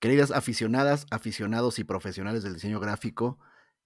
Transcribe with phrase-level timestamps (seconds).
[0.00, 3.38] Queridas aficionadas, aficionados y profesionales del diseño gráfico,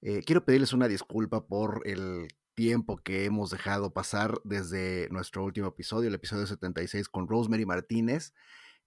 [0.03, 5.69] eh, quiero pedirles una disculpa por el tiempo que hemos dejado pasar desde nuestro último
[5.69, 8.35] episodio, el episodio 76 con Rosemary Martínez.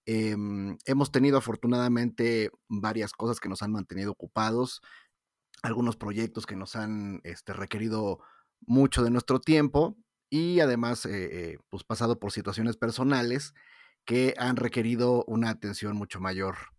[0.06, 4.82] Em, hemos tenido afortunadamente varias cosas que nos han mantenido ocupados,
[5.62, 8.20] algunos proyectos que nos han este, requerido
[8.62, 9.98] mucho de nuestro tiempo
[10.30, 13.54] y además eh, eh, pues pasado por situaciones personales
[14.06, 16.73] que han requerido una atención mucho mayor.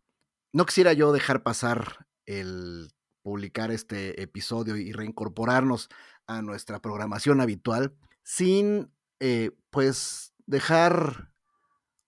[0.54, 5.88] No quisiera yo dejar pasar el publicar este episodio y reincorporarnos
[6.28, 11.32] a nuestra programación habitual sin eh, pues dejar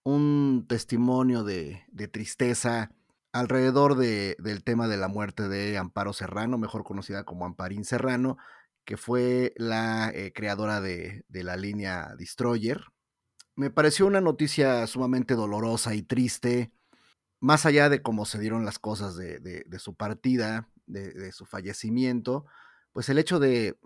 [0.04, 1.82] un testimonio de,
[2.12, 2.92] tristeza
[3.32, 8.36] alrededor del tema de la muerte de Amparo Serrano, mejor conocida como Amparín Serrano,
[8.84, 12.84] que fue la eh, creadora de, la línea Destroyer.
[13.56, 16.70] Me pareció una noticia sumamente dolorosa y triste,
[17.46, 22.44] más allá de cómo se dieron las cosas de, su partida, de, su fallecimiento,
[22.90, 23.78] pues el hecho de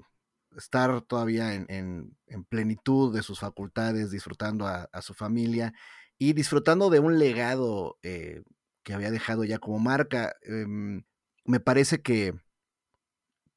[0.57, 2.17] estar todavía en,
[2.49, 5.75] plenitud de sus facultades, disfrutando a, su familia
[6.17, 8.43] y disfrutando de un legado eh,
[8.83, 10.35] que había dejado ya como marca.
[10.41, 11.05] Em,
[11.45, 12.33] me parece que,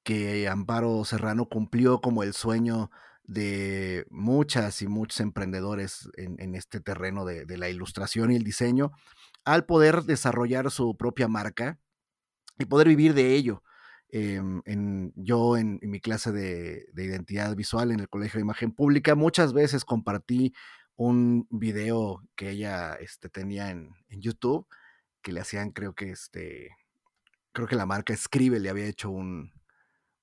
[0.03, 2.91] que Amparo Serrano cumplió como el sueño
[3.23, 8.91] de muchas y muchos emprendedores en, este terreno de, la ilustración y el diseño
[9.45, 11.79] al poder desarrollar su propia marca
[12.57, 13.63] y poder vivir de ello.
[14.09, 19.15] Em, yo en, mi clase de, de, identidad visual en el Colegio de Imagen Pública
[19.15, 20.53] muchas veces compartí
[20.95, 24.67] un video que ella este, tenía en, YouTube,
[25.21, 26.69] que le hacían, creo que este,
[27.51, 29.53] creo que la marca Escribe le había hecho un,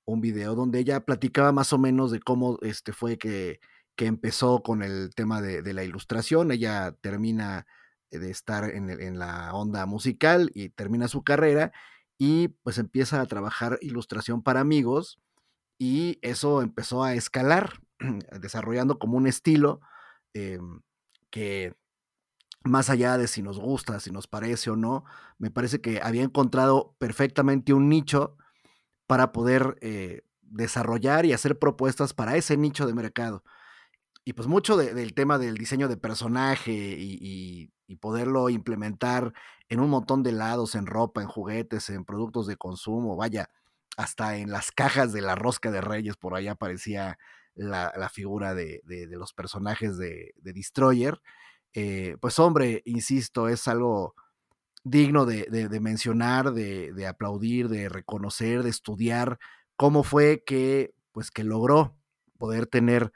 [0.05, 3.61] un video donde ella platicaba más o menos de cómo este, fue que,
[3.97, 6.53] que empezó con el tema de, la ilustración.
[6.53, 7.67] Ella termina
[8.11, 11.73] de estar en, en, la onda musical y termina su carrera
[12.19, 15.21] y pues empieza a trabajar ilustración para amigos
[15.79, 17.81] y eso empezó a escalar,
[18.41, 19.81] desarrollando como un estilo
[20.35, 20.81] Em,
[21.31, 21.75] que
[22.65, 25.05] más allá de si nos gusta, si nos parece o no,
[25.39, 28.37] me parece que había encontrado perfectamente un nicho
[29.07, 33.45] para poder eh, desarrollar y hacer propuestas para ese nicho de mercado.
[34.25, 39.33] Y pues mucho del tema del diseño de personaje y, poderlo implementar
[39.69, 43.51] en un montón de lados, en ropa, en juguetes, en productos de consumo, vaya,
[43.97, 47.19] hasta en las cajas de la rosca de reyes, por allá aparecía
[47.55, 51.21] la, figura de, los personajes de, Destroyer,
[51.73, 54.15] eh, pues hombre, insisto, es algo
[54.83, 59.39] digno de, mencionar, de, aplaudir, de reconocer, de estudiar
[59.77, 61.97] cómo fue que, pues, que logró
[62.39, 63.13] poder tener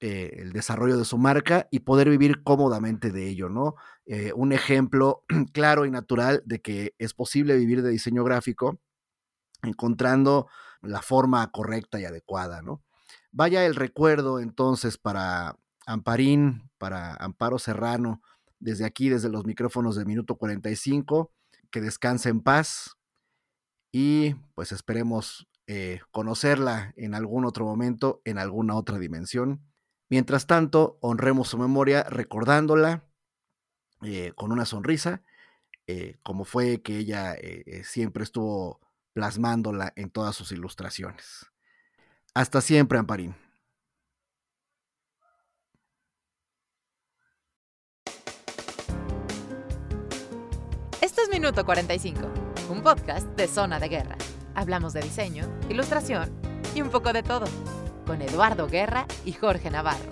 [0.00, 3.76] eh, el desarrollo de su marca y poder vivir cómodamente de ello, ¿no?
[4.04, 8.78] Eh, un ejemplo claro y natural de que es posible vivir de diseño gráfico
[9.62, 10.48] encontrando
[10.82, 12.82] la forma correcta y adecuada, ¿no?
[13.32, 18.22] Vaya el recuerdo entonces para Amparín, para Amparo Serrano,
[18.58, 21.32] desde aquí, desde los micrófonos de Minuto 45,
[21.70, 22.96] que descanse en paz
[23.92, 29.62] y pues esperemos eh, conocerla en algún otro momento, en alguna otra dimensión.
[30.08, 33.04] Mientras tanto, honremos su memoria recordándola
[34.02, 35.22] eh, con una sonrisa,
[35.86, 37.34] eh, como fue que ella
[37.82, 38.80] siempre estuvo
[39.12, 41.46] plasmándola en todas sus ilustraciones.
[42.34, 43.34] Hasta siempre, Amparín.
[51.00, 52.20] Esto es Minuto 45,
[52.68, 54.18] un podcast de Zona de Guerra.
[54.54, 56.30] Hablamos de diseño, ilustración
[56.74, 57.46] y un poco de todo,
[58.06, 60.10] con Eduardo Guerra y Jorge Navarro.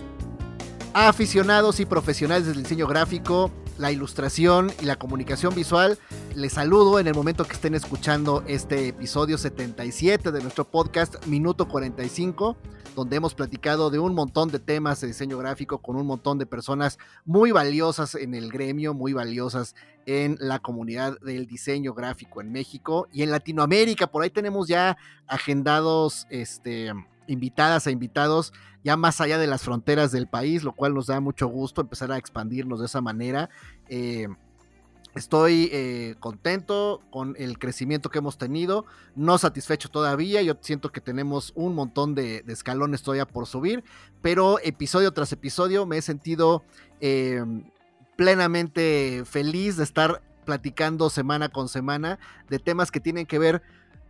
[0.93, 5.99] Aficionados y profesionales del diseño gráfico, la ilustración y la comunicación visual.
[6.35, 11.67] Les saludo en el momento que estén escuchando este episodio 77 de nuestro podcast Minuto
[11.67, 12.57] 45,
[12.95, 16.47] donde hemos platicado de un montón de temas de diseño gráfico con un montón de
[16.47, 19.75] personas muy valiosas en el gremio, muy valiosas
[20.07, 24.07] en la comunidad del diseño gráfico en México y en Latinoamérica.
[24.07, 26.93] Por ahí tenemos ya agendados este
[27.27, 28.53] invitadas e invitados
[28.85, 32.13] ya más allá de las fronteras del país, lo cual nos da mucho gusto empezar
[32.13, 33.49] a expandirnos de esa manera.
[33.89, 34.29] Eh,
[35.15, 38.85] estoy eh, contento con el crecimiento que hemos tenido,
[39.15, 43.85] no satisfecho todavía, yo siento que tenemos un montón de, escalones todavía por subir,
[44.21, 46.65] pero episodio tras episodio me he sentido
[47.01, 47.43] eh,
[48.17, 52.19] plenamente feliz de estar platicando semana con semana
[52.51, 53.63] de temas que tienen que ver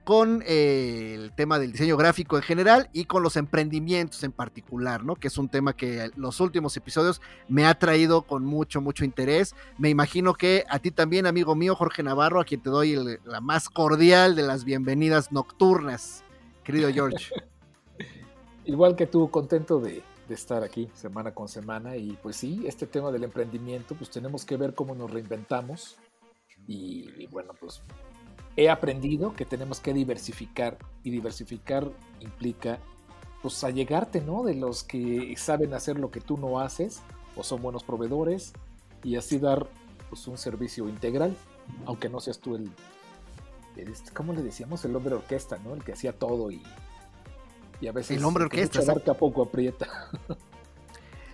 [0.04, 5.04] con eh, el tema del diseño gráfico en general y con los emprendimientos en particular,
[5.04, 5.16] ¿no?
[5.16, 9.54] Que es un tema que los últimos episodios me ha traído con mucho, mucho interés.
[9.78, 13.40] Me imagino que a ti también, amigo mío, Jorge Navarro, a quien te doy la
[13.40, 16.22] más cordial de las bienvenidas nocturnas,
[16.62, 17.32] querido George.
[18.64, 22.86] Igual que tú, contento de, de estar aquí semana con semana y pues sí, este
[22.86, 25.98] tema del emprendimiento, pues tenemos que ver cómo nos reinventamos
[26.66, 27.82] y, bueno, pues
[28.56, 31.90] he aprendido que tenemos que diversificar y diversificar
[32.20, 32.78] implica
[33.42, 34.42] pues allegarte, ¿no?
[34.42, 37.02] De los que saben hacer lo que tú no haces
[37.36, 38.52] o son buenos proveedores
[39.02, 39.68] y así dar
[40.08, 41.36] pues un servicio integral,
[41.84, 42.70] aunque no seas tú el,
[43.76, 44.84] el este, ¿cómo le decíamos?
[44.84, 45.74] El hombre orquesta, ¿no?
[45.74, 46.62] El que hacía todo y
[47.80, 49.86] y a veces el hombre orquesta a poco aprieta.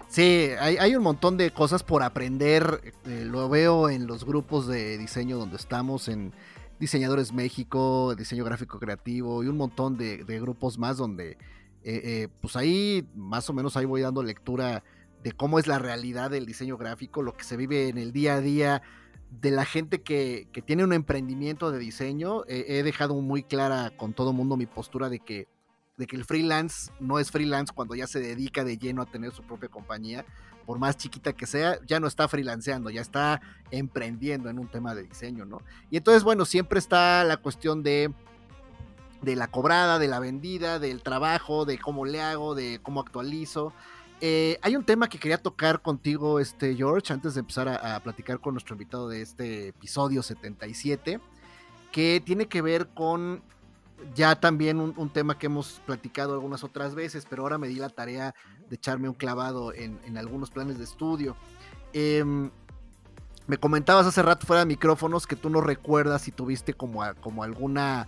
[0.09, 2.95] Sí, hay, un montón de cosas por aprender.
[3.07, 6.33] Eh, lo veo en los grupos de diseño donde estamos, en
[6.81, 11.37] Diseñadores México, Diseño Gráfico Creativo y un montón de, grupos más donde, eh,
[11.85, 14.83] eh, pues ahí más o menos ahí voy dando lectura
[15.23, 18.35] de cómo es la realidad del diseño gráfico, lo que se vive en el día
[18.35, 18.83] a día
[19.31, 22.43] de la gente que, que tiene un emprendimiento de diseño.
[22.49, 25.47] he dejado muy clara con todo mundo mi postura de que
[26.01, 29.33] de que el freelance no es freelance cuando ya se dedica de lleno a tener
[29.33, 30.25] su propia compañía,
[30.71, 33.41] por más chiquita que sea, ya no está freelanceando, ya está
[33.73, 35.63] emprendiendo en un tema de diseño, ¿no?
[35.91, 38.15] Y entonces, bueno, siempre está la cuestión de
[39.21, 43.73] de la cobrada, de la vendida, del trabajo, de cómo le hago, de cómo actualizo.
[44.21, 48.01] Eh, hay un tema que quería tocar contigo, este George, antes de empezar a, a,
[48.01, 51.19] platicar con nuestro invitado de este episodio 77,
[51.91, 53.43] que tiene que ver con
[54.15, 57.91] ya también un, tema que hemos platicado algunas otras veces, pero ahora me di la
[57.91, 58.35] tarea
[58.71, 61.37] de echarme un clavado en, algunos planes de estudio.
[61.93, 62.51] Em,
[63.47, 67.43] me comentabas hace rato fuera de micrófonos que tú no recuerdas si tuviste como, como
[67.43, 68.07] alguna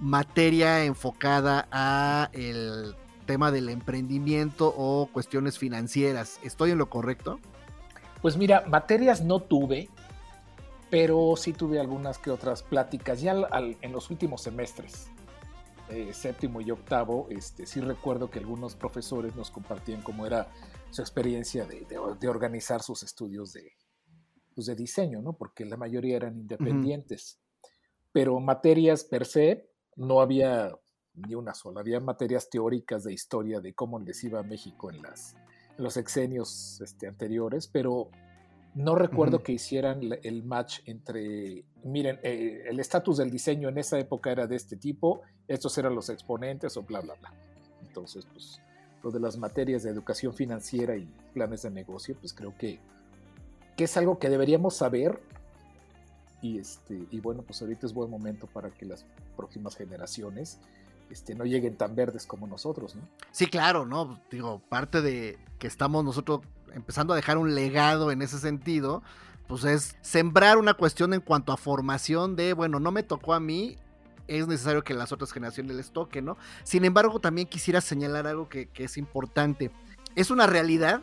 [0.00, 2.94] materia enfocada a el
[3.26, 6.38] tema del emprendimiento o cuestiones financieras.
[6.42, 7.40] ¿Estoy en lo correcto?
[8.22, 9.88] Pues mira, materias no tuve,
[10.90, 13.34] pero sí tuve algunas que otras pláticas ya
[13.80, 15.10] en los últimos semestres.
[15.90, 20.48] Eh, séptimo y octavo, este, sí recuerdo que algunos profesores nos compartían cómo era
[20.90, 23.72] su experiencia de, organizar sus estudios de,
[24.54, 25.36] pues de diseño, ¿no?
[25.36, 27.38] Porque la mayoría eran independientes.
[28.12, 30.74] Pero materias per se no había
[31.14, 31.80] ni una sola.
[31.80, 35.34] Había materias teóricas de historia de cómo les iba a México en, las,
[35.76, 38.10] en los exenios este, anteriores, pero
[38.74, 43.98] no recuerdo que hicieran el match entre, miren, eh, el estatus del diseño en esa
[43.98, 47.32] época era de este tipo, estos eran los exponentes o bla, bla, bla.
[47.86, 48.60] Entonces, pues,
[49.02, 52.80] lo de las materias de educación financiera y planes de negocio, pues creo que,
[53.76, 55.20] que es algo que deberíamos saber.
[56.42, 59.06] Y, este, y bueno, pues ahorita es buen momento para que las
[59.36, 60.58] próximas generaciones
[61.10, 63.02] este, no lleguen tan verdes como nosotros, ¿no?
[63.30, 64.20] Sí, claro, ¿no?
[64.30, 66.40] Digo, parte de que estamos nosotros
[66.72, 69.02] empezando a dejar un legado en ese sentido,
[69.46, 73.40] pues es sembrar una cuestión en cuanto a formación de, bueno, no me tocó a
[73.40, 73.76] mí,
[74.26, 76.36] es necesario que las otras generaciones les toque, ¿no?
[76.64, 79.70] Sin embargo, también quisiera señalar algo que, que es importante.
[80.16, 81.02] Es una realidad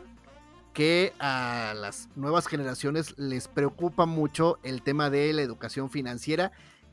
[0.72, 6.52] que a las nuevas generaciones les preocupa mucho el tema de la educación financiera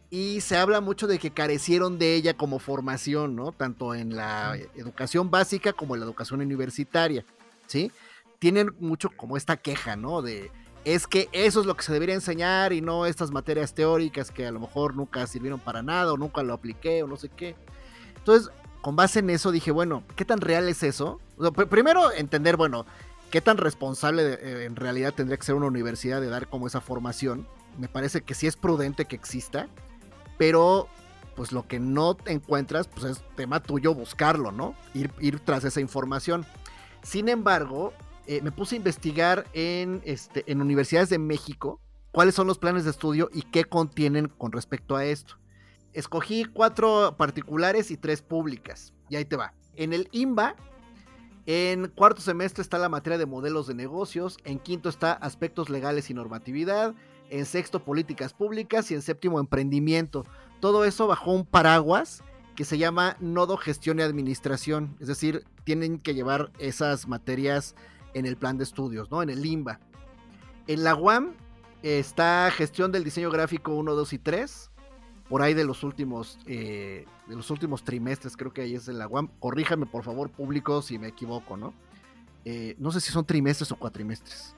[0.10, 3.52] y se habla mucho de que carecieron de ella como formación, ¿no?
[3.52, 7.26] Tanto en la educación básica como en la educación universitaria,
[7.68, 7.92] ¿sí?
[8.40, 10.22] tienen mucho como esta queja, ¿no?
[10.22, 10.50] De
[10.86, 14.48] es que eso es lo que se debería enseñar y no estas materias teóricas que
[14.48, 17.56] a lo mejor nunca sirvieron para nada o nunca lo apliqué o no sé qué.
[18.16, 18.50] Entonces,
[18.82, 21.20] con base en eso dije, bueno, ¿qué tan real es eso?
[21.70, 22.86] primero entender, bueno,
[23.30, 26.82] qué tan responsable eh, en realidad tendría que ser una universidad de dar como esa
[26.82, 27.46] formación.
[27.78, 29.68] Me parece que sí es prudente que exista,
[30.40, 30.88] pero
[31.36, 34.74] pues lo que no encuentras, pues es tema tuyo buscarlo, ¿no?
[34.94, 36.46] Ir, ir tras esa información.
[37.04, 37.94] Sin embargo,
[38.26, 41.80] eh, me puse a investigar en, este, en universidades de México
[42.12, 45.36] cuáles son los planes de estudio y qué contienen con respecto a esto.
[45.94, 48.94] Escogí cuatro particulares y tres públicas.
[49.10, 49.54] Y ahí te va.
[49.76, 50.56] En el IMBA,
[51.48, 56.10] en cuarto semestre está la materia de modelos de negocios, en quinto está aspectos legales
[56.10, 56.96] y normatividad,
[57.30, 60.26] en sexto políticas públicas y en séptimo emprendimiento.
[60.60, 62.24] Todo eso bajo un paraguas
[62.56, 64.96] que se llama nodo gestión y administración.
[65.00, 67.76] Es decir, tienen que llevar esas materias
[68.14, 69.22] en el plan de estudios, ¿no?
[69.22, 69.80] En el LIMBA.
[70.68, 71.36] En la UAM
[71.84, 74.72] está gestión del diseño gráfico 1, 2 y 3.
[75.30, 78.98] Por ahí de los últimos, eh, de los últimos trimestres, creo que ahí es en
[78.98, 79.30] la UAM.
[79.40, 81.74] Corríjame, por favor, público, si me equivoco, ¿no?
[82.46, 84.56] Eh, no sé si son trimestres o cuatrimestres.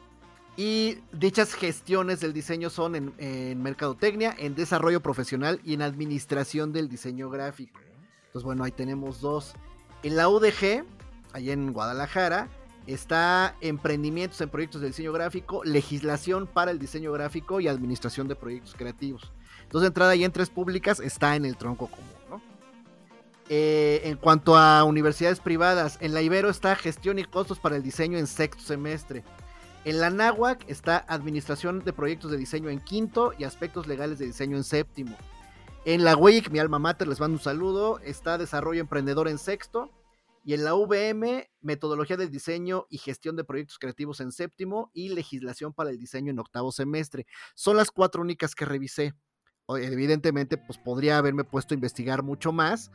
[0.57, 6.89] Y dichas gestiones del diseño son en, mercadotecnia, en desarrollo profesional y en administración del
[6.89, 7.79] diseño gráfico.
[8.27, 9.53] Entonces, bueno, ahí tenemos dos.
[10.03, 10.83] En la UDG,
[11.33, 12.49] allá en Guadalajara,
[12.85, 18.35] está emprendimientos en proyectos de diseño gráfico, legislación para el diseño gráfico y administración de
[18.35, 19.31] proyectos creativos.
[19.63, 22.05] Entonces, entrada y en tres públicas está en el tronco común.
[22.29, 22.41] ¿no?
[23.47, 27.83] Eh, en cuanto a universidades privadas, en la Ibero está gestión y costos para el
[27.83, 29.23] diseño en sexto semestre.
[29.83, 34.27] En la NAWAC está administración de proyectos de diseño en quinto y aspectos legales de
[34.27, 35.17] diseño en séptimo.
[35.85, 39.89] En la WIC, mi alma mater, les mando un saludo, está desarrollo emprendedor en sexto
[40.43, 45.09] y en la VM, metodología del diseño y gestión de proyectos creativos en séptimo y
[45.09, 47.25] legislación para el diseño en octavo semestre.
[47.55, 49.15] Son las cuatro únicas que revisé.
[49.67, 52.91] Evidentemente, pues podría haberme puesto a investigar mucho más,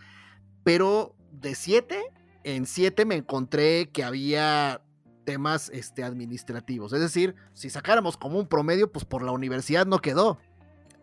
[0.62, 2.12] pero de siete,
[2.45, 4.86] en siete me encontré que había
[5.26, 6.95] temas este, administrativos.
[6.95, 10.38] Es decir, si sacáramos como un promedio, pues por la universidad no quedó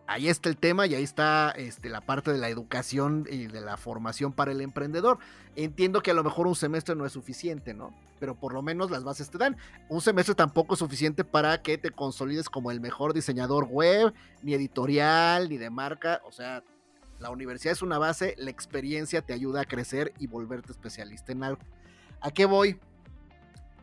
[0.06, 3.60] ahí está el tema y ahí está este, la parte de la educación y de
[3.60, 5.18] la formación para el emprendedor.
[5.56, 7.94] Entiendo que a lo mejor un semestre no es suficiente, ¿no?
[8.20, 9.56] Pero por lo menos las bases te dan.
[9.88, 14.12] Un semestre tampoco es suficiente para que te consolides como el mejor diseñador web,
[14.42, 16.20] ni editorial, ni de marca.
[16.26, 16.62] O sea,
[17.18, 21.44] la universidad es una base, la experiencia te ayuda a crecer y volverte especialista en
[21.44, 21.62] algo.
[22.20, 22.78] ¿A qué voy?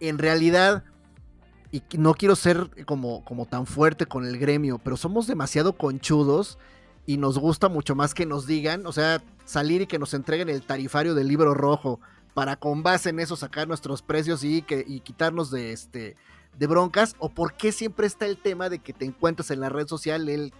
[0.01, 0.83] En realidad,
[1.71, 6.57] y no quiero ser como, como tan fuerte con el gremio, pero somos demasiado conchudos
[7.05, 10.49] y nos gusta mucho más que nos digan, o sea, salir y que nos entreguen
[10.49, 11.99] el tarifario del libro rojo
[12.33, 16.15] para con base en eso sacar nuestros precios y, que, y quitarnos de, este,
[16.57, 19.69] de broncas, o por qué siempre está el tema de que te encuentras en la
[19.69, 20.53] red social el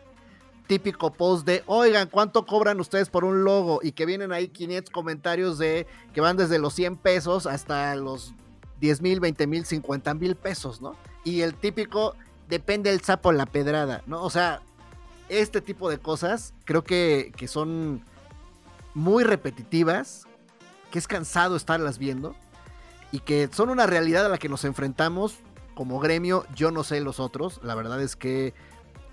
[0.68, 3.80] típico post de, oigan, ¿cuánto cobran ustedes por un logo?
[3.84, 8.34] Y que vienen ahí 500 comentarios de que van desde los 100 pesos hasta los
[8.82, 10.96] 10 mil, 20 mil, 50 mil pesos, ¿no?
[11.24, 12.16] Y el típico,
[12.50, 14.24] depende el sapo la pedrada, ¿no?
[14.24, 14.62] O sea,
[15.30, 18.04] este tipo de cosas creo que, que son
[18.94, 20.26] muy repetitivas,
[20.90, 22.36] que es cansado estarlas viendo
[23.12, 25.38] y que son una realidad a la que nos enfrentamos
[25.76, 26.46] como gremio.
[26.56, 28.54] Yo no sé los otros, la verdad es que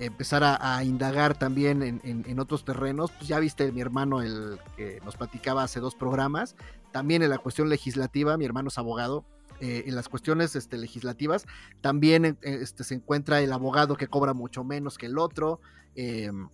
[0.01, 5.01] empezar a, indagar también en, en, otros terrenos, pues ya viste mi hermano el que
[5.05, 6.55] nos platicaba hace dos programas,
[6.93, 9.25] también en la cuestión legislativa, mi hermano es abogado,
[9.61, 11.47] eh, en las cuestiones este, legislativas,
[11.81, 15.61] también eh, este, se encuentra el abogado que cobra mucho menos que el otro,
[15.95, 16.49] em,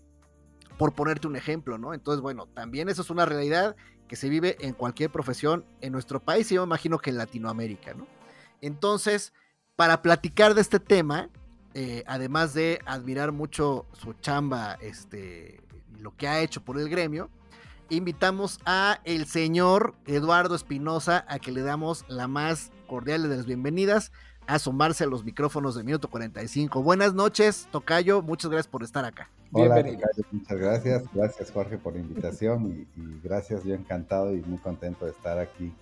[0.78, 1.94] por ponerte un ejemplo, ¿no?
[1.94, 3.76] Entonces, bueno, también eso es una realidad
[4.08, 7.18] que se vive en cualquier profesión en nuestro país y yo me imagino que en
[7.18, 8.06] Latinoamérica, ¿no?
[8.60, 9.32] Entonces,
[9.76, 11.28] para platicar de este tema,
[11.74, 15.60] eh, además de admirar mucho su chamba, este,
[15.98, 17.30] lo que ha hecho por el gremio,
[17.90, 23.44] invitamos a el señor Eduardo Espinosa a que le damos la más cordial de las
[23.44, 24.12] bienvenidas
[24.46, 26.80] a sumarse a los micrófonos de Minuto 45.
[26.80, 29.28] Buenas noches, Tocayo, muchas gracias por estar acá.
[29.50, 31.02] Hola, Tocayo, muchas gracias.
[31.12, 35.72] Gracias, Jorge, por la invitación y, gracias, yo encantado y muy contento de estar aquí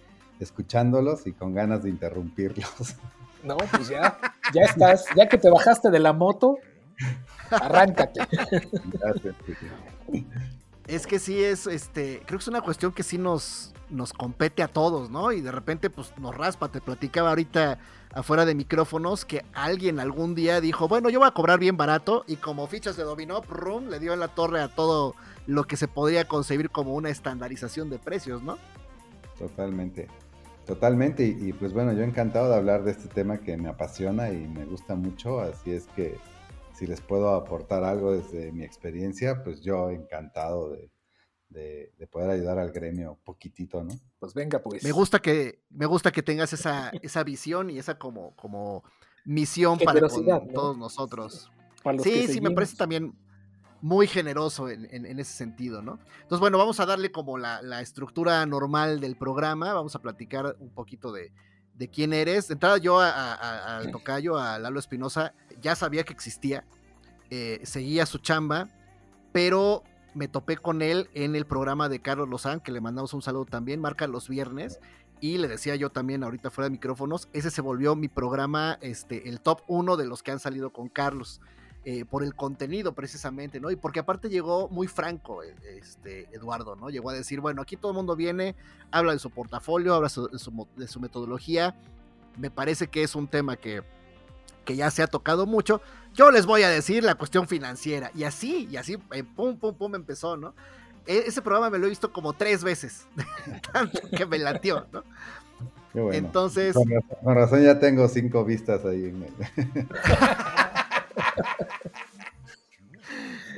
[0.41, 2.97] escuchándolos y con ganas de interrumpirlos.
[3.45, 4.17] No, pues ya,
[4.55, 6.59] ya estás, ya que te bajaste de la moto,
[7.51, 8.21] arráncate.
[8.93, 9.35] Gracias.
[10.87, 14.63] Es que sí es, este, creo que es una cuestión que sí nos, nos compete
[14.63, 15.33] a todos, ¿no?
[15.33, 16.69] Y de repente, pues nos raspa.
[16.69, 17.79] Te platicaba ahorita
[18.15, 22.25] afuera de micrófonos que alguien algún día dijo, bueno, yo voy a cobrar bien barato.
[22.27, 25.15] Y como fichas de dominó, prum, le dio en la torre a todo
[25.47, 28.59] lo que se podría concebir como una estandarización de precios, ¿no?
[29.39, 30.09] Totalmente.
[30.67, 31.25] Totalmente.
[31.25, 34.49] Y, y pues bueno, yo encantado de hablar de este tema que me apasiona y
[34.49, 35.41] me gusta mucho.
[35.41, 36.19] Así es que
[36.75, 40.91] si les puedo aportar algo desde mi experiencia, pues yo encantado de,
[42.11, 43.95] poder ayudar al gremio poquitito, ¿no?
[44.19, 44.83] Pues venga, pues.
[44.85, 48.85] Me gusta que, me gusta que tengas esa, esa visión y esa como, como
[49.25, 50.01] misión para
[50.53, 51.51] todos nosotros.
[52.03, 53.15] sí, sí, me parece también
[53.83, 54.85] muy generoso en,
[55.19, 55.99] ese sentido, ¿no?
[56.23, 60.71] Entonces, bueno, vamos a darle como la, estructura normal del programa, vamos a platicar un
[60.71, 61.33] poquito de,
[61.75, 62.47] de quién eres.
[62.49, 66.65] De entrada, yo al tocayo, a Lalo Espinosa, ya sabía que existía,
[67.31, 68.69] eh, seguía su chamba,
[69.33, 69.83] pero
[70.15, 73.47] me topé con él en el programa de Carlos Lozán, que le mandamos un saludo
[73.47, 74.81] también, marca los viernes.
[75.21, 79.29] Y le decía yo también ahorita fuera de micrófonos, ese se volvió mi programa, este,
[79.29, 81.41] el top uno de los que han salido con Carlos.
[81.85, 83.69] Eh, por el contenido precisamente, ¿no?
[83.73, 86.91] Y porque aparte llegó muy franco eh, este, Eduardo, ¿no?
[86.91, 88.55] Llegó a decir, bueno, aquí todo el mundo viene,
[88.93, 90.09] habla de su portafolio, habla
[90.77, 91.75] de su metodología,
[92.39, 93.83] me parece que es un tema que,
[94.63, 95.81] que ya se ha tocado mucho,
[96.15, 98.11] yo les voy a decir la cuestión financiera.
[98.15, 100.55] Y así, y así, eh, pum, pum, pum, empezó, ¿no?
[101.07, 103.07] E, ese programa me lo he visto como tres veces,
[103.73, 105.03] tanto que me latió, ¿no?
[106.13, 106.75] Entonces.
[106.75, 109.27] Con razón, ya tengo cinco vistas ahí en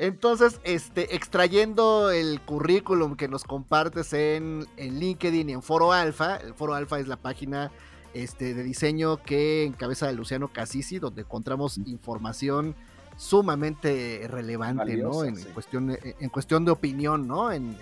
[0.01, 6.37] Entonces, este, extrayendo el currículum que nos compartes en, en, LinkedIn y en Foro Alfa,
[6.37, 7.71] el Foro Alfa es la página
[8.15, 12.75] este, de diseño que encabeza Luciano Casisi, donde encontramos información
[13.17, 15.25] sumamente relevante, ¿no?
[15.25, 17.53] En, cuestión, en cuestión de opinión, ¿no?
[17.53, 17.77] En,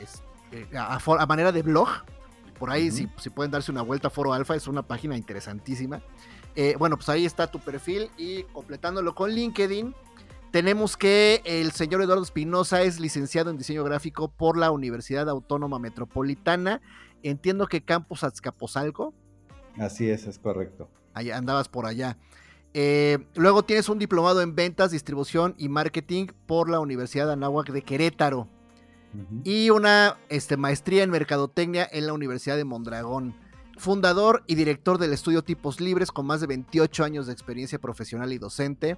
[0.53, 1.89] eh, a, manera de blog.
[2.59, 6.01] Por ahí, si, pueden darse una vuelta a Foro Alfa, es una página interesantísima.
[6.55, 9.95] Eh, bueno, pues ahí está tu perfil y completándolo con LinkedIn,
[10.53, 15.79] tenemos que el señor Eduardo Espinosa es licenciado en diseño gráfico por la Universidad Autónoma
[15.79, 16.83] Metropolitana.
[17.23, 19.15] Entiendo que Campus Azcapotzalco.
[19.79, 20.89] Así es, es correcto.
[21.15, 22.17] Ahí andabas por allá.
[22.75, 27.71] Eh, luego tienes un diplomado en ventas, distribución y marketing por la Universidad de Anáhuac
[27.71, 28.49] de Querétaro.
[29.45, 33.35] Y una este, maestría en mercadotecnia en la Universidad de Mondragón.
[33.77, 38.33] Fundador y director del estudio Tipos Libres con más de 28 años de experiencia profesional
[38.33, 38.97] y docente.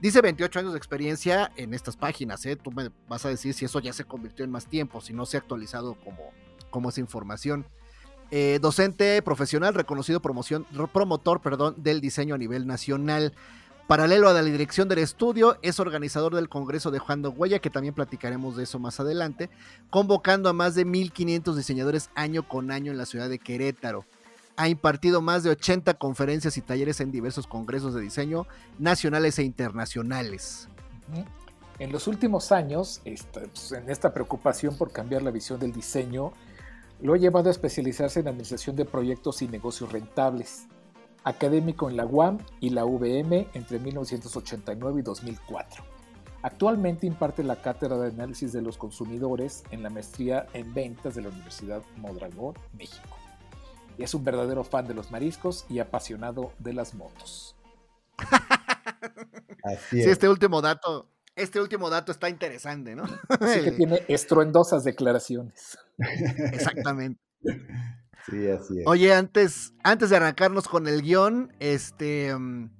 [0.00, 2.56] Dice 28 años de experiencia en estas páginas, ¿eh?
[2.56, 5.26] Tú me vas a decir si eso ya se convirtió en más tiempo, si no
[5.26, 6.30] se ha actualizado como,
[6.70, 7.66] como esa información.
[8.30, 13.34] Eh, docente profesional, reconocido promoción, promotor del diseño a nivel nacional.
[13.88, 17.70] Paralelo a la dirección del estudio, es organizador del Congreso de Juan de Huella, que
[17.70, 19.50] también platicaremos de eso más adelante,
[19.90, 24.04] convocando a más de 1.500 diseñadores año con año en la ciudad de Querétaro
[24.60, 28.46] ha impartido más de 80 conferencias y talleres en diversos congresos de diseño
[28.78, 30.68] nacionales e internacionales.
[31.78, 33.00] En los últimos años,
[33.32, 36.34] pues, en esta preocupación por cambiar la visión del diseño,
[37.02, 40.66] lo ha llevado a especializarse en administración de proyectos y negocios rentables.
[41.24, 45.84] Académico en la UAM y la UVM entre 1989 y 2004.
[46.42, 51.22] Actualmente imparte la cátedra de análisis de los consumidores en la maestría en ventas de
[51.22, 53.20] la Universidad Modragón, México
[54.02, 57.56] es un verdadero fan de los mariscos y apasionado de las motos.
[59.64, 60.04] Así es.
[60.04, 61.08] Sí, este último dato,
[61.42, 63.06] este último dato está interesante, ¿no?
[63.06, 65.78] Sí que tiene estruendosas declaraciones.
[66.52, 67.20] Exactamente.
[67.42, 68.86] Sí, así es.
[68.86, 72.70] Oye, antes, antes de arrancarnos con el guion, este, mm,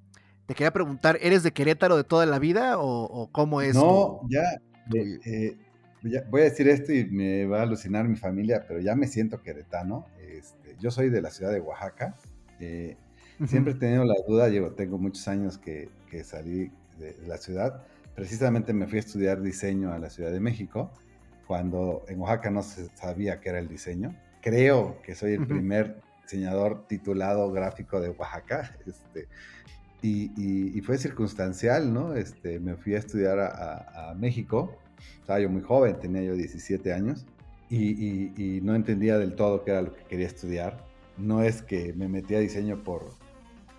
[0.47, 3.75] te quería preguntar, ¿eres de Querétaro de toda la vida o, cómo es?
[3.75, 4.43] No, ya,
[4.95, 5.57] eh,
[6.03, 9.07] ya, voy a decir esto y me va a alucinar mi familia, pero ya me
[9.07, 10.07] siento queretano
[10.81, 12.17] yo soy de la ciudad de Oaxaca.
[12.59, 12.97] Eh,
[13.47, 15.91] siempre he tenido la duda, llevo, tengo muchos años que,
[16.25, 17.85] salí de, la ciudad.
[18.21, 20.91] Precisamente me fui a estudiar diseño a la Ciudad de México,
[21.47, 24.15] cuando en Oaxaca no se sabía qué era el diseño.
[24.43, 28.77] Creo que soy el primer diseñador titulado gráfico de Oaxaca.
[28.87, 29.27] Este,
[30.03, 32.15] y, fue circunstancial, ¿no?
[32.15, 34.77] Este, me fui a estudiar a, a México.
[35.21, 37.25] Estaba yo muy joven, tenía yo 17 años
[37.71, 40.85] y, no entendía del todo qué era lo que quería estudiar.
[41.17, 43.15] No es que me metí a diseño por,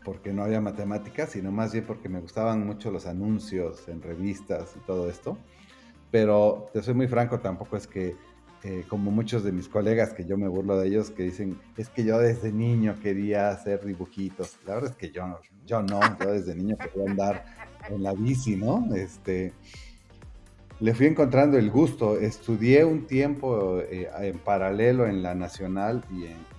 [0.03, 4.73] porque no había matemáticas, sino más bien porque me gustaban mucho los anuncios en revistas
[4.75, 5.37] y todo esto.
[6.09, 8.15] Pero te soy muy franco, tampoco es que,
[8.63, 11.89] eh, como muchos de mis colegas, que yo me burlo de ellos, que dicen, es
[11.89, 14.57] que yo desde niño quería hacer dibujitos.
[14.65, 17.45] La verdad es que yo, yo no, yo desde niño quería andar
[17.89, 18.87] en la bici, ¿no?
[18.93, 19.53] Este,
[20.81, 22.17] le fui encontrando el gusto.
[22.17, 26.51] Estudié un tiempo eh, en paralelo en la Nacional y en,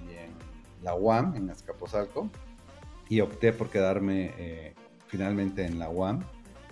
[0.83, 2.29] la UAM, en Azcapotzalco,
[3.13, 4.75] y opté por quedarme eh,
[5.07, 6.25] finalmente en la UAM.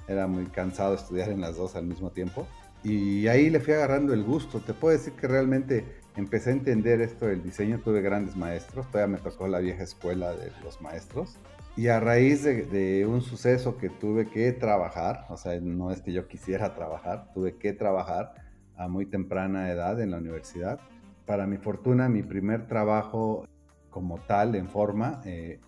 [0.09, 2.48] Era muy cansado estudiar en las dos al mismo tiempo.
[2.83, 4.61] Y ahí le fui agarrando el gusto.
[4.61, 5.85] Te puedo decir que realmente
[6.16, 7.79] empecé a entender esto del diseño.
[7.85, 8.90] Tuve grandes maestros.
[8.90, 11.37] Todavía me tocó la vieja escuela de los maestros.
[11.76, 16.14] Y a raíz de, un suceso que tuve que trabajar, o sea, no es que
[16.14, 18.33] yo quisiera trabajar, tuve que trabajar
[18.79, 20.81] a muy temprana edad en la universidad.
[21.26, 23.46] Para mi fortuna, mi primer trabajo
[23.90, 25.61] como tal, en forma, eh,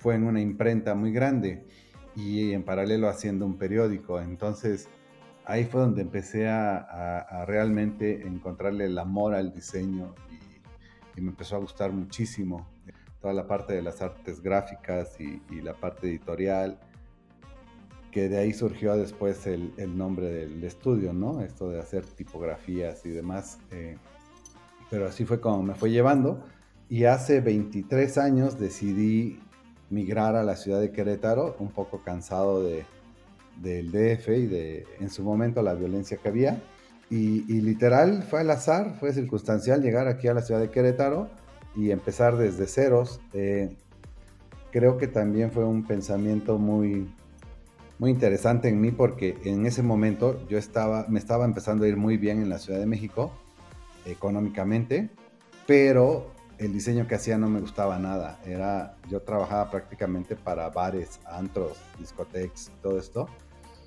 [0.00, 1.64] fue en una imprenta muy grande
[2.16, 4.20] y en paralelo haciendo un periódico.
[4.20, 4.88] Entonces,
[5.44, 11.56] ahí fue donde empecé a, realmente encontrarle el amor al diseño y, y me empezó
[11.56, 12.66] a gustar muchísimo
[13.20, 16.78] toda la parte de las artes gráficas y, la parte editorial,
[18.10, 21.42] que de ahí surgió después el, nombre del estudio, ¿no?
[21.42, 23.58] Esto de hacer tipografías y demás.
[23.70, 23.98] Eh,
[24.88, 26.42] pero así fue como me fue llevando.
[26.88, 29.38] Y hace 23 años decidí
[29.90, 32.84] migrar a la ciudad de Querétaro, un poco cansado de,
[33.60, 36.62] del DF y de en su momento la violencia que había.
[37.10, 41.28] Y, literal fue al azar, fue circunstancial llegar aquí a la ciudad de Querétaro
[41.74, 43.74] y empezar desde ceros, eh,
[44.70, 47.12] creo que también fue un pensamiento muy,
[47.98, 51.96] muy interesante en mí porque en ese momento yo estaba, me estaba empezando a ir
[51.96, 53.32] muy bien en la Ciudad de México
[54.06, 55.10] económicamente,
[55.66, 58.38] pero el diseño que hacía no me gustaba nada.
[58.44, 63.28] Era, yo trabajaba prácticamente para bares, antros, discotecas, todo esto.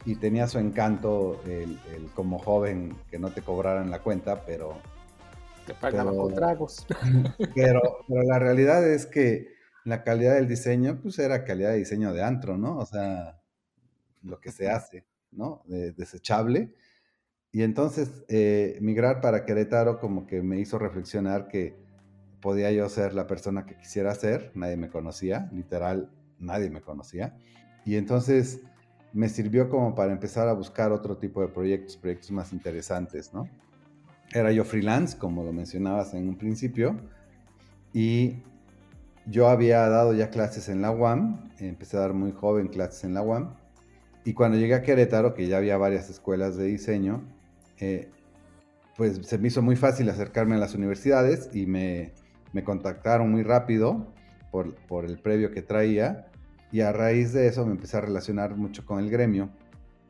[0.05, 1.79] y tenía su encanto el,
[2.13, 4.81] como joven que no te cobraran la cuenta, pero...
[5.65, 6.85] Te pagaban con tragos.
[7.55, 9.47] Pero, pero la realidad es que
[9.85, 12.77] la calidad del diseño, pues era calidad de diseño de antro, ¿no?
[12.79, 13.39] O sea,
[14.23, 15.63] lo que se hace, ¿no?
[15.67, 16.73] desechable.
[17.53, 21.82] Y entonces eh, migrar para Querétaro como que me hizo reflexionar que
[22.43, 27.37] podía yo ser la persona que quisiera ser, nadie me conocía, literal, nadie me conocía.
[27.85, 28.59] Y entonces
[29.13, 33.47] me sirvió como para empezar a buscar otro tipo de proyectos, proyectos más interesantes, ¿no?
[34.33, 36.99] Era yo freelance, como lo mencionabas en un principio,
[37.93, 38.43] y
[39.25, 43.13] yo había dado ya clases en la UAM, empecé a dar muy joven clases en
[43.13, 43.55] la UAM,
[44.25, 47.23] y cuando llegué a Querétaro, que ya había varias escuelas de diseño,
[47.79, 48.09] eh,
[48.97, 52.11] pues se me hizo muy fácil acercarme a las universidades y me,
[52.53, 54.07] me contactaron muy rápido
[54.51, 56.27] por, por el previo que traía
[56.71, 59.49] y a raíz de eso me empecé a relacionar mucho con el gremio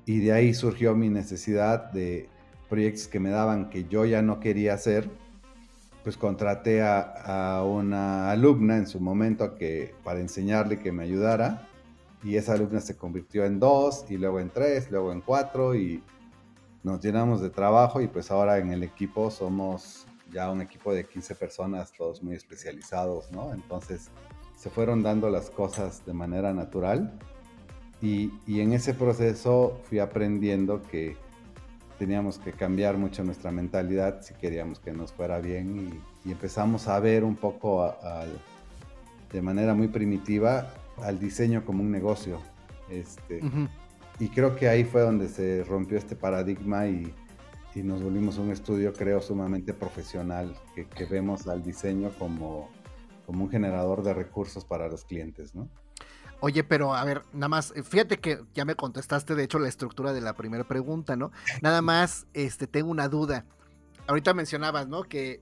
[0.05, 2.29] y de ahí surgió mi necesidad de
[2.69, 5.09] proyectos que me daban que yo ya no quería hacer.
[6.03, 11.65] Pues contraté a, a una alumna en su momento que, para enseñarle que me ayudara
[12.23, 16.03] y esa alumna se convirtió en dos y luego en tres, luego en cuatro y
[16.83, 21.05] nos llenamos de trabajo y pues ahora en el equipo somos ya un equipo de
[21.05, 23.53] 15 personas, todos muy especializados, ¿no?
[23.53, 24.09] Entonces
[24.55, 27.19] se fueron dando las cosas de manera natural
[28.01, 31.15] y, en ese proceso fui aprendiendo que
[31.97, 36.99] teníamos que cambiar mucho nuestra mentalidad si queríamos que nos fuera bien y, empezamos a
[36.99, 37.93] ver un poco
[39.31, 42.39] de manera muy primitiva al diseño como un negocio.
[42.89, 43.41] Este,
[44.19, 47.13] Y creo que ahí fue donde se rompió este paradigma y,
[47.81, 52.69] nos volvimos un estudio, creo, sumamente profesional, que, que vemos al diseño como
[53.25, 55.69] como un generador de recursos para los clientes, ¿no?
[56.39, 59.69] Oye, pero a ver, nada más, eh, fíjate que ya me contestaste, de hecho, la
[59.69, 61.31] estructura de la primera pregunta, ¿no?
[61.61, 63.45] Nada más, este, tengo una duda.
[64.07, 65.03] Ahorita mencionabas, ¿no?
[65.03, 65.41] Que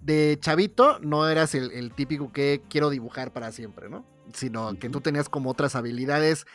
[0.00, 4.06] de chavito no eras el típico que quiero dibujar para siempre, ¿no?
[4.32, 6.46] Sino que tú tenías como otras habilidades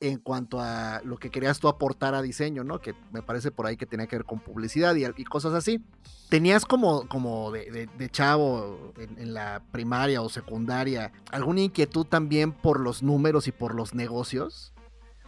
[0.00, 2.80] en cuanto a lo que querías tú aportar a diseño, ¿no?
[2.80, 5.84] Que me parece por ahí que tenía que ver con publicidad y, cosas así.
[6.30, 13.02] ¿Tenías como, como de, chavo en, la primaria o secundaria alguna inquietud también por los
[13.02, 14.72] números y por los negocios?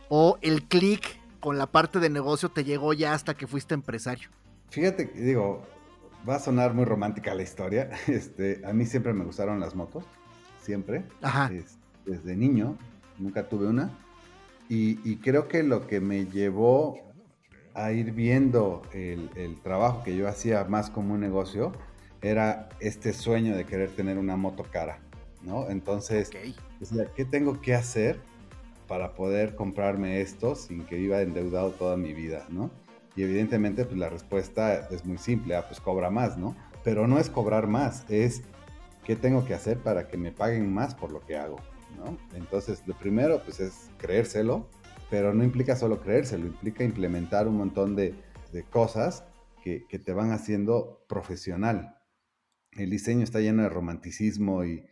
[0.08, 4.30] ¿O el clic con la parte de negocio te llegó ya hasta que fuiste empresario?
[4.70, 5.66] Fíjate, digo,
[6.26, 7.90] va a sonar muy romántica la historia.
[8.06, 10.04] Este, a mí siempre me gustaron las motos,
[10.62, 11.04] siempre.
[11.20, 11.50] Ajá.
[12.06, 12.78] desde niño,
[13.18, 13.90] nunca tuve una
[14.74, 16.98] y, creo que lo que me llevó
[17.74, 21.72] a ir viendo el, trabajo que yo hacía más como un negocio
[22.22, 25.00] era este sueño de querer tener una moto cara,
[25.42, 25.68] ¿no?
[25.68, 28.18] Entonces, ¿qué tengo que hacer
[28.88, 32.70] para poder comprarme esto sin que viva endeudado toda mi vida, ¿no?
[33.14, 36.56] Y evidentemente, pues la respuesta es muy simple, ah, pues cobra más, ¿no?
[36.82, 38.40] Pero no es cobrar más, es
[39.04, 41.58] qué tengo que hacer para que me paguen más por lo que hago,
[42.34, 44.68] entonces, lo primero, pues es creérselo,
[45.10, 48.14] pero no implica solo creérselo, implica implementar un montón de,
[48.70, 49.24] cosas
[49.62, 51.96] que, te van haciendo profesional.
[52.72, 54.84] El diseño está lleno de romanticismo y,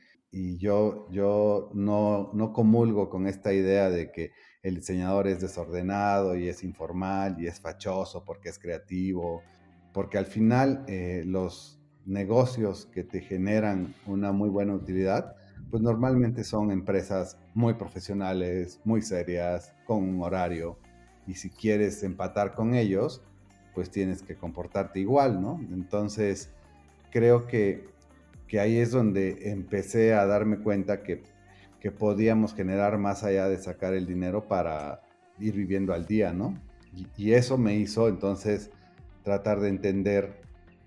[0.58, 4.30] yo, yo no, no comulgo con esta idea de que
[4.62, 9.42] el diseñador es desordenado y es informal y es fachoso porque es creativo,
[9.92, 15.34] porque al final eh, los negocios que te generan una muy buena utilidad
[15.70, 20.78] pues normalmente son empresas muy profesionales, muy serias, con un horario.
[21.26, 23.22] Y si quieres empatar con ellos,
[23.74, 25.60] pues tienes que comportarte igual, ¿no?
[25.72, 26.50] Entonces,
[27.10, 27.88] creo que,
[28.60, 31.22] ahí es donde empecé a darme cuenta que,
[31.98, 35.00] podíamos generar más allá de sacar el dinero para
[35.38, 36.54] ir viviendo al día, ¿no?
[37.16, 38.70] y eso me hizo entonces
[39.22, 40.42] tratar de entender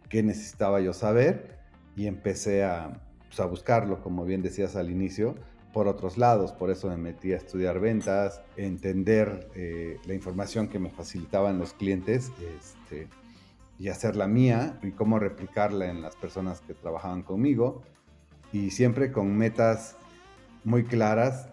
[0.09, 1.57] qué necesitaba yo saber
[1.95, 3.01] y empecé a,
[3.33, 5.33] pues, a buscarlo, como bien decías al inicio,
[5.73, 6.51] por otros lados.
[6.51, 11.73] Por eso me metí a estudiar ventas, entender eh, la información que me facilitaban los
[11.73, 13.07] clientes este,
[13.79, 17.81] y hacerla mía y cómo replicarla en las personas que trabajaban conmigo.
[18.51, 19.97] Y siempre con metas
[20.63, 21.49] muy claras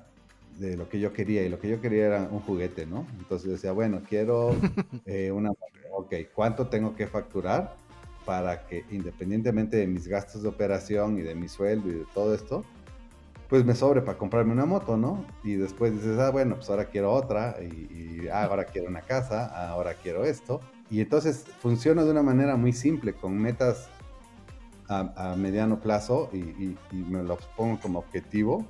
[0.59, 1.45] de lo que yo quería.
[1.45, 3.07] Y lo que yo quería era un juguete, ¿no?
[3.19, 4.55] Entonces decía, bueno, quiero
[5.07, 5.51] eh, una...
[5.93, 7.75] Ok, ¿cuánto tengo que facturar?
[8.31, 12.33] Para que independientemente de mis gastos de operación y de mi sueldo y de todo
[12.33, 12.65] esto,
[13.49, 15.25] pues me sobre para comprarme una moto, ¿no?
[15.43, 19.47] Y después dices, ah, bueno, pues ahora quiero otra, y, ah, ahora quiero una casa,
[19.69, 20.61] ahora quiero esto.
[20.93, 23.89] Y entonces funciona de una manera muy simple, con metas
[24.89, 28.65] a, mediano plazo y, me lo pongo como objetivo.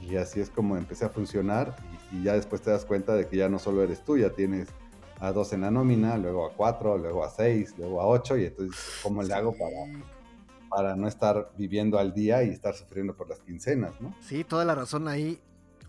[0.00, 1.76] Y así es como empecé a funcionar
[2.10, 4.30] y, y ya después te das cuenta de que ya no solo eres tú, ya
[4.30, 4.66] tienes
[5.22, 8.46] a dos en la nómina, luego a cuatro, luego a seis, luego a ocho, y
[8.46, 10.04] entonces, ¿cómo le hago para,
[10.68, 14.12] para no estar viviendo al día y estar sufriendo por las quincenas, ¿no?
[14.20, 15.40] Sí, toda la razón ahí.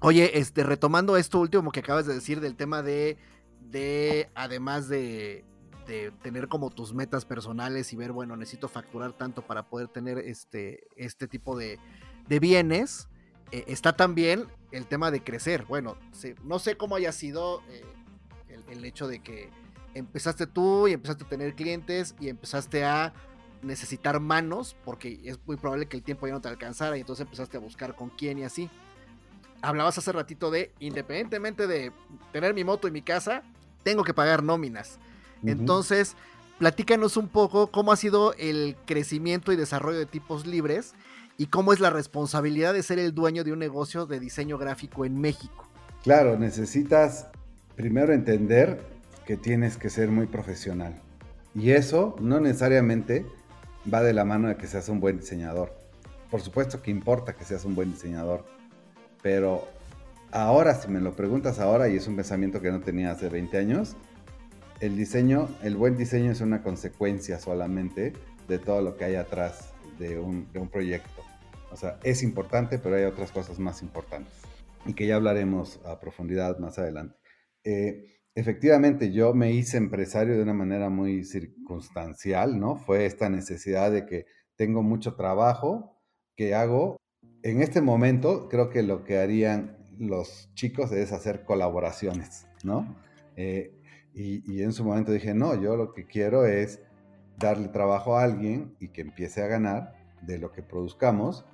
[0.02, 3.18] Oye, este, retomando esto último que acabas de decir del tema de,
[3.60, 5.44] de además de,
[5.88, 10.20] de tener como tus metas personales y ver, bueno, necesito facturar tanto para poder tener
[10.20, 11.80] este, este tipo de,
[12.28, 13.10] de bienes,
[13.52, 15.66] eh, está también el tema de crecer.
[15.68, 15.98] Bueno,
[16.44, 17.82] no sé cómo haya sido eh,
[18.70, 19.50] el, hecho de que
[19.94, 23.14] empezaste tú y empezaste a tener clientes y empezaste a
[23.62, 27.26] necesitar manos, porque es muy probable que el tiempo ya no te alcanzara y entonces
[27.26, 28.70] empezaste a buscar con quién y así.
[29.62, 31.92] Hablabas hace ratito de, independientemente de
[32.32, 33.44] tener mi moto y mi casa,
[33.84, 35.00] tengo que pagar nóminas.
[35.46, 36.16] Entonces,
[36.58, 40.94] platícanos un poco cómo ha sido el crecimiento y desarrollo de tipos libres
[41.38, 45.06] y cómo es la responsabilidad de ser el dueño de un negocio de diseño gráfico
[45.06, 45.68] en México.
[46.04, 47.28] Claro, necesitas
[47.76, 48.80] primero entender
[49.26, 51.00] que tienes que ser muy profesional.
[51.56, 53.26] Y eso no necesariamente
[53.92, 55.74] va de la mano de que seas un buen diseñador.
[56.30, 58.46] Por supuesto que importa que seas un buen diseñador,
[59.22, 59.68] pero
[60.32, 63.58] ahora, si me lo preguntas ahora, y es un pensamiento que no tenía hace 20
[63.58, 63.96] años,
[64.80, 68.14] el diseño, el buen diseño es una consecuencia solamente
[68.48, 71.22] de todo lo que hay atrás de un, proyecto.
[71.72, 74.34] O sea, es importante, pero hay otras cosas más importantes
[74.86, 77.23] y que ya hablaremos a profundidad más adelante.
[77.64, 82.78] Eh, efectivamente, yo me hice empresario de una manera muy circunstancial, ¿no?
[82.78, 86.02] Fue esta necesidad de que tengo mucho trabajo
[86.36, 86.98] que hago.
[87.42, 92.96] En este momento, creo que lo que harían los chicos es hacer colaboraciones, ¿no?
[93.36, 93.80] Eh,
[94.14, 96.80] y, y, en su momento dije, no, yo lo que quiero es
[97.40, 101.46] darle trabajo a alguien y que empiece a ganar de lo que produzcamos,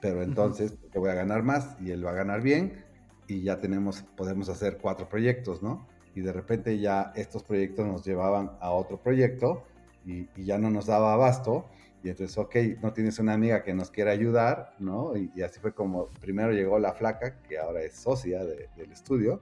[0.00, 2.84] pero entonces yo voy a ganar más y él va a ganar bien
[3.30, 5.86] y ya tenemos, podemos hacer cuatro proyectos, ¿no?
[6.16, 9.62] Y de repente ya estos proyectos nos llevaban a otro proyecto
[10.04, 11.66] y, ya no nos daba abasto.
[12.02, 15.16] Y entonces, ok, no tienes una amiga que nos quiera ayudar, ¿no?
[15.16, 19.40] Y, así fue como primero llegó la flaca, que ahora es socia del estudio,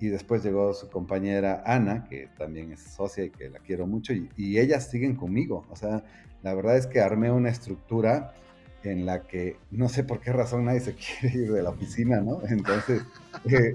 [0.00, 4.12] y después llegó su compañera Ana, que también es socia y que la quiero mucho,
[4.12, 5.64] y, ellas siguen conmigo.
[5.70, 6.02] O sea,
[6.42, 8.34] la verdad es que armé una estructura
[8.84, 12.20] en la que no sé por qué razón nadie se quiere ir de la oficina,
[12.20, 12.40] ¿no?
[12.48, 13.02] Entonces,
[13.44, 13.72] eh,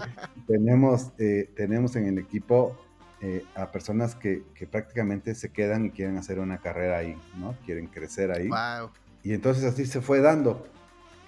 [0.47, 2.77] tenemos, eh, tenemos en el equipo
[3.21, 7.55] eh, a personas que, que, prácticamente se quedan y quieren hacer una carrera ahí, ¿no?
[7.65, 8.47] Quieren crecer ahí.
[8.47, 8.91] Wow.
[9.23, 10.67] Y entonces así se fue dando.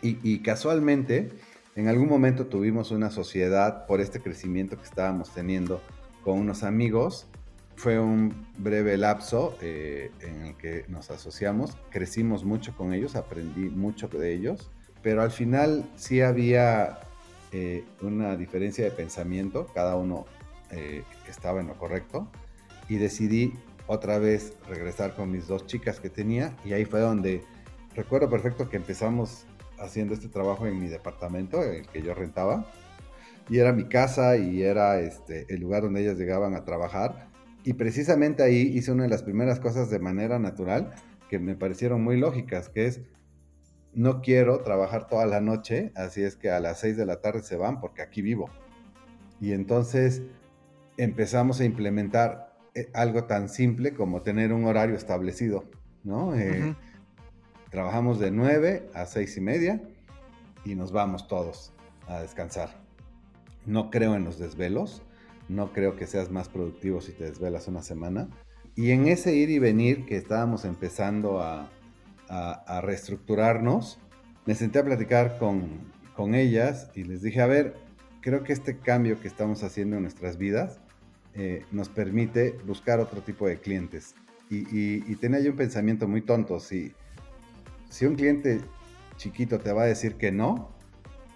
[0.02, 1.32] Y, y casualmente,
[1.76, 5.82] en algún momento tuvimos una sociedad por este crecimiento que estábamos teniendo
[6.24, 7.28] con unos amigos.
[7.80, 13.70] Fue un breve lapso eh, en el que nos asociamos, crecimos mucho con ellos, aprendí
[13.70, 14.70] mucho de ellos,
[15.02, 17.00] pero al final sí había
[17.54, 20.26] eh, una diferencia de pensamiento, cada uno
[20.72, 22.30] eh, estaba en lo correcto
[22.90, 23.54] y decidí
[23.88, 27.46] otra vez regresar con mis dos chicas que tenía y ahí fue donde
[27.96, 29.46] recuerdo perfecto que empezamos
[29.78, 32.70] haciendo este trabajo en mi departamento, el que yo rentaba.
[33.50, 37.29] Y era mi casa y era este, el lugar donde ellas llegaban a trabajar.
[37.64, 40.94] Y precisamente ahí hice una de las primeras cosas de manera natural
[41.30, 43.02] que me parecieron muy lógicas, que es,
[43.94, 47.42] no quiero trabajar toda la noche, así es que a las 6 de la tarde
[47.44, 48.50] se van porque aquí vivo.
[49.42, 50.22] Y entonces
[50.98, 55.66] empezamos a implementar eh, algo tan simple como tener un horario establecido,
[56.04, 56.36] ¿no?
[56.36, 56.76] Eh,
[57.70, 59.82] Trabajamos de 9 a 6 y media
[60.66, 61.72] y nos vamos todos
[62.08, 62.70] a descansar.
[63.68, 65.04] No creo en los desvelos,
[65.50, 68.30] no creo que seas más productivo si te desvelas una semana.
[68.76, 71.70] Y en ese ir y venir que estábamos empezando a,
[72.84, 74.00] reestructurarnos,
[74.46, 76.00] me senté a platicar con,
[76.36, 77.76] ellas y les dije, a ver,
[78.22, 80.80] creo que este cambio que estamos haciendo en nuestras vidas
[81.34, 84.16] eh, nos permite buscar otro tipo de clientes.
[84.50, 86.94] Y, y, tenía yo un pensamiento muy tonto, si,
[87.90, 88.60] si un cliente
[89.16, 90.72] chiquito te va a decir que no,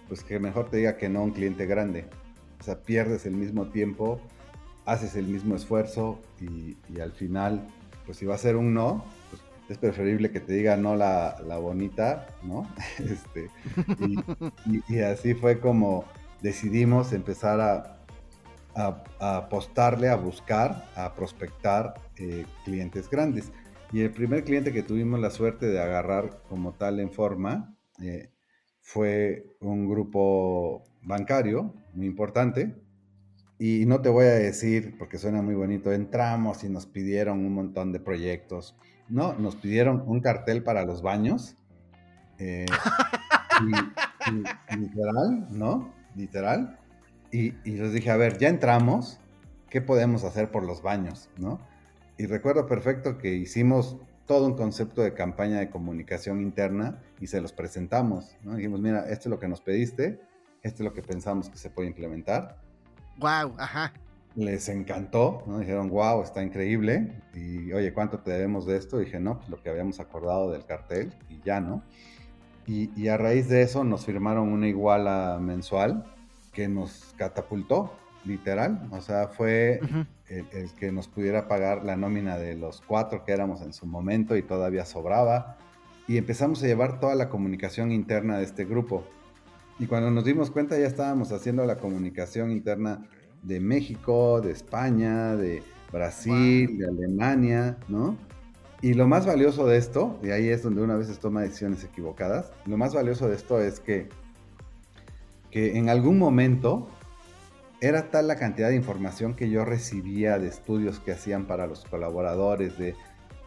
[0.08, 2.06] pues que mejor te diga que no un cliente grande.
[2.64, 4.18] O sea, pierdes el mismo tiempo,
[4.86, 7.68] haces el mismo esfuerzo y, al final,
[8.06, 11.36] pues si va a ser un no, pues es preferible que te diga no la,
[11.60, 12.66] bonita, ¿no?
[13.00, 13.50] Este,
[14.88, 16.06] y, así fue como
[16.40, 17.98] decidimos empezar a,
[19.20, 23.52] apostarle, a buscar, a prospectar eh, clientes grandes.
[23.92, 28.30] Y el primer cliente que tuvimos la suerte de agarrar como tal en forma eh,
[28.80, 32.74] fue un grupo bancario muy importante.
[33.58, 37.54] Y no te voy a decir, porque suena muy bonito, entramos y nos pidieron un
[37.54, 38.76] montón de proyectos.
[39.08, 41.56] No, nos pidieron un cartel para los baños.
[42.38, 42.66] Eh,
[44.76, 45.94] literal, ¿no?
[46.16, 46.78] Literal.
[47.30, 49.20] Y, y les dije, a ver, ya entramos,
[49.70, 51.30] ¿qué podemos hacer por los baños?
[51.36, 51.60] ¿no?
[52.16, 57.40] Y recuerdo perfecto que hicimos todo un concepto de campaña de comunicación interna y se
[57.40, 58.36] los presentamos.
[58.42, 58.54] ¿no?
[58.54, 60.20] Dijimos, mira, esto es lo que nos pediste,
[60.64, 62.56] esto es lo que pensamos que se puede implementar.
[63.18, 63.92] Wow, ajá.
[64.34, 65.60] Les encantó, ¿no?
[65.60, 67.12] Dijeron, wow, está increíble.
[67.34, 68.98] Y oye, ¿cuánto te debemos de esto?
[68.98, 71.82] dije, no, pues lo que habíamos acordado del cartel y ya, ¿no?
[72.66, 76.10] Y, a raíz de eso nos firmaron una iguala mensual
[76.50, 77.92] que nos catapultó,
[78.24, 78.88] literal.
[78.90, 79.80] O sea, fue
[80.28, 83.84] el, el, que nos pudiera pagar la nómina de los cuatro que éramos en su
[83.84, 85.58] momento y todavía sobraba.
[86.08, 89.04] Y empezamos a llevar toda la comunicación interna de este grupo.
[89.78, 93.08] Y cuando nos dimos cuenta ya estábamos haciendo la comunicación interna
[93.42, 98.16] de México, de España, de Brasil, de Alemania, ¿no?
[98.82, 102.52] Y lo más valioso de esto, y ahí es donde una vez toma decisiones equivocadas,
[102.66, 104.08] lo más valioso de esto es que,
[105.50, 106.88] que en algún momento
[107.80, 111.84] era tal la cantidad de información que yo recibía de estudios que hacían para los
[111.84, 112.94] colaboradores, de,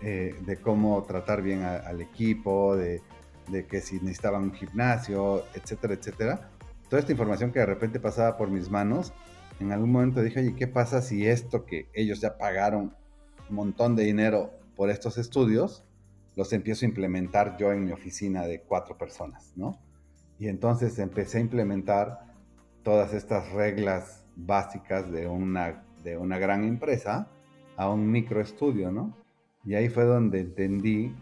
[0.01, 3.01] eh, de cómo tratar bien al equipo, de
[3.47, 6.49] de que si necesitaban un gimnasio, etcétera, etcétera.
[6.89, 9.13] Toda esta información que de repente pasaba por mis manos,
[9.59, 12.95] en algún momento dije, oye, ¿qué pasa si esto que ellos ya pagaron
[13.49, 15.83] un montón de dinero por estos estudios,
[16.35, 19.79] los empiezo a implementar yo en mi oficina de cuatro personas, ¿no?
[20.37, 22.19] Y entonces empecé a implementar
[22.83, 27.27] todas estas reglas básicas de una, de una gran empresa
[27.75, 29.17] a un microestudio, ¿no?
[29.65, 31.15] Y ahí fue donde entendí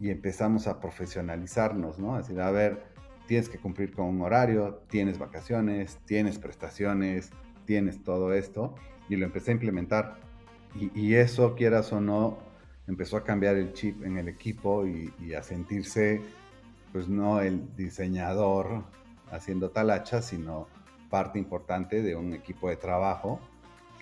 [0.00, 2.16] y empezamos a profesionalizarnos, ¿no?
[2.16, 2.82] Decir, a ver,
[3.26, 7.30] tienes que cumplir con un horario, tienes vacaciones, tienes prestaciones,
[7.64, 8.74] tienes todo esto,
[9.08, 10.18] y lo empecé a implementar.
[10.94, 12.38] Y, eso, quieras o no,
[12.86, 16.20] empezó a cambiar el chip en el equipo y, a sentirse,
[16.92, 18.84] pues no el diseñador
[19.30, 20.68] haciendo tal hacha, sino
[21.08, 23.40] parte importante de un equipo de trabajo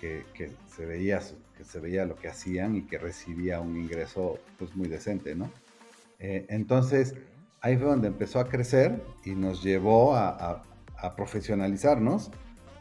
[0.00, 1.20] que, que, se veía
[1.56, 5.48] que se veía lo que hacían y que recibía un ingreso pues muy decente, ¿no?
[6.26, 7.14] Eh, entonces,
[7.60, 10.64] ahí fue donde empezó a crecer y nos llevó a,
[11.18, 12.30] profesionalizarnos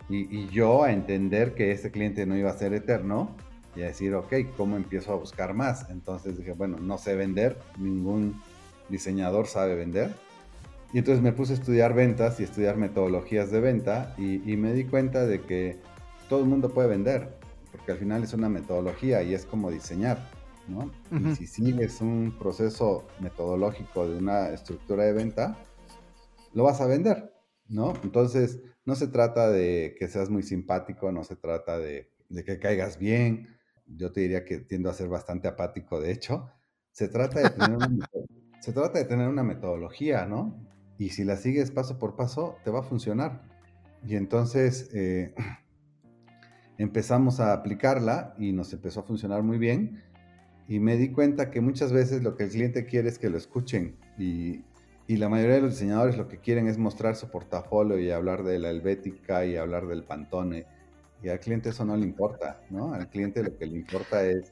[0.07, 3.35] y, yo a entender que ese cliente no iba a ser eterno
[3.75, 5.89] y a decir, ok, ¿cómo empiezo a buscar más?
[5.89, 8.41] Entonces dije, bueno, no sé vender, ningún
[8.87, 10.13] diseñador sabe vender.
[10.93, 14.85] Y entonces me puse a estudiar ventas y estudiar metodologías de venta y me di
[14.85, 15.79] cuenta de que
[16.29, 17.27] todo el mundo puede vender,
[17.73, 20.29] porque al final es una metodología y es como diseñar.
[21.11, 25.57] Y si sigues un proceso metodológico de una estructura de venta,
[26.53, 27.33] lo vas a vender,
[27.67, 27.93] ¿no?
[28.03, 32.09] Entonces, no se trata de que seas muy simpático, no se trata de,
[32.45, 33.47] que caigas bien.
[33.87, 36.49] Yo te diría que tiendo a ser bastante apático, de hecho.
[36.91, 38.09] Se trata de tener una,
[38.61, 40.55] se trata de tener una metodología, ¿no?
[40.97, 43.43] Y si la sigues paso por paso, te va a funcionar.
[44.05, 45.33] Y entonces eh,
[46.77, 50.03] empezamos a aplicarla y nos empezó a funcionar muy bien
[50.67, 53.37] y me di cuenta que muchas veces lo que el cliente quiere es que lo
[53.37, 54.61] escuchen y,
[55.07, 58.43] y, la mayoría de los diseñadores lo que quieren es mostrar su portafolio y hablar
[58.43, 60.65] de la helvética y hablar del pantone
[61.21, 62.93] y al cliente eso no le importa, ¿no?
[62.93, 64.51] Al cliente lo que le importa es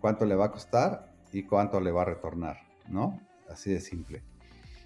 [0.00, 3.18] cuánto le va a costar y cuánto le va a retornar, ¿no?
[3.48, 4.22] Así de simple.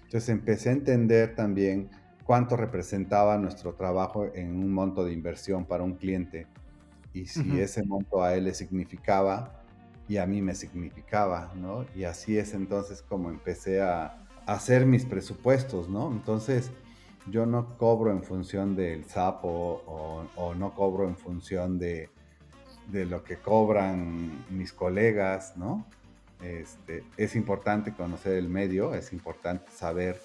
[0.03, 1.89] Entonces empecé a entender también
[2.23, 6.47] cuánto representaba nuestro trabajo en un monto de inversión para un cliente
[7.13, 9.56] y si ese monto a él le significaba
[10.07, 11.85] y a mí me significaba, ¿no?
[11.95, 16.09] Y así es entonces como empecé a, hacer mis presupuestos, ¿no?
[16.09, 16.71] Entonces
[17.29, 22.09] yo no cobro en función del sapo o, no cobro en función de,
[22.89, 25.85] de, lo que cobran mis colegas, ¿no?
[26.41, 30.21] Este, es importante conocer el medio, es importante saber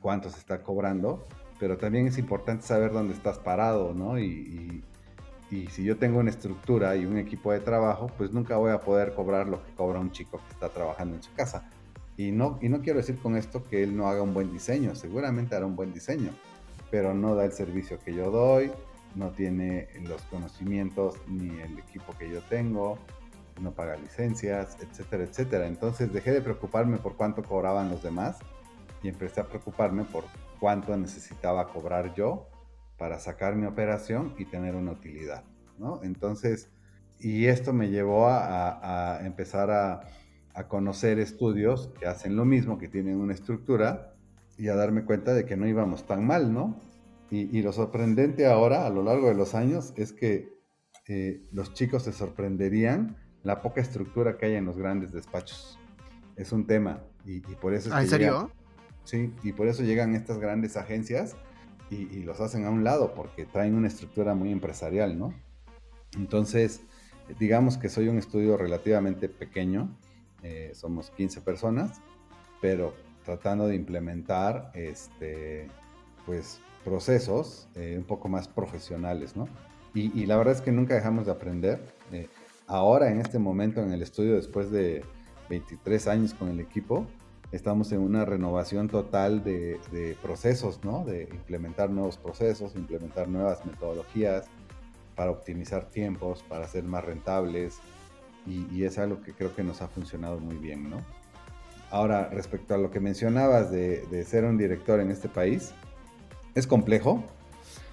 [0.00, 1.26] cuánto se está cobrando,
[1.58, 4.20] pero también es importante saber dónde estás parado, ¿no?
[4.20, 4.84] y,
[5.50, 8.80] y si yo tengo una estructura y un equipo de trabajo, pues nunca voy a
[8.80, 11.70] poder cobrar lo que cobra un chico que está trabajando en su casa.
[12.16, 14.94] Y no, y no quiero decir con esto que él no haga un buen diseño,
[14.94, 16.32] seguramente hará un buen diseño,
[16.90, 18.70] pero no da el servicio que yo doy,
[19.14, 22.98] no tiene los conocimientos ni el equipo que yo tengo,
[23.60, 25.66] no paga licencias, etcétera, etcétera.
[25.66, 28.38] Entonces dejé de preocuparme por cuánto cobraban los demás
[29.02, 30.24] y empecé a preocuparme por
[30.60, 32.46] cuánto necesitaba cobrar yo
[32.98, 35.44] para sacar mi operación y tener una utilidad,
[35.78, 36.02] ¿no?
[36.02, 36.68] Entonces,
[37.20, 40.00] y esto me llevó a, empezar a,
[40.66, 44.14] conocer estudios que hacen lo mismo, que tienen una estructura,
[44.56, 46.80] y a darme cuenta de que no íbamos tan mal, ¿no?
[47.30, 50.58] Y, lo sorprendente ahora, a lo largo de los años, es que
[51.06, 55.78] eh, los chicos se sorprenderían la poca estructura que hay en los grandes despachos.
[56.34, 57.04] Es un tema.
[57.24, 57.90] Y, por eso...
[57.92, 58.50] ¿Ah, ¿En serio?
[59.04, 61.36] sí, y por eso llegan estas grandes agencias
[61.90, 65.32] y, los hacen a un lado porque traen una estructura muy empresarial, ¿no?
[66.16, 66.82] Entonces,
[67.38, 69.88] digamos que soy un estudio relativamente pequeño,
[70.42, 72.00] eh, somos 15 personas,
[72.60, 75.68] pero tratando de implementar este,
[76.26, 79.48] pues, procesos eh, un poco más profesionales, ¿no?
[79.94, 81.80] Y, la verdad es que nunca dejamos de aprender.
[82.12, 82.28] Eh,
[82.68, 85.02] ahora, en este momento, en el estudio, después de
[85.50, 87.04] 23 años con el equipo,
[87.52, 91.04] estamos en una renovación total de, procesos, ¿no?
[91.04, 94.46] De implementar nuevos procesos, implementar nuevas metodologías
[95.14, 97.78] para optimizar tiempos, para ser más rentables,
[98.46, 100.98] y, es algo que creo que nos ha funcionado muy bien, ¿no?
[101.90, 105.74] Ahora, respecto a lo que mencionabas de, ser un director en este país,
[106.54, 107.22] es complejo,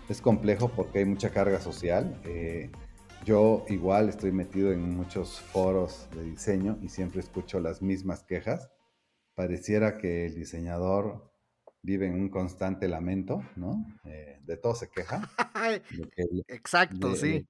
[0.07, 2.19] es complejo porque hay mucha carga social.
[2.23, 2.69] Eh,
[3.25, 8.69] yo igual estoy metido en muchos foros de diseño y siempre escucho las mismas quejas.
[9.35, 11.31] Pareciera que el diseñador
[11.81, 13.85] vive en un constante lamento, ¿no?
[14.05, 15.29] Eh, de todo se queja.
[16.47, 17.45] Exacto, sí.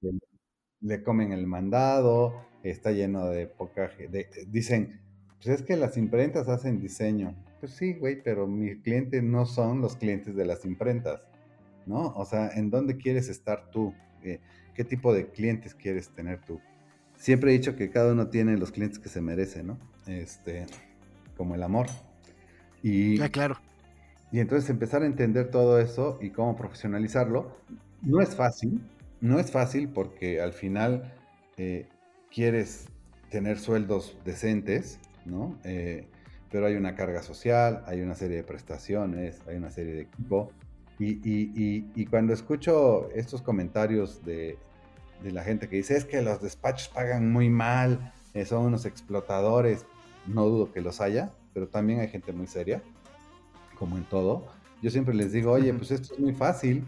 [0.80, 3.90] le comen el mandado, está lleno de poca...
[4.10, 5.00] De, dicen,
[5.36, 7.34] pues es que las imprentas hacen diseño.
[7.60, 11.22] Pues sí, güey, pero mis clientes no son los clientes de las imprentas,
[11.86, 12.08] ¿no?
[12.16, 13.94] O sea, ¿en dónde quieres estar tú?
[14.22, 14.40] Eh,
[14.74, 16.60] ¿Qué tipo de clientes quieres tener tú?
[17.16, 19.78] Siempre he dicho que cada uno tiene los clientes que se merece, ¿no?
[20.06, 20.66] Este,
[21.36, 21.86] como el amor.
[22.82, 23.58] Y, ah, claro.
[24.32, 27.56] Y entonces empezar a entender todo eso y cómo profesionalizarlo,
[28.02, 28.80] no es fácil,
[29.20, 31.14] no es fácil porque al final
[31.56, 31.88] eh,
[32.30, 32.88] quieres
[33.30, 35.56] tener sueldos decentes, ¿no?
[35.64, 36.06] Eh,
[36.50, 40.52] pero hay una carga social, hay una serie de prestaciones, hay una serie de equipo.
[40.98, 44.58] Y, cuando escucho estos comentarios de,
[45.22, 49.86] la gente que dice, es que los despachos pagan muy mal, eh, son unos explotadores,
[50.26, 52.82] no dudo que los haya, pero también hay gente muy seria,
[53.78, 54.46] como en todo.
[54.82, 56.84] Yo siempre les digo, oye, pues esto es muy fácil,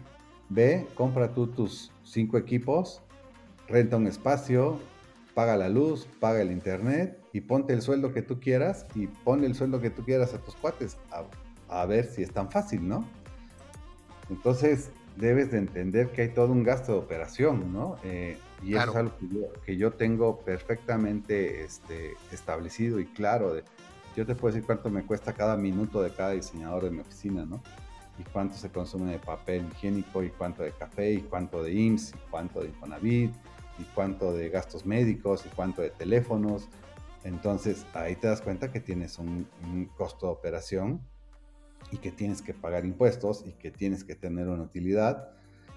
[0.49, 3.01] ve, compra tú tus cinco equipos,
[3.67, 4.79] renta un espacio,
[5.33, 9.43] paga la luz, paga el internet y ponte el sueldo que tú quieras y pon
[9.43, 10.97] el sueldo que tú quieras a tus cuates
[11.69, 13.05] a, ver si es tan fácil, ¿no?
[14.29, 17.97] Entonces debes de entender que hay todo un gasto de operación, ¿no?
[18.03, 19.13] Eh, y eso es algo
[19.65, 23.53] que yo, tengo perfectamente este, establecido y claro.
[23.53, 23.63] De,
[24.15, 27.45] yo te puedo decir cuánto me cuesta cada minuto de cada diseñador de mi oficina,
[27.45, 27.61] ¿no?
[28.17, 32.11] Y cuánto se consume de papel higiénico, y cuánto de café, y cuánto de IMSS,
[32.11, 33.31] y cuánto de Infonavit,
[33.79, 36.67] y cuánto de gastos médicos y cuánto de teléfonos.
[37.23, 39.47] Entonces ahí te das cuenta que tienes un,
[39.97, 41.01] costo de operación
[41.91, 45.31] y que tienes que pagar impuestos y que tienes que tener una utilidad.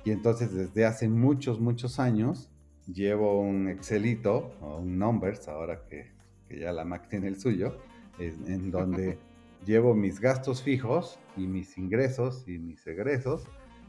[0.05, 2.51] Y entonces desde hace muchos, muchos años
[2.87, 6.13] llevo un Excelito o un Numbers, ahora que,
[6.49, 7.79] que ya la Mac tiene el suyo,
[8.19, 9.19] en donde
[9.67, 13.45] llevo mis gastos fijos y mis ingresos y mis egresos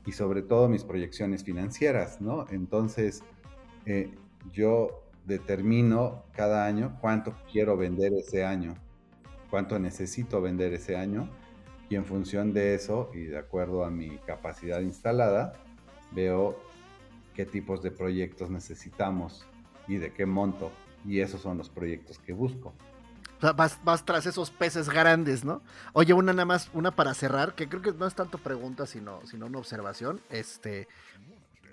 [0.05, 2.45] y sobre todo mis proyecciones financieras, ¿no?
[2.49, 3.23] Entonces,
[3.85, 4.13] eh,
[4.51, 8.75] yo determino cada año cuánto quiero vender ese año,
[9.49, 11.29] cuánto necesito vender ese año
[11.89, 15.53] y en función de eso y de acuerdo a mi capacidad instalada,
[16.11, 16.57] veo
[17.33, 19.45] qué tipos de proyectos necesitamos
[19.87, 20.71] y de qué monto.
[21.05, 22.73] Y esos son los proyectos que busco.
[23.55, 25.61] vas, tras esos peces grandes, ¿no?
[25.91, 29.19] Oye, una nada más, una para cerrar, que creo que no es tanto pregunta, sino,
[29.25, 30.21] sino una observación.
[30.29, 30.87] Este,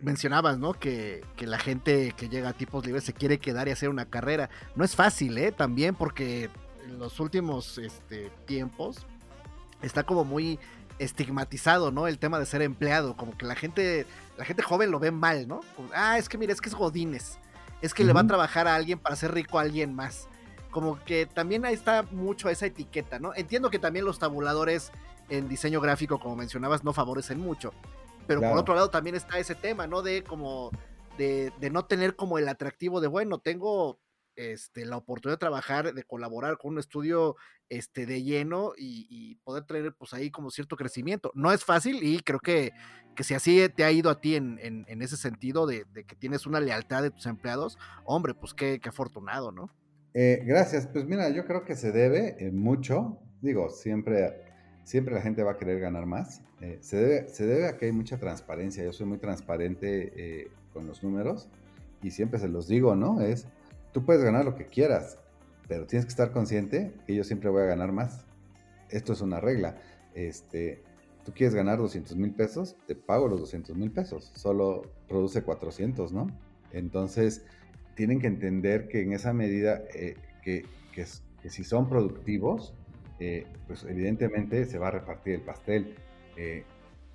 [0.01, 0.73] mencionabas, ¿no?
[0.73, 4.51] Que, la gente que llega a tipos libres se quiere quedar y hacer una carrera.
[4.75, 5.53] No es fácil, ¿eh?
[5.53, 6.51] También porque
[6.85, 9.07] en los últimos este, tiempos
[9.83, 10.59] está como muy
[11.01, 12.07] estigmatizado, ¿no?
[12.07, 15.49] El tema de ser empleado, como que la gente, la gente joven lo ve mal,
[15.49, 15.63] ¿no?
[15.95, 17.39] ah, es que mira, es que es Godines,
[17.81, 20.29] es que le va a trabajar a alguien para ser rico a alguien más.
[20.71, 23.35] Como que también ahí está mucho esa etiqueta, ¿no?
[23.35, 24.93] Entiendo que también los tabuladores
[25.31, 27.73] en diseño gráfico, como mencionabas, no favorecen mucho.
[28.27, 30.03] Pero por otro lado también está ese tema, ¿no?
[30.03, 30.71] De como,
[31.17, 33.99] de, no tener como el atractivo de, bueno, tengo
[34.37, 37.37] este, la oportunidad de trabajar, de colaborar con un estudio
[37.69, 41.31] este, de lleno y, poder tener pues ahí como cierto crecimiento.
[41.35, 42.73] No es fácil y creo que,
[43.15, 46.47] que si así te ha ido a ti en, en, ese sentido de, que tienes
[46.47, 49.71] una lealtad de tus empleados, hombre, pues qué, qué afortunado, ¿no?
[50.15, 54.49] Eh, gracias, pues mira, yo creo que se debe eh, mucho, digo, siempre
[54.83, 56.43] siempre la gente va a querer ganar más.
[56.61, 58.83] Eh, se, debe, se, debe, a que hay mucha transparencia.
[58.83, 61.49] Yo soy muy transparente con los números
[62.03, 63.21] y siempre se los digo, ¿no?
[63.21, 63.47] Es,
[63.93, 65.19] tú puedes ganar lo que quieras,
[65.69, 68.25] pero tienes que estar consciente que yo siempre voy a ganar más.
[68.89, 69.77] Esto es una regla.
[70.15, 70.83] Este,
[71.25, 74.33] tú quieres ganar 200 mil pesos, te pago los 200 mil pesos.
[74.35, 76.27] Solo produce 400, ¿no?
[76.73, 77.45] Entonces,
[77.95, 82.75] tienen que entender que en esa medida, eh, que, que si son productivos,
[83.19, 85.95] eh, pues evidentemente se va a repartir el pastel.
[86.37, 86.65] Eh,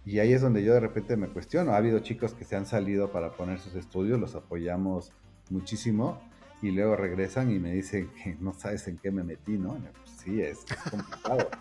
[0.05, 1.71] Y ahí es donde yo de repente me cuestiono.
[1.71, 5.11] Ha habido chicos que se han salido para poner sus estudios, los apoyamos
[5.49, 6.21] muchísimo
[6.61, 9.73] y luego regresan y me dicen que no sabes en qué me metí, ¿no?
[9.73, 11.49] Pues sí, es, complicado.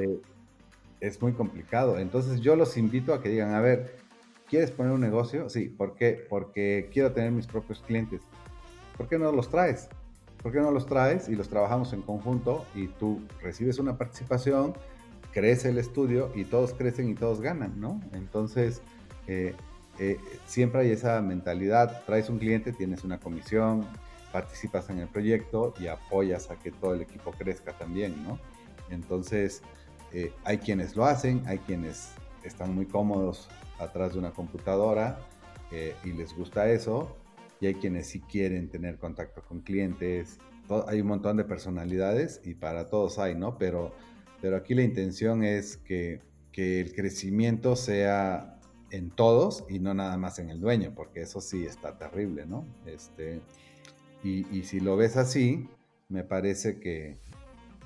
[0.00, 0.22] Eh,
[1.00, 1.98] es muy complicado.
[1.98, 3.98] Entonces yo los invito a que digan, a ver,
[4.48, 5.50] ¿quieres poner un negocio?
[5.50, 6.24] Sí, ¿por qué?
[6.30, 8.22] Porque quiero tener mis propios clientes.
[8.96, 9.90] ¿Por qué no los traes?
[10.42, 14.74] ¿Por qué no los traes y los trabajamos en conjunto y tú recibes una participación,
[15.32, 18.00] crece el estudio y todos crecen y todos ganan, ¿no?
[18.12, 18.80] Entonces,
[19.26, 19.54] eh,
[19.98, 23.86] eh, siempre hay esa mentalidad, traes un cliente, tienes una comisión,
[24.32, 28.38] participas en el proyecto y apoyas a que todo el equipo crezca también, ¿no?
[28.90, 29.62] Entonces,
[30.12, 32.12] eh, hay quienes lo hacen, hay quienes
[32.42, 35.18] están muy cómodos atrás de una computadora
[35.70, 37.16] eh, y les gusta eso,
[37.60, 40.38] y hay quienes sí quieren tener contacto con clientes.
[40.86, 43.56] hay un montón de personalidades y para todos hay, ¿no?
[43.58, 43.92] Pero,
[44.40, 46.20] pero aquí la intención es que,
[46.50, 48.58] que el crecimiento sea
[48.90, 52.66] en todos y no nada más en el dueño, porque eso sí está terrible, ¿no?
[52.84, 53.40] Este,
[54.22, 55.68] y, si lo ves así,
[56.08, 57.16] me parece que,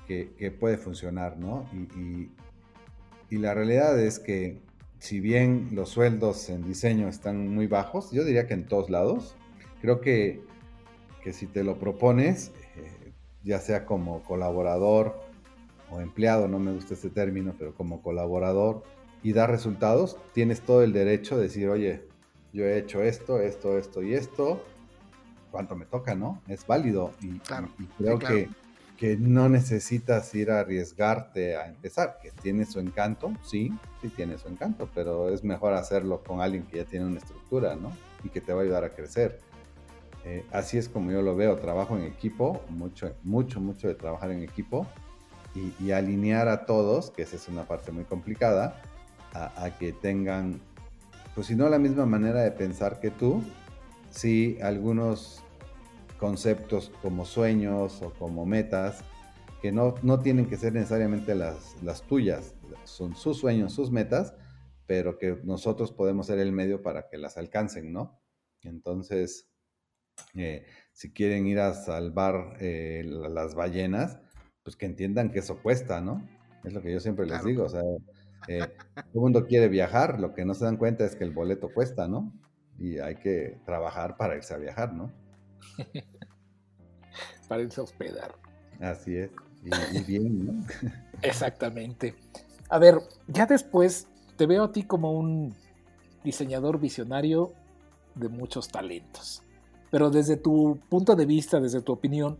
[0.07, 1.67] que, puede funcionar, ¿no?
[1.73, 2.29] Y,
[3.29, 4.61] y, la realidad es que
[4.99, 9.35] si bien los sueldos en diseño están muy bajos, yo diría que en todos lados,
[9.81, 10.41] creo que,
[11.23, 13.11] que si te lo propones, eh,
[13.43, 15.19] ya sea como colaborador
[15.91, 18.83] o empleado, no me gusta este término, pero como colaborador
[19.23, 22.03] y da resultados, tienes todo el derecho de decir, oye,
[22.53, 24.61] yo he hecho esto, esto, esto y esto,
[25.51, 26.41] ¿cuánto me toca, no?
[26.47, 27.39] Es válido y,
[27.97, 28.49] creo que
[28.97, 33.71] que no necesitas ir a arriesgarte a empezar, que tiene su encanto, sí,
[34.01, 37.75] sí tiene su encanto, pero es mejor hacerlo con alguien que ya tiene una estructura,
[37.75, 37.95] ¿no?
[38.23, 39.39] Y que te va a ayudar a crecer.
[40.25, 44.31] Eh, así es como yo lo veo, trabajo en equipo, mucho, mucho, mucho de trabajar
[44.31, 44.87] en equipo
[45.79, 48.81] y, alinear a todos, que esa es una parte muy complicada,
[49.33, 50.59] a, a, que tengan,
[51.33, 53.43] pues si no la misma manera de pensar que tú,
[54.09, 55.43] sí algunos
[56.19, 59.03] conceptos como sueños o como metas
[59.61, 64.35] que no, no tienen que ser necesariamente las, las tuyas, son sus sueños, sus metas,
[64.85, 68.19] pero que nosotros podemos ser el medio para que las alcancen, ¿no?
[68.61, 69.49] Entonces,
[70.35, 74.19] eh, si quieren ir a salvar eh, las ballenas,
[74.63, 76.27] pues que entiendan que eso cuesta, ¿no?
[76.63, 77.81] Es lo que yo siempre les digo, o sea,
[78.47, 81.31] eh, todo el mundo quiere viajar, lo que no se dan cuenta es que el
[81.31, 82.33] boleto cuesta, ¿no?
[82.79, 85.11] Y hay que trabajar para irse a viajar, ¿no?
[87.47, 88.35] Para irse a hospedar.
[88.79, 89.31] Así es.
[89.93, 90.65] Y, bien, ¿no?
[91.21, 92.15] Exactamente.
[92.69, 95.55] A ver, ya después te veo a ti como un
[96.23, 97.53] diseñador visionario
[98.15, 99.43] de muchos talentos.
[99.89, 102.37] Pero desde tu punto de vista, desde tu opinión,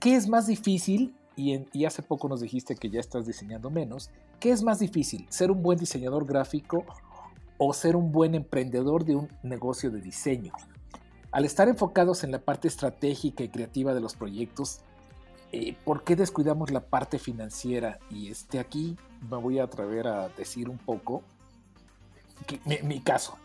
[0.00, 1.14] ¿qué es más difícil?
[1.36, 4.10] Y, y, hace poco nos dijiste que ya estás diseñando menos.
[4.38, 5.26] ¿Qué es más difícil?
[5.30, 6.84] ¿Ser un buen diseñador gráfico
[7.58, 10.52] o ser un buen emprendedor de un negocio de diseño?
[11.30, 14.80] Al estar enfocados en la parte estratégica y creativa de los proyectos,
[15.52, 17.98] eh, ¿por qué descuidamos la parte financiera?
[18.10, 18.96] Y este aquí
[19.30, 21.22] me voy a atrever a decir un poco
[22.64, 23.36] mi, caso.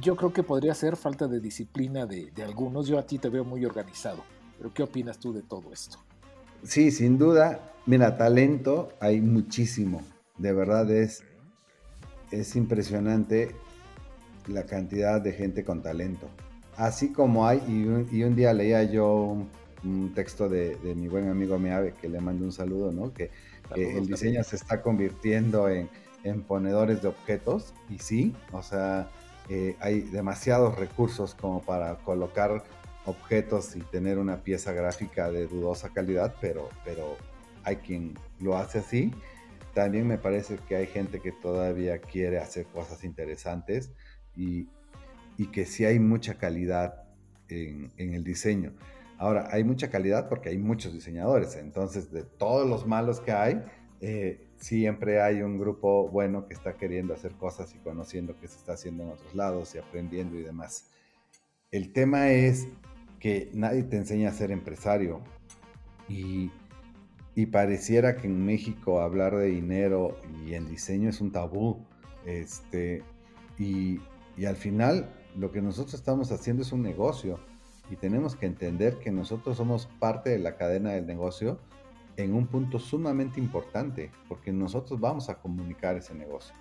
[0.00, 2.86] Yo creo que podría ser falta de disciplina de, de algunos.
[2.86, 4.22] Yo a ti te veo muy organizado.
[4.58, 5.98] Pero ¿qué opinas tú de todo esto?
[6.62, 7.60] Sí, sin duda.
[7.86, 10.02] Mira, talento hay muchísimo.
[10.38, 11.22] De verdad es,
[12.30, 13.54] es impresionante
[14.48, 16.28] la cantidad de gente con talento
[16.76, 19.36] así como hay, y un, día leía yo
[19.82, 23.12] un, texto de, mi buen amigo Meave, que le mando un saludo, ¿no?
[23.12, 23.30] Que,
[23.74, 25.88] el diseño se está convirtiendo en,
[26.48, 29.08] ponedores de objetos, y sí, o sea,
[29.48, 32.64] eh, hay demasiados recursos como para colocar
[33.04, 37.16] objetos y tener una pieza gráfica de dudosa calidad, pero, pero
[37.62, 39.12] hay quien lo hace así.
[39.76, 43.92] También me parece que hay gente que todavía quiere hacer cosas interesantes
[44.34, 44.70] y,
[45.36, 47.04] y que sí hay mucha calidad
[47.50, 48.72] en, el diseño.
[49.18, 53.62] Ahora, hay mucha calidad porque hay muchos diseñadores, entonces de todos los malos que hay,
[54.00, 58.56] eh, siempre hay un grupo bueno que está queriendo hacer cosas y conociendo qué se
[58.56, 60.88] está haciendo en otros lados y aprendiendo y demás.
[61.70, 62.66] El tema es
[63.20, 65.20] que nadie te enseña a ser empresario
[66.08, 66.50] y,
[67.36, 71.86] y pareciera que en México hablar de dinero y en diseño es un tabú.
[72.24, 73.04] Este,
[73.58, 74.00] y,
[74.36, 77.38] y al final lo que nosotros estamos haciendo es un negocio
[77.90, 81.60] y tenemos que entender que nosotros somos parte de la cadena del negocio
[82.16, 86.54] en un punto sumamente importante, porque nosotros vamos a comunicar ese negocio.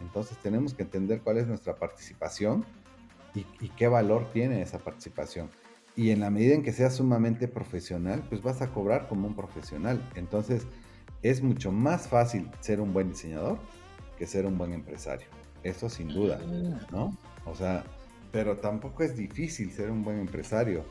[0.00, 2.64] Entonces tenemos que entender cuál es nuestra participación
[3.34, 5.50] y, qué valor tiene esa participación.
[5.98, 9.34] Y en la medida en que seas sumamente profesional, pues vas a cobrar como un
[9.34, 10.00] profesional.
[10.14, 10.62] Entonces
[11.24, 13.58] es mucho más fácil ser un buen diseñador
[14.16, 15.26] que ser un buen empresario.
[15.64, 16.94] eso sin duda, Mm.
[16.94, 17.16] ¿no?
[17.44, 17.82] O sea,
[18.30, 20.84] pero tampoco es difícil ser un buen empresario.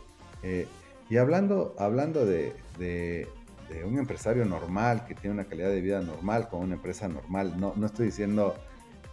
[0.43, 0.67] Eh,
[1.09, 3.29] y hablando, hablando de, de-
[3.69, 7.57] de un empresario normal, que tiene una calidad de vida normal, con una empresa normal,
[7.57, 8.55] no, no estoy diciendo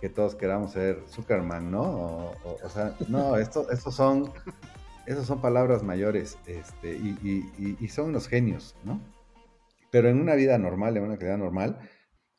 [0.01, 1.83] que todos queramos ser Zuckerman, ¿no?
[1.83, 4.33] O, o- o sea, no, esto, estos son,
[5.07, 9.01] estos son palabras mayores este, y, son unos genios, ¿no?
[9.91, 11.79] Pero en una vida normal, en una calidad normal,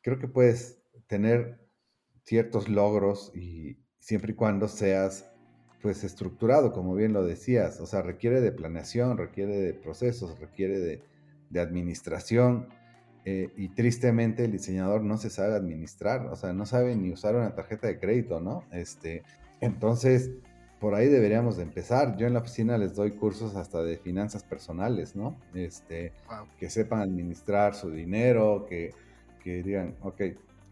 [0.02, 1.60] creo que puedes tener
[2.24, 5.30] ciertos logros y siempre y cuando seas
[5.80, 10.78] pues estructurado, como bien lo decías, o sea, requiere de planeación, requiere de procesos, requiere
[10.80, 11.02] de,
[11.50, 12.68] de administración
[13.28, 17.34] eh, y tristemente el diseñador no se sabe administrar, o sea, no sabe ni usar
[17.34, 18.64] una tarjeta de crédito, ¿no?
[18.70, 19.24] Este,
[19.60, 20.30] entonces,
[20.80, 22.16] por ahí deberíamos de empezar.
[22.16, 25.36] Yo en la oficina les doy cursos hasta de finanzas personales, ¿no?
[25.54, 26.46] Este, Wow.
[26.58, 28.92] que sepan administrar su dinero, que,
[29.42, 30.20] que digan, ok,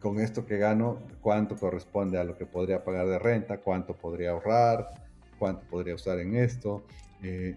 [0.01, 4.33] con esto que gano, cuánto corresponde a lo que podría pagar de renta, cuánto podría
[4.33, 4.91] ahorrar,
[5.39, 6.85] cuánto podría usar en esto.
[7.23, 7.57] Eh,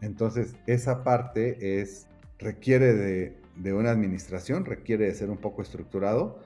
[0.00, 2.06] entonces, esa parte es,
[2.38, 6.38] requiere de, de una administración, requiere de ser un poco estructurado,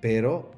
[0.00, 0.50] pero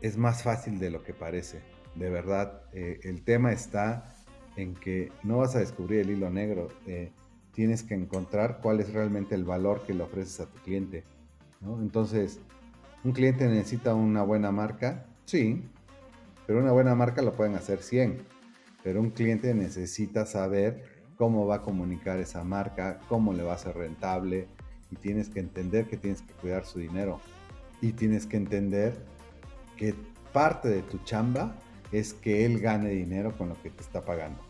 [0.00, 1.60] es más fácil de lo que parece.
[1.96, 4.14] De verdad, eh, el tema está
[4.56, 6.68] en que no vas a descubrir el hilo negro.
[6.86, 7.10] eh,
[7.52, 11.04] tienes que encontrar cuál es realmente el valor que le ofreces a tu cliente.
[11.80, 12.38] Entonces,
[13.02, 15.06] ¿un cliente necesita una buena marca?
[15.24, 15.62] Sí,
[16.46, 18.18] pero una buena marca lo pueden hacer 100.
[18.84, 20.84] Pero un cliente necesita saber
[21.16, 24.48] cómo va a comunicar esa marca, cómo le va a ser rentable
[24.90, 27.20] y tienes que entender que tienes que cuidar su dinero
[27.80, 28.94] y tienes que entender
[29.76, 29.94] que
[30.32, 31.56] parte de tu chamba
[31.92, 34.40] es que él gane dinero con lo que te está pagando.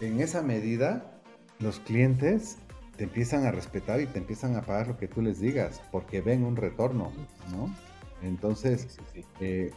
[0.00, 1.20] En esa medida,
[1.58, 2.58] los clientes
[2.96, 6.20] te empiezan a respetar y te empiezan a pagar lo que tú les digas, porque
[6.20, 7.12] ven un retorno,
[7.50, 7.74] ¿no?
[8.22, 9.26] Entonces, Sí, sí, sí.
[9.40, 9.70] eh,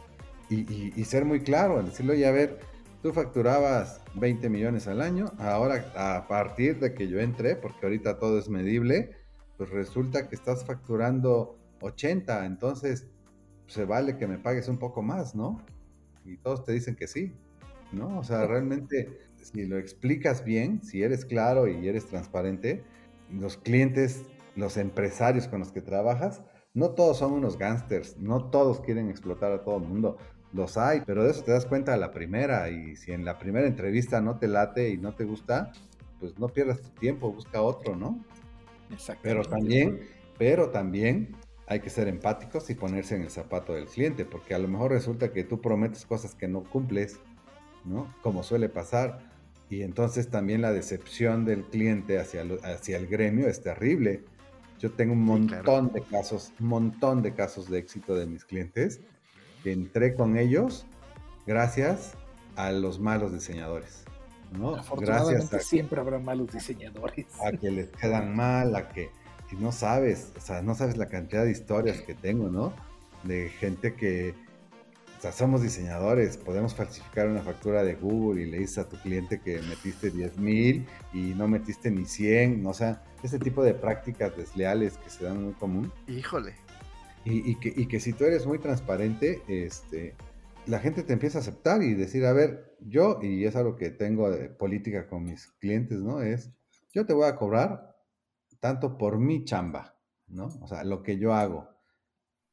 [0.50, 2.58] y, y- y ser muy claro, decirle, oye, a ver,
[3.02, 8.18] tú facturabas 20 millones al año, ahora a partir de que yo entré, porque ahorita
[8.18, 9.10] todo es medible,
[9.56, 13.06] pues resulta que estás facturando 80, entonces
[13.66, 15.62] se vale que me pagues un poco más, ¿no?
[16.24, 17.32] Y todos te dicen que sí,
[17.92, 18.18] ¿no?
[18.18, 22.82] O sea, realmente, si lo explicas bien, si eres claro y eres transparente,
[23.30, 24.22] los clientes,
[24.56, 29.52] los empresarios con los que trabajas, no todos son unos gángsters, no todos quieren explotar
[29.52, 30.18] a todo el mundo.
[30.52, 32.68] Los hay, pero de eso te das cuenta a la primera.
[32.70, 35.72] Y si en la primera entrevista no te late y no te gusta,
[36.20, 38.24] pues no pierdas tu tiempo, busca otro, ¿no?
[38.90, 39.22] Exactamente.
[39.22, 40.00] Pero también,
[40.38, 41.36] pero también
[41.66, 44.90] hay que ser empáticos y ponerse en el zapato del cliente, porque a lo mejor
[44.92, 47.18] resulta que tú prometes cosas que no cumples,
[47.84, 48.12] ¿no?
[48.22, 49.20] Como suele pasar.
[49.70, 54.22] Y entonces también la decepción del cliente hacia, lo- hacia el gremio es terrible.
[54.78, 55.64] Yo tengo un Sí, claro.
[55.72, 59.00] montón de casos, un montón de casos de éxito de mis clientes
[59.62, 60.84] que entré con ellos
[61.46, 62.12] gracias
[62.56, 64.04] a los malos diseñadores,
[64.52, 64.72] ¿no?
[64.72, 67.26] Gracias Afortunadamente a, siempre habrá malos diseñadores.
[67.42, 69.08] a que les quedan mal, a que
[69.54, 72.72] y no sabes, o sea, no sabes la cantidad de historias que tengo, ¿no?
[73.22, 74.34] De gente que,
[75.18, 78.96] o sea, somos diseñadores, podemos falsificar una factura de Google y le dices a tu
[78.98, 83.74] cliente que metiste 10 mil y no metiste ni 100, o sea, ese tipo de
[83.74, 85.92] prácticas desleales que se dan muy común.
[86.08, 86.54] Híjole.
[87.24, 90.14] Y, y que, y que si tú eres muy transparente, este,
[90.66, 93.90] la gente te empieza a aceptar y decir, a ver, yo, y es algo que
[93.90, 96.20] tengo de política con mis clientes, ¿no?
[96.20, 96.50] Es,
[96.92, 97.93] yo te voy a cobrar
[98.64, 99.94] tanto por mi chamba,
[100.28, 100.46] ¿no?
[100.62, 101.68] O sea, lo que yo hago.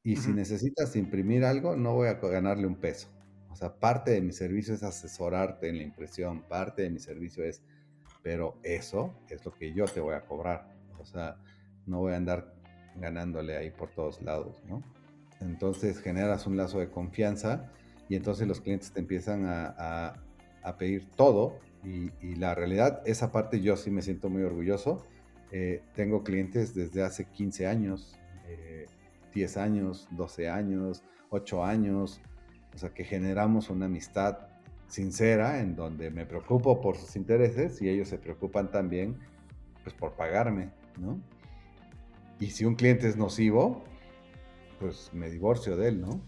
[0.04, 3.08] Y si necesitas imprimir algo, no voy a ganarle un peso.
[3.50, 7.46] O sea, parte de mi servicio es asesorarte en la impresión, parte de mi servicio
[7.46, 7.64] es,
[8.24, 10.76] pero eso es lo que yo te voy a cobrar.
[11.00, 11.38] O sea,
[11.86, 12.56] no voy a andar
[12.98, 14.84] ganándole ahí por todos lados, ¿no?
[15.40, 17.72] Entonces generas un lazo de confianza
[18.10, 20.24] y entonces los clientes te empiezan a, a-
[20.64, 25.06] a pedir todo y, y la realidad, esa parte yo sí me siento muy orgulloso.
[25.52, 28.86] Eh, tengo clientes desde hace 15 años, eh,
[29.34, 32.22] 10 años, 12 años, 8 años,
[32.74, 34.38] o sea que generamos una amistad
[34.88, 39.18] sincera en donde me preocupo por sus intereses y ellos se preocupan también
[39.84, 41.20] pues por pagarme, ¿no?
[42.40, 43.84] Y si un cliente es nocivo,
[44.80, 46.22] pues me divorcio de él, ¿no?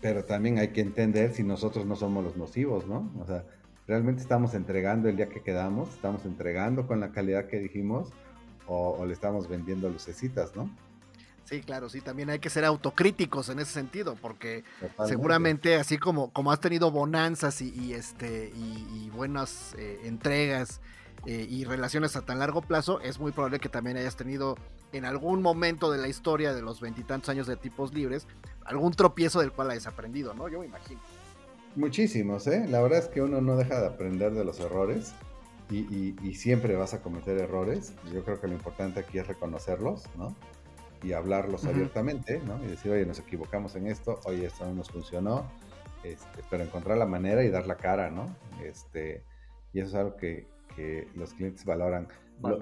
[0.00, 3.12] Pero también hay que entender si nosotros no somos los nocivos, ¿no?
[3.20, 3.44] O sea,
[3.86, 8.12] realmente estamos entregando el día que quedamos, estamos entregando con la calidad que dijimos
[8.66, 10.70] o, o le estamos vendiendo lucecitas, ¿no?
[11.44, 15.08] Sí, claro, sí, también hay que ser autocríticos en ese sentido, porque Totalmente.
[15.08, 20.80] seguramente así como, como has tenido bonanzas y, y, este y, y buenas eh, entregas
[21.26, 24.56] eh, y relaciones a tan largo plazo, es muy probable que también hayas tenido
[24.92, 28.26] en algún momento de la historia de los veintitantos años de tipos libres
[28.64, 30.48] algún tropiezo del cual hayas aprendido, ¿no?
[30.48, 31.00] Yo me imagino.
[31.76, 32.66] Muchísimos, ¿eh?
[32.68, 35.12] La verdad es que uno no deja de aprender de los errores
[35.70, 37.94] y, siempre vas a cometer errores.
[38.12, 40.34] Yo creo que lo importante aquí es reconocerlos, ¿no?
[41.02, 42.62] Y hablarlos abiertamente, ¿no?
[42.64, 45.50] Y decir, oye, nos equivocamos en esto, oye, esto no nos funcionó,
[46.02, 48.34] este, pero encontrar la manera y dar la cara, ¿no?
[48.62, 49.22] Este,
[49.72, 50.52] y eso es algo que,
[51.14, 52.08] los clientes valoran.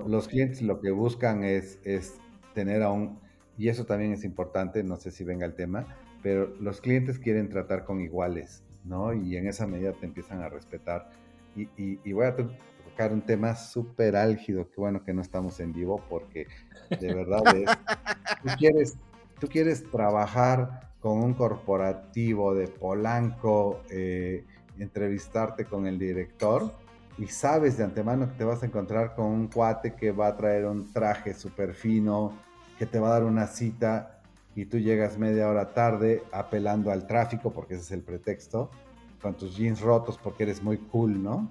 [0.07, 2.19] los clientes lo que buscan es, es
[2.53, 3.19] tener a un,
[3.57, 5.87] y eso también es importante, no sé si venga el tema,
[6.23, 9.13] pero los clientes quieren tratar con iguales, ¿no?
[9.13, 11.11] Y en esa medida te empiezan a respetar.
[11.55, 12.35] Y, y, voy a
[12.93, 16.47] tocar un tema súper álgido, que bueno que no estamos en vivo, porque
[17.01, 17.71] de verdad es,
[18.43, 18.97] tú quieres,
[19.41, 24.45] tú quieres trabajar con un corporativo de Polanco, eh,
[24.79, 26.73] entrevistarte con el director
[27.19, 30.37] y sabes de antemano que te vas a encontrar con un cuate que va a
[30.37, 32.33] traer un traje súper fino,
[32.79, 34.21] que te va a dar una cita
[34.55, 38.71] y tú llegas media hora tarde apelando al tráfico, porque ese es el pretexto,
[39.21, 41.49] con tus jeans rotos porque eres muy cool, ¿no?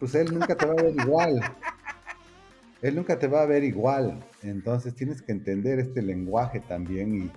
[0.00, 1.40] Pues él nunca te va a ver igual.
[2.82, 4.18] Él nunca te va a ver igual.
[4.42, 7.30] Entonces tienes que entender este lenguaje también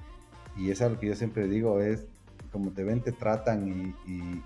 [0.57, 2.07] y, y es algo que yo siempre digo, es
[2.51, 4.41] como te ven, te tratan y, y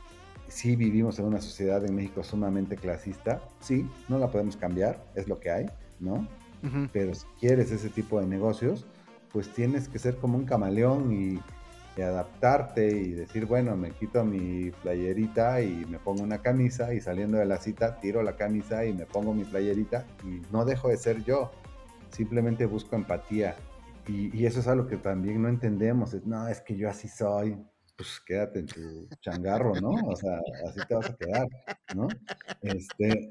[0.47, 5.27] sí vivimos en una sociedad en México sumamente clasista, sí, no la podemos cambiar, es
[5.27, 5.65] lo que hay,
[5.99, 6.27] ¿no?
[6.91, 8.85] Pero si quieres ese tipo de negocios,
[9.31, 11.39] pues tienes que ser como un camaleón y,
[12.03, 17.37] adaptarte y decir, bueno, me quito mi playerita y me pongo una camisa y saliendo
[17.37, 20.97] de la cita tiro la camisa y me pongo mi playerita y no dejo de
[20.97, 21.51] ser yo,
[22.09, 23.55] simplemente busco empatía.
[24.07, 27.57] Y, eso es algo que también no entendemos, es, no, es que yo así soy,
[27.97, 29.89] pues quédate en tu changarro, ¿no?
[30.07, 31.47] O sea, así te vas a quedar,
[31.93, 32.07] ¿no?
[32.61, 33.29] Este,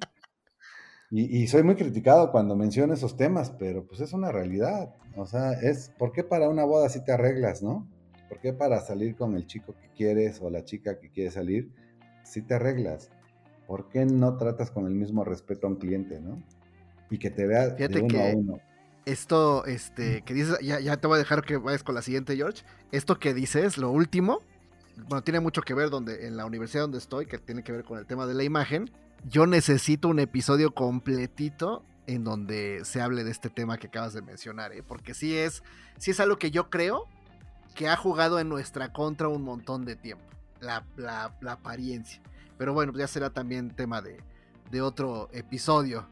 [1.10, 4.94] y, soy muy criticado cuando menciono esos temas, pero pues es una realidad.
[5.16, 7.88] O sea, es, ¿por qué para una boda sí te arreglas, no?
[8.28, 11.70] ¿Por qué para salir con el chico que quieres o la chica que quiere salir,
[12.24, 13.10] sí te arreglas?
[13.66, 16.42] ¿Por qué no tratas con el mismo respeto a un cliente, no?
[17.10, 18.60] Y que te vea de uno a uno.
[19.04, 22.34] Esto, este, que dices, ya, ya te voy a dejar que vayas con la siguiente,
[22.36, 22.64] George.
[22.90, 24.40] Esto que dices, lo último,
[25.08, 27.84] bueno, tiene mucho que ver donde, en la universidad donde estoy, que tiene que ver
[27.84, 28.90] con el tema de la imagen
[29.24, 34.22] yo necesito un episodio completito en donde se hable de este tema que acabas de
[34.22, 34.82] mencionar, ¿eh?
[34.86, 35.62] porque sí es,
[35.98, 37.08] sí es algo que yo creo
[37.76, 40.24] que ha jugado en nuestra contra un montón de tiempo,
[40.60, 40.82] la,
[41.46, 42.20] apariencia.
[42.58, 44.18] Pero bueno, ya será también tema de,
[44.80, 46.08] otro episodio.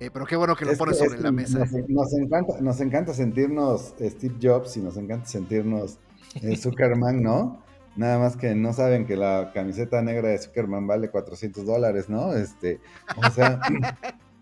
[0.00, 1.66] Eh, pero qué bueno que lo pones sobre la mesa.
[1.88, 5.98] Nos, encanta, nos encanta sentirnos Steve Jobs y nos encanta sentirnos
[6.56, 7.64] Zuckerman, ¿no?
[7.96, 12.32] Nada más que no saben que la camiseta negra de Superman vale 400 dólares, ¿no?
[12.34, 12.78] Este,
[13.16, 13.60] o sea,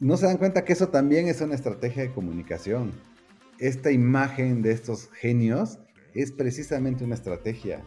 [0.01, 2.93] no se dan cuenta que eso también es una estrategia de comunicación.
[3.59, 5.79] Esta imagen de estos genios
[6.23, 7.83] es precisamente una estrategia.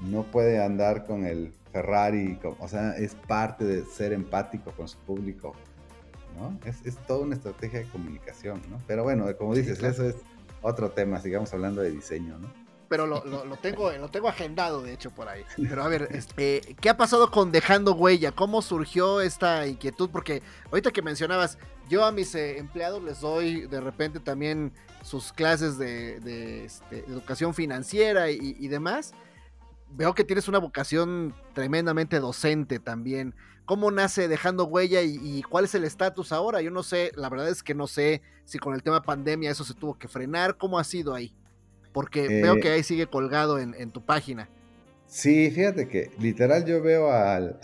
[0.00, 4.98] No puede andar con el Ferrari, o sea, es parte de ser empático con su
[4.98, 5.54] público,
[6.38, 6.58] ¿no?
[6.68, 8.80] Es, es toda una estrategia de comunicación, ¿no?
[8.86, 10.16] Pero bueno, como dices, eso es
[10.62, 12.65] otro tema, sigamos hablando de diseño, ¿no?
[12.88, 13.20] Pero lo,
[13.60, 15.44] tengo, lo tengo agendado, de hecho, por ahí.
[15.56, 18.32] Pero a ver, este, ¿qué ha pasado con Dejando Huella?
[18.32, 20.10] ¿Cómo surgió esta inquietud?
[20.10, 21.58] Porque ahorita que mencionabas,
[21.88, 24.72] yo a mis eh, empleados les doy de repente también
[25.02, 29.12] sus clases de, este, educación financiera y, demás.
[29.90, 33.34] Veo que tienes una vocación tremendamente docente también.
[33.64, 36.60] ¿Cómo nace Dejando Huella y, y cuál es el estatus ahora?
[36.60, 39.64] Yo no sé, la verdad es que no sé si con el tema pandemia eso
[39.64, 40.56] se tuvo que frenar.
[40.56, 41.34] ¿Cómo ha sido ahí?
[41.96, 44.50] Porque veo que eh, ahí sigue colgado en, tu página.
[45.06, 47.58] Sí, fíjate que literal yo veo al,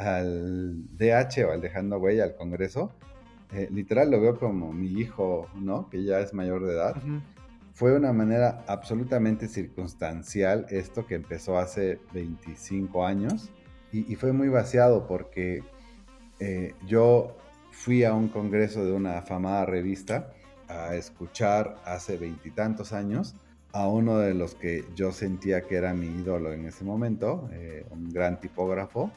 [0.96, 2.92] DH o al Dejando Huella, al Congreso,
[3.52, 5.90] eh, literal lo veo como mi hijo, ¿no?
[5.90, 6.96] Que ya es mayor de edad.
[7.74, 13.50] Fue una manera absolutamente circunstancial esto que empezó hace 25 años
[13.92, 15.62] y, fue muy vaciado porque
[16.40, 17.36] eh, yo
[17.70, 20.32] fui a un congreso de una afamada revista
[20.68, 23.36] a escuchar hace veintitantos años
[23.72, 27.86] a uno de los que yo sentía que era mi ídolo en ese momento, eh,
[27.90, 29.10] un gran tipógrafo,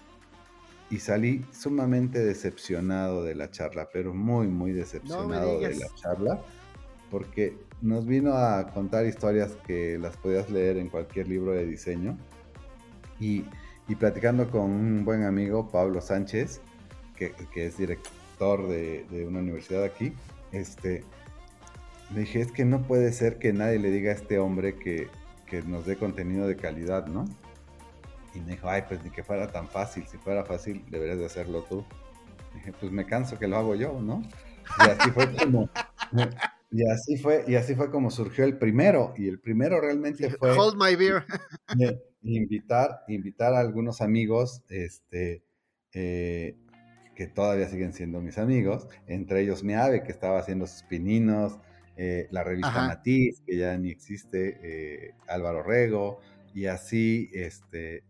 [0.89, 6.41] y salí sumamente decepcionado de la charla, pero muy, muy decepcionado de la charla,
[7.12, 12.18] porque nos vino a contar historias que las podías leer en cualquier libro de diseño,
[13.20, 13.45] y,
[13.99, 16.62] platicando con un buen amigo, Pablo Sánchez,
[17.16, 20.14] que, es director de, de una universidad aquí,
[20.51, 21.03] este,
[22.14, 25.10] le dije, es que no puede ser que nadie le diga a este hombre que,
[25.68, 27.24] nos dé contenido de calidad, ¿no?
[28.34, 31.26] Y me dijo, ay, pues ni que fuera tan fácil, si fuera fácil deberías de
[31.26, 31.86] hacerlo tú.
[32.53, 34.22] dije, pues me canso que lo hago yo, ¿no?
[34.80, 35.70] Y así fue como,
[36.72, 40.51] y así fue, y así fue como surgió el primero, y el primero realmente fue...
[40.58, 41.26] Hold my beer.
[42.22, 45.45] invitar, invitar a algunos amigos, este,
[45.93, 46.58] eh,
[47.16, 51.60] que todavía siguen siendo mis amigos, entre ellos mi ave, que estaba haciendo sus pininos,
[51.98, 56.20] eh, la revista Matiz, que ya ni existe, eh, Álvaro Rego,
[56.54, 58.04] y así este,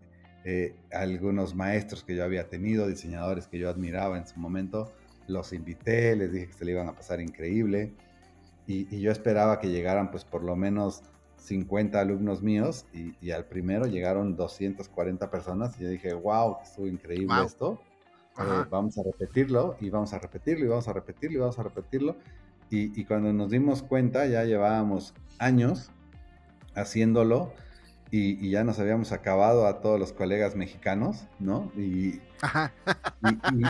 [0.92, 4.92] algunos maestros que yo había tenido, diseñadores que yo admiraba en su momento,
[5.28, 7.94] los invité, les dije que se le iban a pasar increíble,
[8.68, 11.04] y, y yo esperaba que llegaran pues por lo menos
[11.46, 17.36] 50 alumnos míos y, al primero llegaron 240 personas y yo dije, wow, estuvo increíble
[17.46, 17.80] esto.
[18.38, 21.64] Eh, vamos a repetirlo y vamos a repetirlo y vamos a repetirlo y vamos a
[21.64, 22.18] repetirlo.
[22.70, 25.91] Y, cuando nos dimos cuenta ya llevábamos años
[26.74, 27.53] haciéndolo
[28.11, 31.72] y, ya nos habíamos acabado a todos los colegas mexicanos, ¿no?
[31.78, 32.22] Y,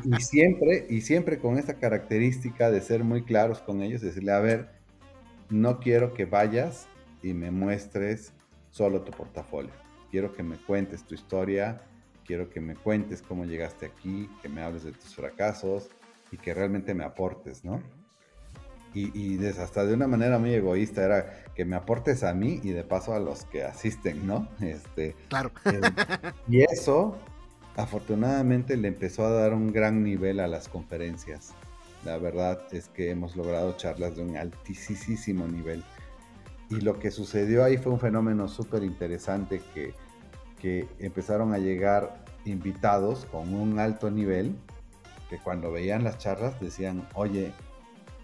[0.06, 4.40] y, siempre, y siempre con esta característica de ser muy claros con ellos, decirle, a
[4.40, 4.70] ver,
[5.50, 6.88] no quiero que vayas
[7.22, 8.34] y me muestres
[8.72, 9.72] solo tu portafolio.
[10.12, 11.82] Quiero que me cuentes tu historia,
[12.26, 15.90] quiero que me cuentes cómo llegaste aquí, que me hables de tus fracasos
[16.32, 17.82] y que realmente me aportes, ¿no?
[18.96, 22.86] Y, hasta de una manera muy egoísta era que me aportes a mí y de
[22.86, 24.48] paso a los que asisten, ¿no?
[24.62, 25.52] Este, claro.
[25.66, 25.82] Eh,
[26.48, 27.18] y eso,
[27.76, 31.54] afortunadamente, le empezó a dar un gran nivel a las conferencias.
[32.06, 35.84] La verdad es que hemos logrado charlas de un altísimo nivel.
[36.70, 39.94] Y lo que sucedió ahí fue un fenómeno súper interesante que,
[40.62, 44.56] que empezaron a llegar invitados con un alto nivel,
[45.30, 47.52] que cuando veían las charlas decían, oye,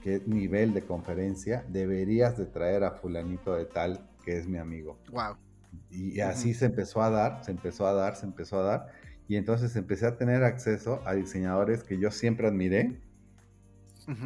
[0.02, 5.00] qué nivel de conferencia, deberías de traer a fulanito de tal que es mi amigo.
[5.12, 5.36] Wow.
[5.90, 8.88] Y así se empezó a dar, se empezó a dar, se empezó a dar.
[9.28, 13.00] Y entonces empecé a tener acceso a diseñadores que yo siempre admiré,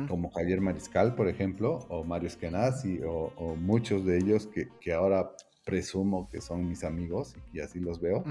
[0.08, 4.50] como Javier Mariscal, por ejemplo, o Mario Eskenazi, o, muchos de ellos
[4.82, 5.32] que, ahora
[5.64, 8.24] presumo que son mis amigos y así los veo.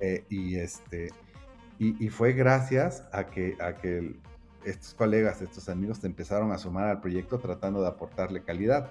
[0.00, 1.08] Eh, y, este,
[1.78, 4.16] y, fue gracias a que, a que
[4.64, 8.90] estos colegas, estos amigos, te empezaron a sumar al proyecto tratando de aportarle calidad.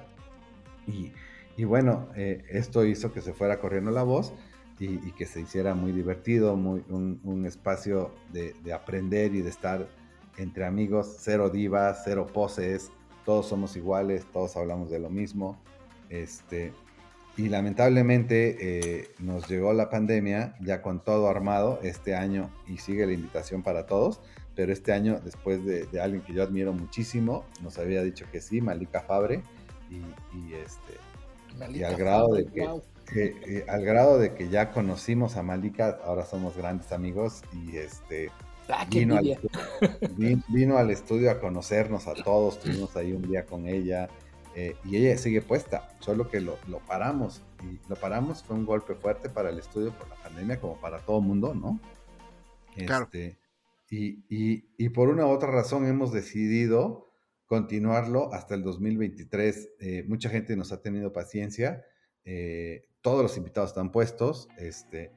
[0.88, 4.34] Y, bueno, eh, esto hizo que se fuera corriendo la voz
[4.80, 9.88] y, que se hiciera muy divertido, muy, un, espacio de, de aprender y de estar
[10.38, 12.91] entre amigos, cero divas, cero poses,
[13.26, 15.57] todos somos iguales, todos hablamos de lo mismo.
[16.09, 16.74] Este,
[17.36, 23.07] y lamentablemente eh, nos llegó la pandemia ya con todo armado este año y sigue
[23.07, 24.21] la invitación para todos,
[24.56, 28.62] pero este año después de, alguien que yo admiro muchísimo, nos había dicho que sí,
[28.62, 29.43] Malika Fabre,
[29.89, 30.97] y, este,
[31.72, 32.68] y al grado de que...
[33.16, 38.32] Eh, al grado de que ya conocimos a Malika, ahora somos grandes amigos y este
[38.70, 39.38] Ah, vino, al,
[40.47, 44.08] vino, al, estudio a conocernos a todos, estuvimos ahí un día con ella
[44.56, 46.56] eh, y ella sigue puesta, solo que lo,
[46.88, 50.78] paramos y lo paramos, fue un golpe fuerte para el estudio por la pandemia como
[50.78, 51.80] para todo mundo, ¿no?
[52.86, 53.10] Claro.
[53.94, 57.12] Este, y, y, por una u otra razón hemos decidido
[57.46, 59.70] continuarlo hasta el 2023.
[59.80, 61.84] Eh, mucha gente nos ha tenido paciencia,
[62.26, 65.12] eh, todos los invitados están puestos, este,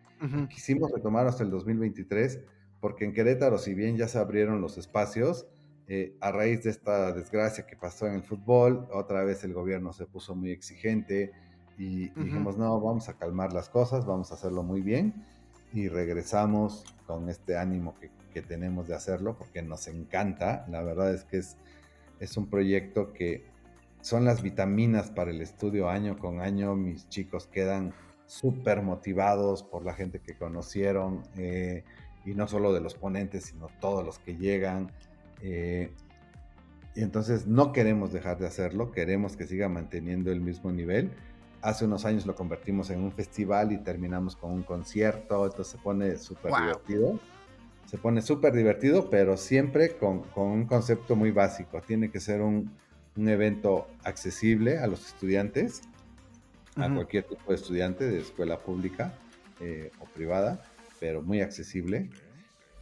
[0.51, 2.41] quisimos retomar hasta el 2023
[2.81, 5.47] porque en Querétaro, si bien ya se abrieron los espacios,
[5.89, 9.93] eh, a raíz de esta desgracia que pasó en el fútbol, otra vez el gobierno
[9.93, 11.33] se puso muy exigente
[11.79, 15.15] y dijimos, no, vamos a calmar las cosas, vamos a hacerlo muy bien
[15.73, 21.15] y regresamos con este ánimo que, que tenemos de hacerlo porque nos encanta, la verdad
[21.15, 21.57] es que es,
[22.21, 23.45] es un proyecto que
[24.01, 27.93] son las vitaminas para el estudio año con año, mis chicos quedan
[28.27, 31.23] súper motivados por la gente que conocieron.
[31.37, 31.85] Eh,
[32.27, 34.91] y no solo de los ponentes, sino todos los que llegan.
[35.43, 35.93] Eh,
[36.95, 41.13] y entonces no queremos dejar de hacerlo, queremos que siga manteniendo el mismo nivel.
[41.67, 45.79] Hace unos años lo convertimos en un festival y terminamos con un concierto, entonces se
[45.79, 47.19] pone súper divertido.
[47.87, 51.81] Se pone súper divertido, pero siempre con, con, un concepto muy básico.
[51.81, 52.71] Tiene que ser un,
[53.17, 55.83] un evento accesible a los estudiantes,
[56.77, 59.15] a cualquier tipo de estudiante de escuela pública
[59.61, 60.63] eh, o privada
[61.01, 62.11] pero muy accesible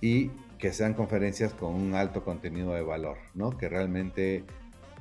[0.00, 0.28] y
[0.58, 3.56] que sean conferencias con un alto contenido de valor, ¿no?
[3.56, 4.44] Que realmente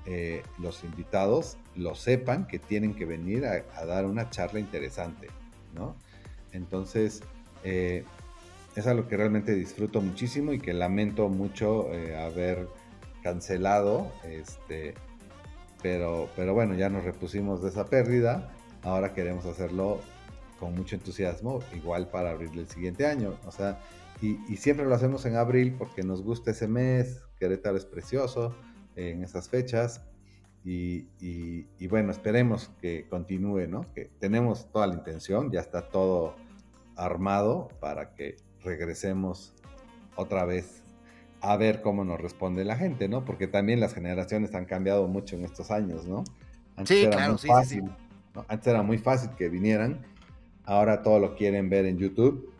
[0.06, 5.30] eh, los invitados lo sepan que tienen que venir a, dar una charla interesante,
[5.74, 5.96] ¿no?
[6.52, 7.22] Entonces,
[7.64, 8.04] eh,
[8.76, 12.68] es algo que realmente disfruto muchísimo y que lamento mucho eh, haber
[13.22, 14.94] cancelado, este,
[15.82, 18.52] pero, pero bueno, ya nos repusimos de esa pérdida,
[18.82, 20.02] ahora queremos hacerlo
[20.60, 23.38] con mucho entusiasmo, igual para abril del siguiente año.
[23.46, 23.80] O sea,
[24.22, 28.54] y, siempre lo hacemos en abril porque nos gusta ese mes, Querétaro es precioso
[28.96, 30.02] en esas fechas.
[30.66, 33.92] Y, y, bueno, esperemos que continúe, ¿no?
[33.94, 36.36] Que tenemos toda la intención, ya está todo
[36.96, 39.54] armado para que regresemos
[40.16, 40.84] otra vez
[41.42, 43.26] a ver cómo nos responde la gente, ¿no?
[43.26, 46.24] Porque también las generaciones han cambiado mucho en estos años, ¿no?
[46.78, 47.82] Antes sí, claro, sí, sí,
[48.48, 50.02] Antes era muy fácil que vinieran,
[50.64, 52.53] ahora todo lo quieren ver en YouTube,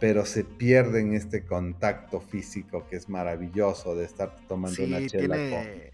[0.00, 5.92] pero se pierden este contacto físico que es maravilloso de estar tomando una chela tiene,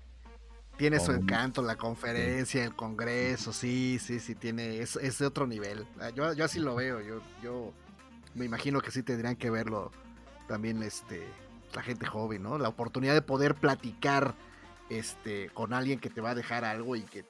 [0.76, 5.46] tiene su encanto, la conferencia, el congreso, sí, sí, sí, tiene, es, es de otro
[5.46, 5.86] nivel.
[6.00, 7.72] Ah, yo, yo así lo veo, yo, yo
[8.34, 9.92] me imagino que sí tendrían que verlo
[10.48, 11.22] también este
[11.74, 12.58] la gente joven, ¿no?
[12.58, 14.34] La oportunidad de poder platicar
[14.88, 17.24] este con alguien que te va a dejar algo y que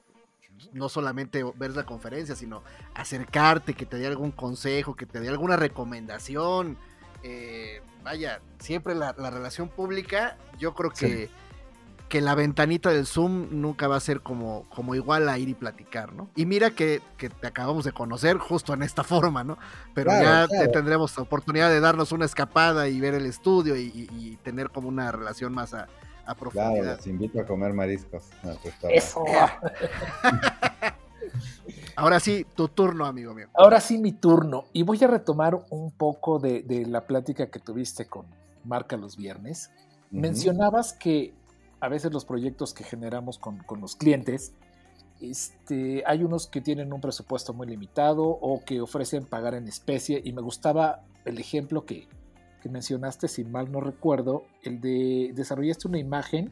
[0.73, 5.29] no solamente ver la conferencia, sino acercarte, que te dé algún consejo, que te dé
[5.29, 6.77] alguna recomendación.
[7.23, 11.29] Eh, vaya, siempre la, relación pública, yo creo que
[12.11, 15.53] que la ventanita del Zoom nunca va a ser como, como igual a ir y
[15.53, 16.29] platicar, ¿no?
[16.35, 19.57] Y mira que, te acabamos de conocer justo en esta forma, ¿no?
[19.93, 24.71] Pero ya tendremos la oportunidad de darnos una escapada y ver el estudio y, tener
[24.71, 25.87] como una relación más a,
[26.25, 26.73] a profundidad.
[26.73, 28.29] Claro, les invito a comer mariscos.
[28.89, 29.23] Eso.
[31.95, 33.47] Ahora sí, tu turno, amigo mío.
[33.53, 34.65] Ahora sí, mi turno.
[34.73, 38.25] Y voy a retomar un poco de, la plática que tuviste con
[38.63, 39.71] Marca los viernes.
[40.09, 41.33] Mencionabas que
[41.79, 44.53] a veces los proyectos que generamos con, los clientes,
[45.19, 50.21] este, hay unos que tienen un presupuesto muy limitado o que ofrecen pagar en especie
[50.23, 52.07] y me gustaba el ejemplo que,
[52.69, 56.51] mencionaste, si mal no recuerdo, el de desarrollaste una imagen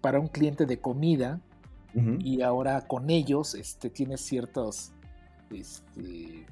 [0.00, 1.40] para un cliente de comida
[2.20, 4.92] y ahora con ellos este, tienes ciertas
[5.50, 6.46] este,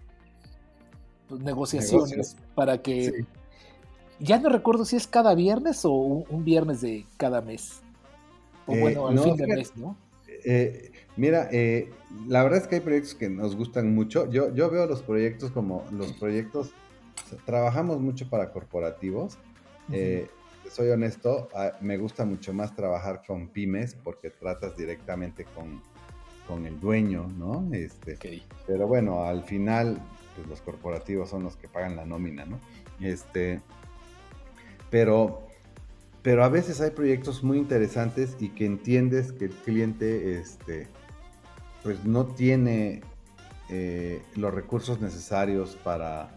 [1.29, 3.25] pues, negociaciones para que
[4.19, 7.83] ya no recuerdo si es cada viernes o un, viernes de cada mes.
[8.67, 9.97] O eh, bueno, al fin de mes, ¿no?
[10.45, 11.91] Eh, mira, eh,
[12.27, 14.31] la verdad es que hay proyectos que nos gustan mucho.
[14.31, 16.73] Yo, yo veo los proyectos como los proyectos,
[17.45, 19.39] trabajamos mucho para corporativos.
[20.71, 25.81] soy honesto, ah, me gusta mucho más trabajar con pymes porque tratas directamente con,
[26.47, 27.69] con el dueño, ¿no?
[27.73, 28.17] Este,
[28.67, 30.01] Pero bueno, al final,
[30.35, 32.59] pues los corporativos son los que pagan la nómina, ¿no?
[33.01, 33.61] Este,
[34.91, 35.47] pero,
[36.23, 40.89] pero a veces hay proyectos muy interesantes y que entiendes que el cliente este,
[41.83, 43.03] pues no tiene
[43.69, 46.36] eh, los recursos necesarios para,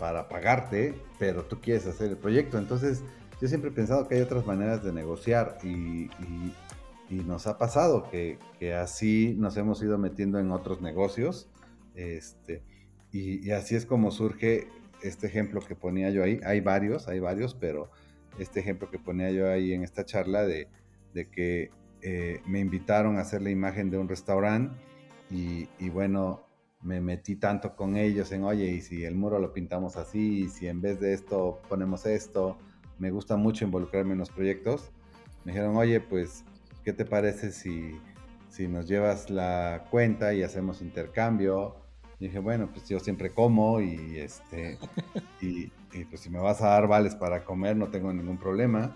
[0.00, 2.58] para pagarte, pero tú quieres hacer el proyecto.
[2.58, 3.02] Entonces,
[3.40, 6.10] yo siempre he pensado que hay otras maneras de negociar y,
[7.10, 8.38] nos ha pasado que,
[8.74, 11.48] así nos hemos ido metiendo en otros negocios.
[11.94, 12.62] Este,
[13.12, 14.68] y, y, así es como surge
[15.02, 17.90] este ejemplo que ponía yo ahí, hay varios, hay varios, pero
[18.38, 20.68] este ejemplo que ponía yo ahí en esta charla de,
[21.12, 21.70] que
[22.02, 24.74] eh, me invitaron a hacer la imagen de un restaurante
[25.30, 26.42] y, bueno,
[26.82, 30.48] me metí tanto con ellos en, oye, y si el muro lo pintamos así, y
[30.48, 32.56] si en vez de esto ponemos esto,
[32.98, 34.90] me gusta mucho involucrarme en los proyectos.
[35.44, 36.44] Me dijeron, oye, pues,
[36.84, 37.98] ¿qué te parece si,
[38.48, 41.76] si nos llevas la cuenta y hacemos intercambio?
[42.18, 44.78] Dije, bueno, pues yo siempre como y este,
[45.40, 45.70] y,
[46.10, 48.94] pues si me vas a dar vales para comer no tengo ningún problema.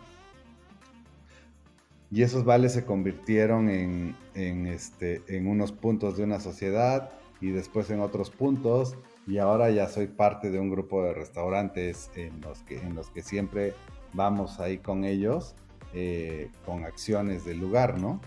[2.11, 7.11] Y esos vales se convirtieron en, este, en unos puntos de una sociedad
[7.45, 8.97] y después en otros puntos.
[9.26, 13.11] Y ahora ya soy parte de un grupo de restaurantes en los que, en los
[13.11, 13.74] que siempre
[14.14, 15.55] vamos ahí con ellos,
[15.92, 18.18] eh, con acciones del lugar, ¿no?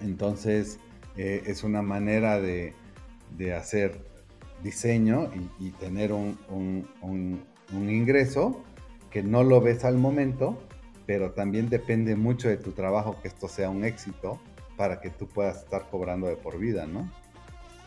[0.00, 0.78] Entonces
[1.16, 2.72] eh, es una manera de,
[3.36, 4.00] de hacer
[4.62, 5.28] diseño
[5.58, 6.38] y, tener un,
[7.72, 8.62] ingreso
[9.10, 10.56] que no lo ves al momento,
[11.04, 14.38] pero también depende mucho de tu trabajo que esto sea un éxito
[14.76, 17.10] para que tú puedas estar cobrando de por vida, ¿no?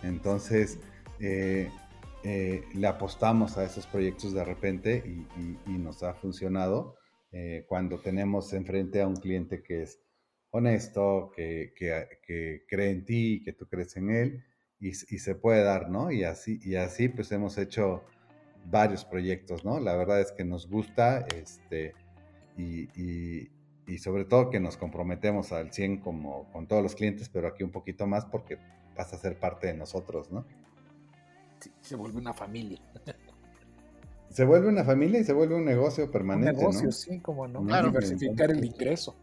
[0.03, 0.79] Entonces,
[1.19, 1.69] eh,
[2.23, 6.95] eh, le apostamos a esos proyectos de repente y, nos ha funcionado
[7.31, 9.99] eh, cuando tenemos enfrente a un cliente que es
[10.51, 14.43] honesto, que, que cree en ti, que tú crees en él
[14.83, 16.11] y, se puede dar, ¿no?
[16.11, 18.03] Y así, y así pues hemos hecho
[18.65, 19.79] varios proyectos, ¿no?
[19.79, 21.93] La verdad es que nos gusta, este,
[22.57, 23.49] y,
[23.97, 27.71] sobre todo que nos comprometemos al 100 como con todos los clientes, pero aquí un
[27.71, 28.57] poquito más porque
[28.95, 30.45] vas a ser parte de nosotros, ¿no?
[31.59, 32.79] Sí, se vuelve una familia.
[34.29, 36.51] Se vuelve una familia y se vuelve un negocio permanente.
[36.53, 37.63] Un negocio, sí, como no.
[37.63, 39.15] Claro, diversificar el ingreso.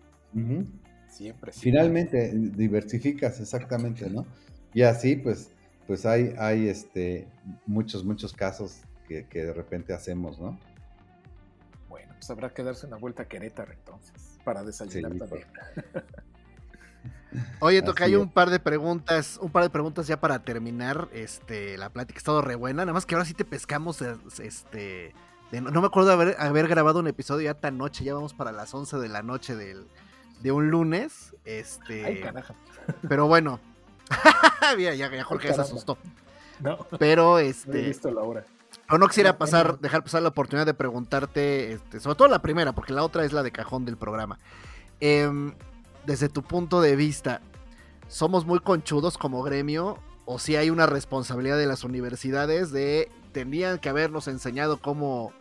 [1.09, 1.51] Siempre.
[1.53, 4.25] Finalmente, diversificas exactamente, ¿no?
[4.73, 5.51] Y así, pues,
[5.89, 7.27] pues hay, hay este,
[7.67, 10.57] muchos, muchos casos que, de repente hacemos, ¿no?
[11.89, 15.47] Bueno, pues habrá que darse una vuelta a Querétaro entonces, para desayunar también.
[17.61, 21.09] Oye, toca hay un par de preguntas, un par de preguntas ya para terminar.
[21.13, 25.15] Este, la plática ha estado re buena, nada más que ahora sí te pescamos este
[25.53, 28.73] no, me acuerdo de haber, grabado un episodio ya tan noche, ya vamos para las
[28.73, 29.89] 11 de la noche del,
[30.41, 31.35] de un lunes.
[31.45, 32.55] Este, Ay, carajo.
[33.09, 33.59] Pero bueno,
[34.79, 35.99] ya, ya, Jorge se asustó.
[36.61, 36.87] No.
[36.99, 37.71] Pero este.
[37.71, 38.45] No he visto la hora.
[38.89, 42.73] O no quisiera pasar, dejar pasar la oportunidad de preguntarte, este, sobre todo la primera,
[42.73, 44.39] porque la otra es la de cajón del programa.
[45.01, 45.55] Em,
[46.07, 47.41] desde tu punto de vista,
[48.09, 49.99] ¿somos muy conchudos como gremio?
[50.25, 55.33] ¿O si hay una responsabilidad de las universidades de tenían que habernos enseñado cómo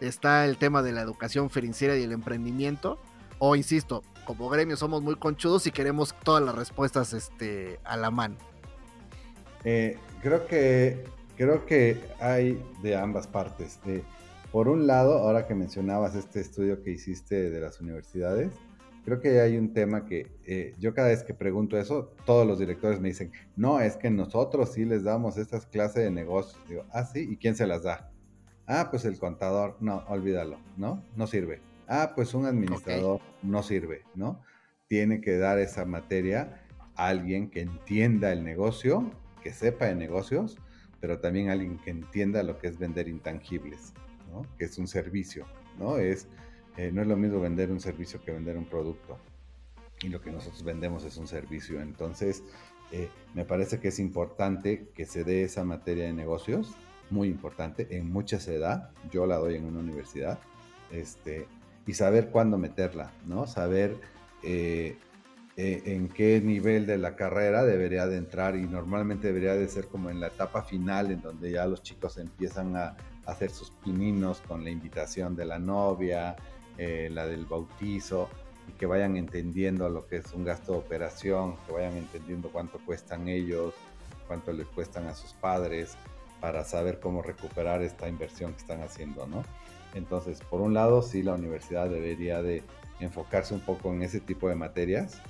[0.00, 2.98] está el tema de la educación financiera y el emprendimiento?
[3.38, 8.10] O insisto, como gremio somos muy conchudos y queremos todas las respuestas este, a la
[8.10, 8.36] mano.
[9.64, 11.04] Eh, creo que
[11.36, 13.78] creo que hay de ambas partes.
[14.52, 18.52] por un lado, ahora que mencionabas este estudio que hiciste de las universidades,
[19.06, 22.58] creo que hay un tema que eh, yo cada vez que pregunto eso, todos los
[22.58, 26.60] directores me dicen, no, es que nosotros sí les damos estas clases de negocios.
[26.68, 28.10] Digo, ah, sí, ¿y quién se las da?
[28.66, 31.02] Ah, pues el contador, no, olvídalo, ¿no?
[31.16, 31.62] No sirve.
[31.88, 34.42] Ah, pues un administrador no sirve, ¿no?
[34.88, 40.58] Tiene que dar esa materia a alguien que entienda el negocio, que sepa de negocios
[41.00, 43.92] pero también alguien que entienda lo que es vender intangibles,
[44.32, 44.42] ¿no?
[44.58, 45.46] que es un servicio,
[45.78, 45.98] ¿no?
[45.98, 46.26] Es,
[46.76, 49.18] eh, no es lo mismo vender un servicio que vender un producto.
[50.02, 51.80] Y lo que nosotros vendemos es un servicio.
[51.80, 52.42] Entonces,
[52.92, 56.74] eh, me parece que es importante que se dé esa materia de negocios,
[57.08, 60.38] muy importante, en mucha edad, yo la doy en una universidad,
[60.90, 61.46] este,
[61.86, 63.46] y saber cuándo meterla, ¿no?
[63.46, 63.96] Saber
[64.42, 64.98] eh,
[65.56, 70.10] en qué nivel de la carrera debería de entrar y normalmente debería de ser como
[70.10, 72.96] en la etapa final en donde ya los chicos empiezan a,
[73.26, 76.36] hacer sus pininos con la invitación de la novia,
[76.78, 78.28] eh, la del bautizo
[78.68, 82.78] y que vayan entendiendo lo que es un gasto de operación, que vayan entendiendo cuánto
[82.84, 83.74] cuestan ellos,
[84.26, 85.96] cuánto les cuestan a sus padres
[86.40, 89.42] para saber cómo recuperar esta inversión que están haciendo, ¿no?
[89.94, 92.62] Entonces, por un lado, sí, la universidad debería de
[93.00, 95.22] enfocarse un poco en ese tipo de materias,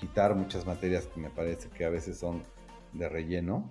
[0.00, 2.42] quitar muchas materias que me parece que a veces son
[2.92, 3.70] de relleno,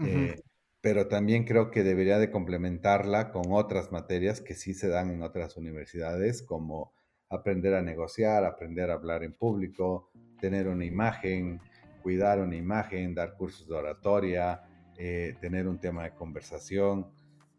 [0.00, 0.40] eh,
[0.80, 5.22] pero también creo que debería de complementarla con otras materias que sí se dan en
[5.22, 6.92] otras universidades, como
[7.28, 10.10] aprender a negociar, aprender a hablar en público,
[10.40, 11.60] tener una imagen,
[12.02, 14.62] cuidar una imagen, dar cursos de oratoria,
[14.96, 17.08] eh, tener un tema de conversación,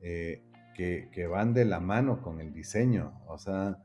[0.01, 0.41] eh,
[0.73, 3.21] que, que, van de la mano con el diseño.
[3.27, 3.77] O sea,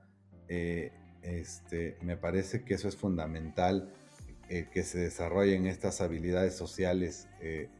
[1.24, 3.92] este, me parece que eso es fundamental,
[4.50, 7.70] eh, que se desarrollen estas habilidades sociales eh,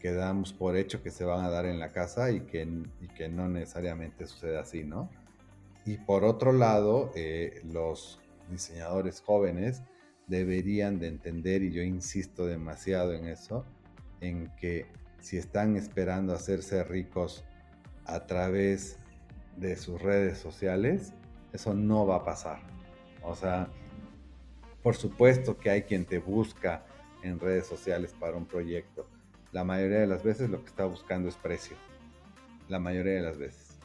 [0.00, 2.66] que, damos por hecho que se van a dar en la casa y que,
[3.16, 5.10] que no necesariamente sucede así, ¿no?
[5.84, 8.20] Y por otro lado, eh, los
[8.50, 9.82] diseñadores jóvenes
[10.26, 13.64] deberían de entender, y yo insisto demasiado en eso,
[14.20, 14.86] en que
[15.20, 17.44] si están esperando hacerse ricos
[18.04, 18.98] a través
[19.56, 21.12] de sus redes sociales,
[21.52, 22.60] eso no va a pasar.
[23.22, 23.68] O sea,
[24.82, 26.84] por supuesto que hay quien te busca
[27.22, 29.08] en redes sociales para un proyecto.
[29.52, 31.76] La mayoría de las veces lo que está buscando es precio.
[32.68, 33.78] La mayoría de las veces.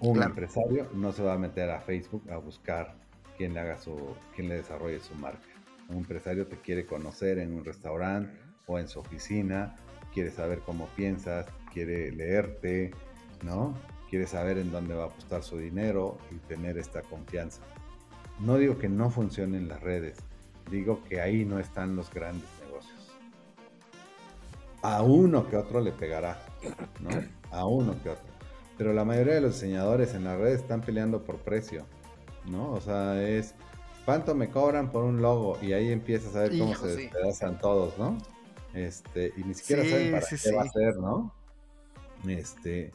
[0.00, 2.94] Un empresario no se va a meter a Facebook a buscar
[3.36, 3.96] quién le haga su,
[4.34, 5.46] quién le desarrolle su marca.
[5.88, 8.36] Un empresario te quiere conocer en un restaurante
[8.66, 9.76] o en su oficina,
[10.12, 12.92] quiere saber cómo piensas, quiere leerte,
[13.42, 13.74] ¿no?
[14.12, 17.62] quiere saber en dónde va a apostar su dinero y tener esta confianza.
[18.40, 20.18] No digo que no funcionen las redes,
[20.70, 22.46] digo que ahí no están los grandes.
[24.82, 26.44] A uno que otro le pegará,
[27.00, 27.10] ¿no?
[27.50, 28.32] A uno que otro.
[28.76, 31.86] Pero la mayoría de los diseñadores en las redes están peleando por precio,
[32.46, 32.72] ¿no?
[32.72, 33.54] O sea, es
[34.04, 37.96] cuánto me cobran por un logo y ahí empiezas a ver cómo se despedazan todos,
[37.98, 38.18] ¿no?
[38.74, 41.34] Este, y ni siquiera saben para qué va a ser, ¿no?
[42.26, 42.92] Este,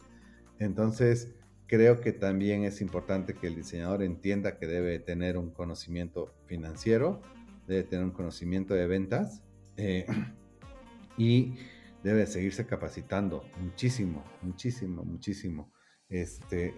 [0.59, 1.29] entonces,
[1.67, 7.21] creo que también es importante que el diseñador entienda que debe tener un conocimiento financiero,
[7.67, 9.43] debe tener un conocimiento de ventas
[9.75, 10.05] eh,
[11.17, 11.55] y
[12.03, 15.71] debe seguirse capacitando muchísimo, muchísimo, muchísimo.
[16.09, 16.73] Este,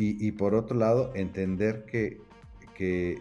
[0.00, 2.20] y, por otro lado, entender que,
[2.76, 3.20] que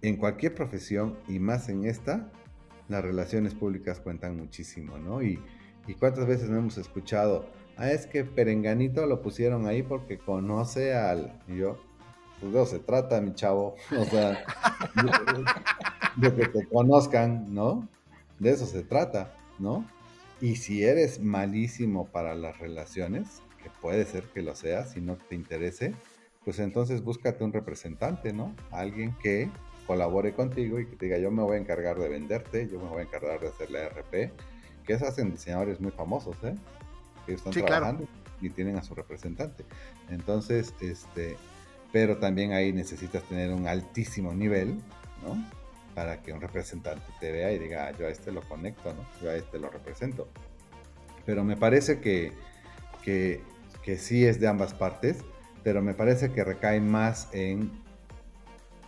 [0.00, 2.30] en cualquier profesión y más en esta,
[2.88, 5.22] las relaciones públicas cuentan muchísimo, ¿no?
[5.22, 5.42] Y,
[5.88, 10.94] y cuántas veces no hemos escuchado, ah, es que Perenganito lo pusieron ahí porque conoce
[10.94, 11.40] al...
[11.48, 11.78] Y yo,
[12.40, 13.74] pues de eso se trata, mi chavo.
[13.98, 14.44] O sea,
[16.16, 17.88] de, que te conozcan, ¿no?
[18.38, 19.84] De eso se trata, ¿no?
[20.44, 25.16] Y si eres malísimo para las relaciones, que puede ser que lo seas, si no
[25.16, 25.94] te interese,
[26.44, 28.54] pues entonces búscate un representante, ¿no?
[28.70, 29.48] Alguien que
[29.86, 32.90] colabore contigo y que te diga, yo me voy a encargar de venderte, yo me
[32.90, 34.32] voy a encargar de hacer la RP,
[34.84, 36.54] que eso hacen diseñadores muy famosos, ¿eh?
[37.24, 38.06] que están trabajando.
[38.42, 39.64] y tienen a su representante.
[40.10, 41.38] Entonces, este,
[41.90, 44.74] pero también ahí necesitas tener un altísimo nivel,
[45.22, 45.63] ¿no?
[45.94, 49.06] Para que un representante te vea y diga, ah, yo a este lo conecto, ¿no?
[49.22, 50.28] Yo a este lo represento.
[51.24, 52.32] Pero me parece que,
[53.02, 53.42] que,
[53.82, 55.24] que sí es de ambas partes,
[55.62, 57.70] pero me parece que recae más en,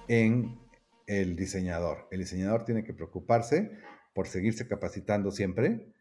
[0.09, 0.59] en
[1.07, 2.09] el diseñador.
[2.11, 3.71] El diseñador tiene que preocuparse
[4.15, 5.93] por seguirse capacitando siempre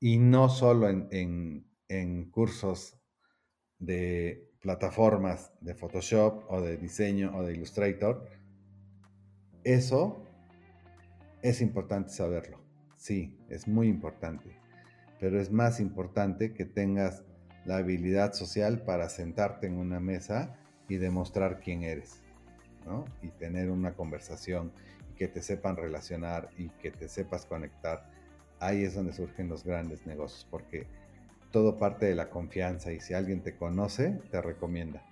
[0.00, 2.98] y no solo en, en, cursos
[3.78, 8.28] de plataformas de Photoshop o de diseño o de Illustrator.
[9.64, 10.25] Eso
[11.48, 12.60] es importante saberlo.
[12.96, 14.56] Sí, es muy importante.
[15.20, 17.22] Pero es más importante que tengas
[17.64, 20.56] la habilidad social para sentarte en una mesa
[20.88, 22.22] y demostrar quién eres.
[23.22, 24.72] Y tener una conversación
[25.10, 28.08] y que te sepan relacionar y que te sepas conectar.
[28.60, 30.86] Ahí es donde surgen los grandes negocios, porque
[31.50, 35.02] todo parte de la confianza y si alguien te conoce, te recomienda.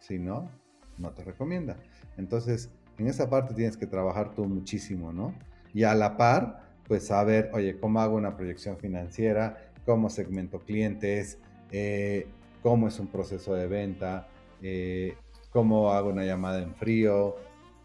[0.00, 0.50] Si no,
[0.98, 1.76] no te recomienda.
[2.16, 5.34] Entonces, en esa parte tienes que trabajar tú muchísimo, ¿no?
[5.72, 9.70] Y a la par, pues saber, oye, ¿cómo hago una proyección financiera?
[9.86, 11.38] ¿Cómo segmento clientes?
[11.70, 12.26] Eh,
[12.62, 14.28] ¿Cómo es un proceso de venta?
[14.62, 15.16] Eh,
[15.50, 17.36] cómo hago una llamada en frío,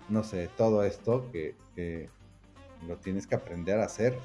[0.09, 1.55] no sé, todo esto que,
[2.87, 4.15] lo tienes que aprender a hacer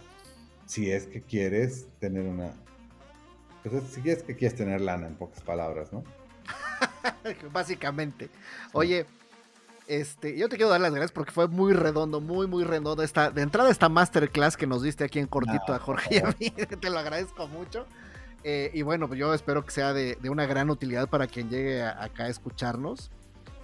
[0.67, 2.53] si es que quieres tener una...
[3.63, 6.05] Pues si es que quieres tener lana, en pocas palabras, ¿no?
[7.53, 8.29] Básicamente.
[8.73, 9.07] Oye,
[9.91, 13.03] este, yo te quiero dar las gracias porque fue muy redondo, muy, muy redondo.
[13.03, 16.35] Esta, de entrada, esta masterclass que nos diste aquí en cortito a Jorge y a
[16.39, 16.51] mí,
[16.81, 17.87] te lo agradezco mucho.
[18.45, 21.83] Eh, y bueno, pues yo espero que sea de, una gran utilidad para quien llegue
[21.83, 23.11] acá a escucharnos.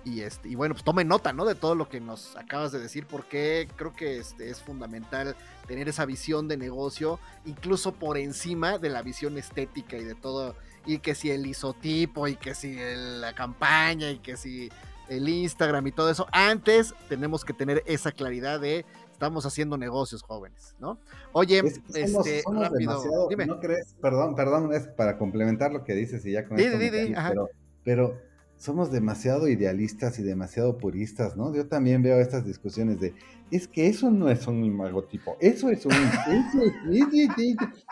[0.04, 1.44] Y, este, y bueno, pues tome nota, ¿no?
[1.44, 5.36] De todo lo que nos acabas de decir, porque creo que este, es fundamental
[5.68, 10.56] tener esa visión de negocio, incluso por encima de la visión estética y de todo,
[10.84, 14.70] y que si el isotipo, y que si la campaña, y que si
[15.08, 20.22] el Instagram y todo eso, antes tenemos que tener esa claridad de estamos haciendo negocios
[20.22, 20.98] jóvenes, ¿no?
[21.32, 21.62] Oye,
[21.94, 23.46] este, rápido, dime.
[23.46, 23.94] ¿no crees?
[24.00, 27.48] Perdón, perdón, es para complementar lo que dices y ya con esto pero,
[27.82, 28.18] pero
[28.58, 31.54] somos demasiado idealistas y demasiado puristas, ¿no?
[31.54, 33.14] Yo también veo estas discusiones de,
[33.50, 35.92] es que eso no es un imagotipo, eso es un...
[35.92, 36.72] Eso es,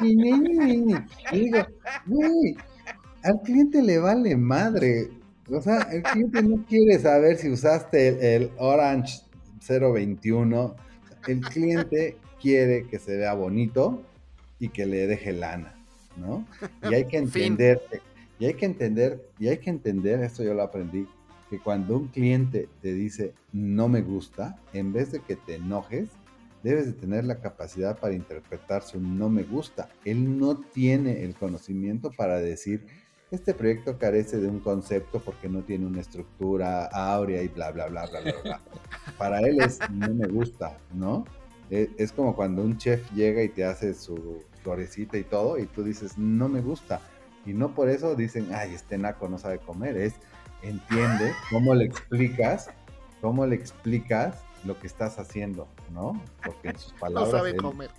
[0.01, 0.19] y
[1.33, 1.67] digo,
[2.07, 2.57] güey,
[3.23, 5.11] al cliente le vale madre.
[5.51, 9.21] O sea, el cliente no quiere saber si usaste el, el Orange
[9.67, 10.77] 021.
[11.27, 14.03] El cliente quiere que se vea bonito
[14.59, 15.75] y que le deje lana,
[16.17, 16.47] ¿no?
[16.89, 17.81] Y hay que entender...
[18.39, 21.07] Y hay que entender, y hay que entender, esto yo lo aprendí,
[21.49, 26.09] que cuando un cliente te dice no me gusta, en vez de que te enojes,
[26.65, 29.89] debes de tener la capacidad para interpretar su no me gusta.
[30.05, 32.87] Él no tiene el conocimiento para decir,
[33.31, 37.87] este proyecto carece de un concepto porque no tiene una estructura áurea y bla, bla,
[37.87, 38.61] bla, bla, bla, bla.
[39.19, 41.25] Para él es no me gusta, ¿no?
[41.71, 45.67] Es, es como cuando un chef llega y te hace su florecita y todo y
[45.67, 47.01] tú dices, no me gusta
[47.47, 50.15] y no por eso dicen, ay, este naco no sabe comer, es
[50.63, 52.71] entiende cómo le explicas,
[53.21, 56.21] cómo le explicas lo que estás haciendo, ¿no?
[56.45, 57.33] Porque en sus palabras.
[57.33, 57.91] no sabe comer.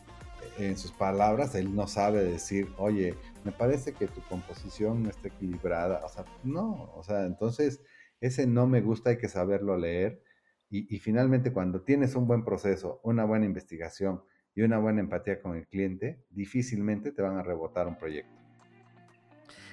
[0.57, 5.27] En sus palabras, él no sabe decir, oye, me parece que tu composición no está
[5.27, 6.01] equilibrada.
[6.05, 7.81] O sea, no, o sea, entonces
[8.21, 10.21] ese no me gusta, hay que saberlo leer.
[10.69, 14.21] Y, y finalmente, cuando tienes un buen proceso, una buena investigación
[14.55, 18.45] y una buena empatía con el cliente, difícilmente te van a rebotar un proyecto.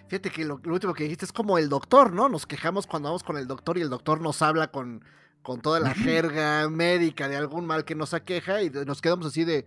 [0.09, 2.28] Fíjate que lo, último que dijiste es como el doctor, ¿no?
[2.28, 5.02] Nos quejamos cuando vamos con el doctor y el doctor nos habla con,
[5.40, 9.44] con toda la jerga médica de algún mal que nos aqueja y nos quedamos así
[9.44, 9.64] de,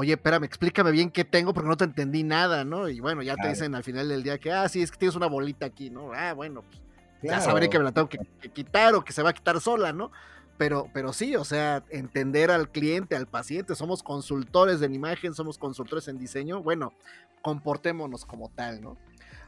[0.00, 2.88] oye, espérame, explícame bien qué tengo porque no te entendí nada, ¿no?
[2.88, 5.14] Y bueno, ya te dicen al final del día que, ah, sí, es que tienes
[5.14, 6.12] una bolita aquí, ¿no?
[6.14, 6.80] Ah, bueno, pues
[7.22, 8.18] ya sabré que me la tengo que,
[8.48, 10.10] quitar o que se va a quitar sola, ¿no?
[10.56, 15.58] Pero, pero sí, o sea, entender al cliente, al paciente, somos consultores en imagen, somos
[15.58, 16.94] consultores en diseño, bueno,
[17.42, 18.96] comportémonos como tal, ¿no?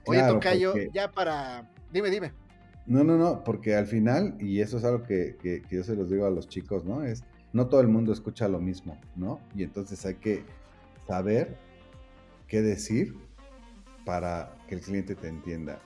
[0.06, 1.66] Oye, Tocayo, ya para.
[1.90, 2.32] Dime, dime.
[2.84, 6.26] No, no, no, porque al final, y eso es algo que, yo se los digo
[6.26, 7.04] a los chicos, ¿no?
[7.04, 9.40] Es, no todo el mundo escucha lo mismo, ¿no?
[9.54, 10.44] Y entonces hay que
[11.06, 11.58] saber
[12.48, 13.16] qué decir
[14.04, 15.80] para que el cliente te entienda.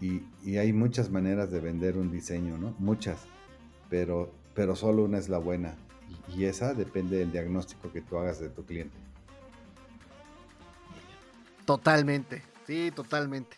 [0.00, 0.22] Y,
[0.58, 2.74] hay muchas maneras de vender un diseño, ¿no?
[2.78, 3.24] Muchas,
[3.88, 5.76] pero, pero solo una es la buena.
[6.36, 8.96] y esa depende del diagnóstico que tú hagas de tu cliente.
[11.64, 12.42] Totalmente.
[12.66, 13.56] Sí, totalmente.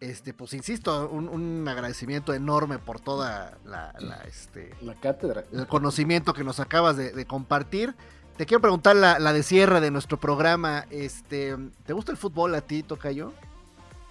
[0.00, 3.92] Este, pues insisto, un, agradecimiento enorme por toda la,
[4.26, 5.44] este, la cátedra.
[5.52, 7.94] El conocimiento que nos acabas de, compartir.
[8.38, 10.86] Te quiero preguntar la, de cierre de nuestro programa.
[10.90, 11.54] Este,
[11.84, 13.34] ¿Te gusta el fútbol a ti, Tocayo?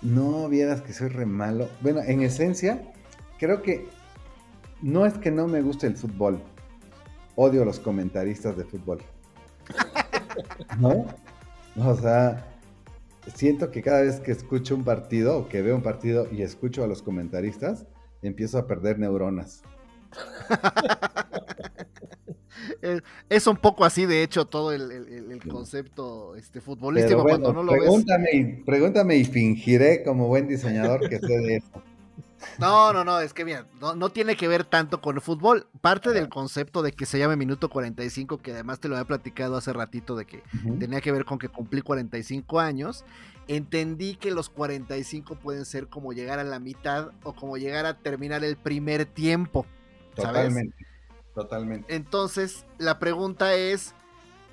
[0.03, 1.68] No vieras que soy re malo.
[1.82, 2.84] Bueno, en esencia,
[3.40, 3.90] creo que
[4.84, 6.40] no es que no me guste el fútbol.
[7.36, 9.02] Odio a los comentaristas de fútbol.
[10.78, 11.07] ¿No?
[11.78, 12.48] O sea,
[13.35, 16.83] siento que cada vez que escucho un partido o que veo un partido y escucho
[16.83, 17.85] a los comentaristas,
[18.21, 19.63] empiezo a perder neuronas.
[23.29, 28.27] es un poco así, de hecho, todo el, concepto este, futbolístico cuando no lo pregúntame,
[28.31, 28.59] ves.
[28.59, 31.83] Y, pregúntame y fingiré como buen diseñador que sé de eso.
[32.57, 35.68] No, no, no, es que bien, no, tiene que ver tanto con el fútbol.
[35.82, 39.57] Parte del concepto de que se llame minuto 45, que además te lo había platicado
[39.57, 40.44] hace ratito de que
[40.80, 43.06] tenía que ver con que cumplí 45 años,
[43.48, 47.98] entendí que los 45 pueden ser como llegar a la mitad o como llegar a
[47.98, 49.66] terminar el primer tiempo.
[50.16, 50.86] Totalmente,
[51.34, 51.95] totalmente.
[51.95, 53.94] Entonces, la pregunta es,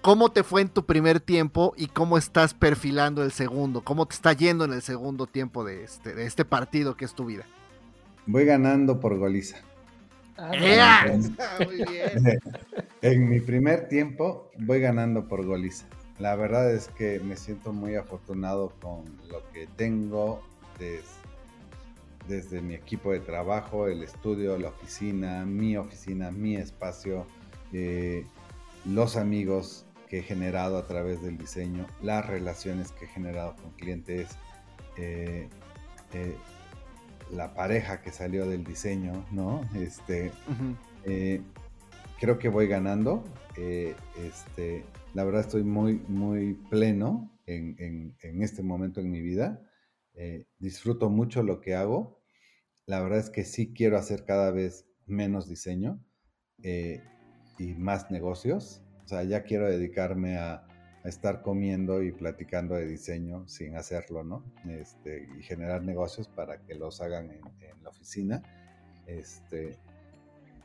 [0.00, 3.82] ¿cómo te fue en tu primer tiempo y cómo estás perfilando el segundo?
[3.82, 7.14] ¿Cómo te está yendo en el segundo tiempo de este, de este partido que es
[7.14, 7.44] tu vida?
[8.26, 9.56] Voy ganando por goliza.
[10.36, 11.06] Ah,
[11.64, 12.40] Muy bien.
[13.02, 15.86] en mi primer tiempo voy ganando por goliza.
[16.18, 20.42] La verdad es que me siento muy afortunado con lo que tengo
[22.26, 27.26] desde, mi equipo de trabajo, el estudio, la oficina, mi oficina, mi espacio,
[27.72, 28.24] eh,
[28.84, 33.70] los amigos que he generado a través del diseño, las relaciones que he generado con
[33.72, 34.28] clientes,
[34.96, 35.48] eh,
[36.14, 36.36] eh,
[37.32, 39.68] la pareja que salió del diseño, ¿no?
[39.74, 40.32] Este,
[41.04, 41.42] eh,
[42.20, 43.24] creo que voy ganando.
[43.56, 44.84] Eh, este,
[45.14, 49.62] la verdad estoy muy, muy pleno en, este momento en mi vida.
[50.14, 52.22] Eh, disfruto mucho lo que hago.
[52.86, 56.04] La verdad es que sí quiero hacer cada vez menos diseño
[56.58, 58.82] y más negocios.
[59.04, 60.66] O sea, ya quiero dedicarme a,
[61.06, 64.42] estar comiendo y platicando de diseño sin hacerlo, ¿no?
[64.68, 67.40] Este, y generar negocios para que los hagan en,
[67.82, 68.42] la oficina.
[69.06, 69.76] Este,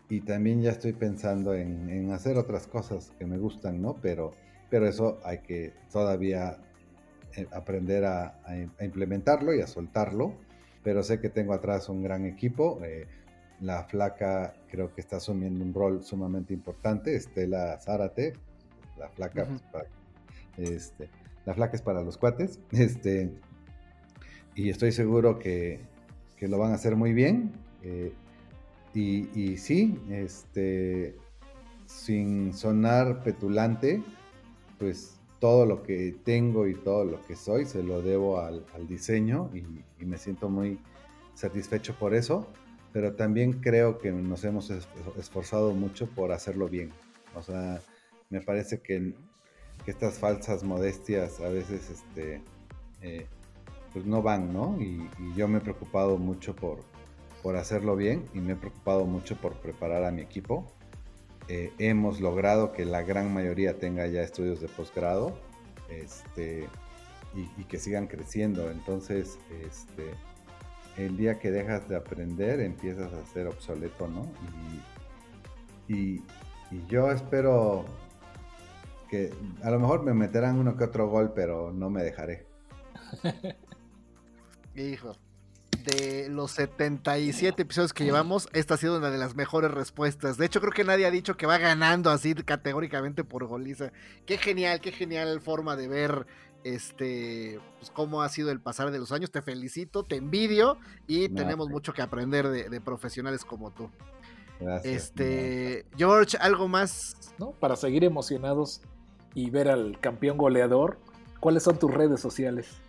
[0.10, 3.98] y también ya estoy pensando en, hacer otras cosas que me gustan, ¿no?
[4.02, 4.32] Pero,
[4.70, 6.58] pero eso hay que todavía
[7.36, 8.40] eh, aprender a,
[8.80, 10.34] implementarlo y a soltarlo.
[10.84, 12.80] Pero sé que tengo atrás un gran equipo.
[12.84, 13.06] Eh,
[13.60, 17.16] la flaca creo que está asumiendo un rol sumamente importante.
[17.16, 18.34] Estela Zárate,
[18.98, 19.86] la flaca, pues, para
[20.58, 21.10] este,
[21.46, 22.60] la flaca es para los cuates.
[22.72, 23.32] Este,
[24.56, 25.80] y estoy seguro que,
[26.42, 27.52] lo van a hacer muy bien.
[27.84, 28.12] Eh,
[28.94, 31.16] y, y, sí, este,
[31.86, 34.02] sin sonar petulante,
[34.78, 39.50] pues todo lo que tengo y todo lo que soy se lo debo al, diseño
[39.54, 40.80] y, me siento muy
[41.36, 42.48] satisfecho por eso,
[42.92, 44.72] pero también creo que nos hemos
[45.18, 46.92] esforzado mucho por hacerlo bien.
[47.36, 47.82] O sea,
[48.30, 49.14] me parece que
[49.84, 52.42] que estas falsas modestias a veces este,
[53.02, 53.26] eh,
[53.94, 54.78] pues no van, ¿no?
[54.80, 56.80] Y, yo me he preocupado mucho por,
[57.42, 60.66] por hacerlo bien y me he preocupado mucho por preparar a mi equipo.
[61.48, 65.34] Eh, hemos logrado que la gran mayoría tenga ya estudios de posgrado
[65.90, 66.68] este,
[67.34, 68.70] y, que sigan creciendo.
[68.70, 70.12] Entonces, este,
[70.98, 74.32] el día que dejas de aprender empiezas a ser obsoleto, ¿no?
[75.90, 76.22] y
[76.88, 77.84] yo espero
[79.12, 82.48] que a lo mejor me meterán uno que otro gol, pero no me dejaré.
[84.76, 85.18] Hijo,
[85.84, 90.38] de los 77 episodios que llevamos, esta ha sido una de las mejores respuestas.
[90.38, 93.92] De hecho, creo que nadie ha dicho que va ganando así categóricamente por goliza.
[94.26, 96.26] Qué genial, qué genial forma de ver
[96.64, 99.30] este pues, cómo ha sido el pasar de los años.
[99.30, 103.92] Te felicito, te envidio y tenemos mucho que aprender de, profesionales como tú.
[104.62, 105.04] Gracias.
[105.04, 107.34] Este, George, ¿algo más?
[107.38, 107.52] ¿No?
[107.52, 108.82] Para seguir emocionados
[109.34, 110.98] y ver al campeón goleador,
[111.40, 112.82] ¿cuáles son tus redes sociales?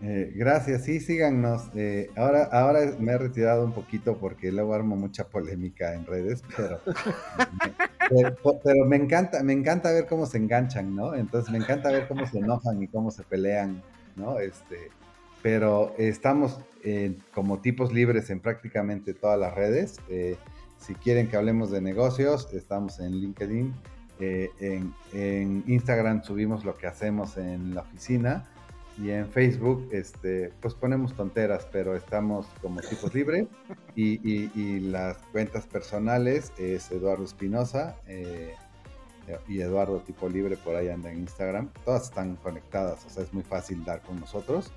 [0.00, 1.70] Eh, gracias, sí, síganos.
[1.74, 6.42] Eh, ahora, ahora me he retirado un poquito porque luego armo mucha polémica en redes,
[6.56, 6.80] pero,
[8.62, 11.14] pero, me encanta, me encanta ver cómo se enganchan, ¿no?
[11.14, 13.82] Entonces me encanta ver cómo se enojan y cómo se pelean,
[14.14, 14.38] ¿no?
[14.38, 14.90] Este,
[15.42, 16.60] pero estamos
[17.34, 19.96] como tipos libres en prácticamente todas las redes.
[20.08, 20.36] Eh,
[20.78, 23.74] si quieren que hablemos de negocios, estamos en LinkedIn,
[24.20, 24.50] eh,
[25.12, 28.48] en, Instagram subimos lo que hacemos en la oficina
[29.00, 33.46] y en Facebook este, pues ponemos tonteras, pero estamos como tipos libres
[33.94, 38.54] y, las cuentas personales es Eduardo Espinosa eh,
[39.46, 41.70] y Eduardo Tipo Libre por ahí anda en Instagram.
[41.84, 44.72] Todas están conectadas, o sea, es muy fácil dar con nosotros.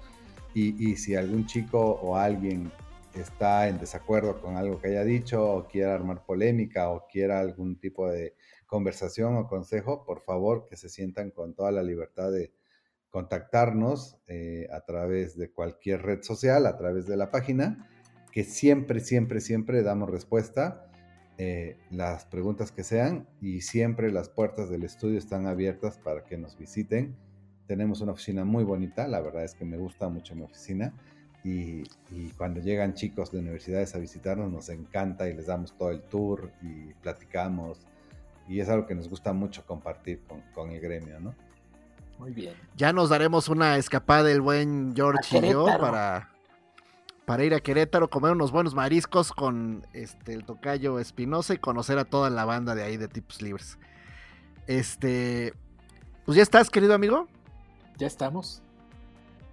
[0.53, 2.71] Y, y si algún chico o alguien
[3.15, 7.77] está en desacuerdo con algo que haya dicho o quiera armar polémica o quiera algún
[7.77, 8.35] tipo de
[8.71, 12.53] conversación o consejo, por favor que se sientan con toda la libertad de,
[13.11, 17.89] contactarnos eh, a través de cualquier red social, a través de la página,
[18.31, 20.89] que siempre, siempre, siempre damos respuesta,
[21.37, 26.37] eh, las preguntas que sean, y siempre las puertas del estudio están abiertas para que
[26.37, 27.17] nos visiten.
[27.67, 30.93] Tenemos una oficina muy bonita, la verdad es que me gusta mucho mi oficina.
[31.43, 31.83] Y,
[32.37, 36.51] cuando llegan chicos de universidades a visitarnos nos encanta y les damos todo el tour
[36.61, 37.87] y platicamos
[38.51, 41.33] y es algo que nos gusta mucho compartir con, con el gremio, ¿no?
[42.19, 42.53] Muy bien.
[42.75, 46.29] Ya nos daremos una escapada del buen George y yo para,
[47.25, 51.97] para ir a Querétaro, comer unos buenos mariscos con este, el tocayo Espinosa y conocer
[51.97, 53.79] a toda la banda de ahí de Tipos Libres.
[54.67, 55.53] Este,
[56.25, 57.29] pues ya estás, querido amigo.
[57.97, 58.61] Ya estamos.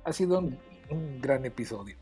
[0.04, 0.58] Ha sido un,
[0.90, 1.96] un gran episodio.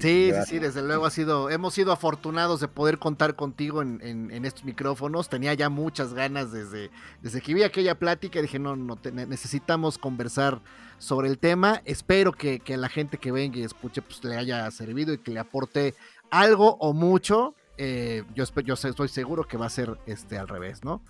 [0.00, 4.44] Sí, sí, sí, desde luego ha sido, hemos sido afortunados de poder contar contigo en,
[4.44, 5.28] estos micrófonos.
[5.28, 6.90] Tenía ya muchas ganas desde,
[7.22, 8.40] desde que vi aquella plática.
[8.40, 10.60] Dije, no, no, necesitamos conversar
[10.98, 11.82] sobre el tema.
[11.84, 15.32] Espero que, que, la gente que venga y escuche pues le haya servido y que
[15.32, 15.94] le aporte
[16.30, 17.54] algo o mucho.
[17.76, 21.02] Eh, yo, yo estoy seguro que va a ser este al revés, ¿no?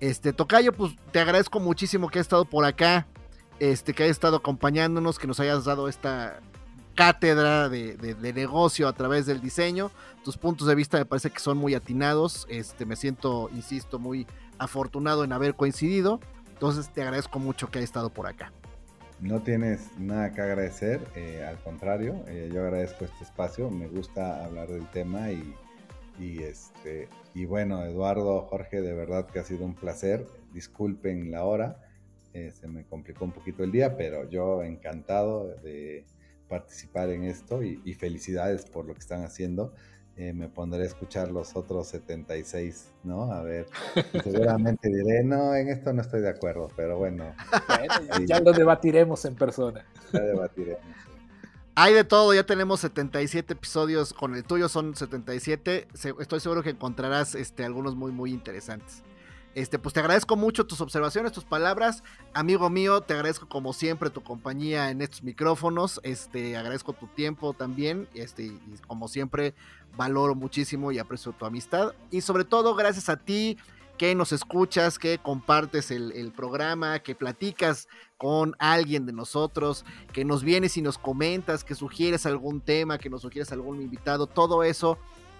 [0.00, 3.06] Este, Tocayo, pues te agradezco muchísimo que hayas estado por acá,
[3.58, 6.40] este, que hayas estado acompañándonos, que nos hayas dado esta
[7.00, 9.90] cátedra de, negocio a través del diseño.
[10.22, 12.46] Tus puntos de vista me parece que son muy atinados.
[12.50, 14.26] Este, me siento, insisto, muy
[14.58, 16.20] afortunado en haber coincidido.
[16.52, 18.52] Entonces te agradezco mucho que hayas estado por acá.
[19.18, 24.44] No tienes nada que agradecer, eh, al contrario, eh, yo agradezco este espacio, me gusta
[24.44, 25.54] hablar del tema y,
[26.18, 31.44] y, este, y bueno, Eduardo, Jorge, de verdad que ha sido un placer, disculpen la
[31.44, 31.78] hora,
[32.34, 36.04] eh, se me complicó un poquito el día, pero yo encantado de,
[36.50, 39.72] participar en esto y, felicidades por lo que están haciendo.
[40.16, 43.32] Eh, me pondré a escuchar los otros 76, ¿no?
[43.32, 43.66] A ver,
[44.24, 47.32] seguramente diré, no, en esto no estoy de acuerdo, pero bueno.
[48.26, 49.86] ya lo debatiremos en persona.
[50.12, 50.84] Ya debatiremos.
[51.76, 56.70] Hay de todo, ya tenemos 77 episodios, con el tuyo son 77, estoy seguro que
[56.70, 59.02] encontrarás este, algunos muy, muy interesantes.
[59.54, 62.04] Este, pues te agradezco mucho tus observaciones, tus palabras.
[62.34, 66.00] Amigo mío, te agradezco como siempre tu compañía en estos micrófonos.
[66.04, 68.08] Este, agradezco tu tiempo también.
[68.14, 69.54] Este, y como siempre,
[69.96, 71.94] valoro muchísimo y aprecio tu amistad.
[72.10, 73.58] Y sobre todo, gracias a ti
[73.98, 77.86] que nos escuchas, que compartes el, el programa, que platicas
[78.16, 83.10] con alguien de nosotros, que nos vienes y nos comentas, que sugieres algún tema, que
[83.10, 84.26] nos sugieres algún invitado.
[84.26, 84.96] Todo eso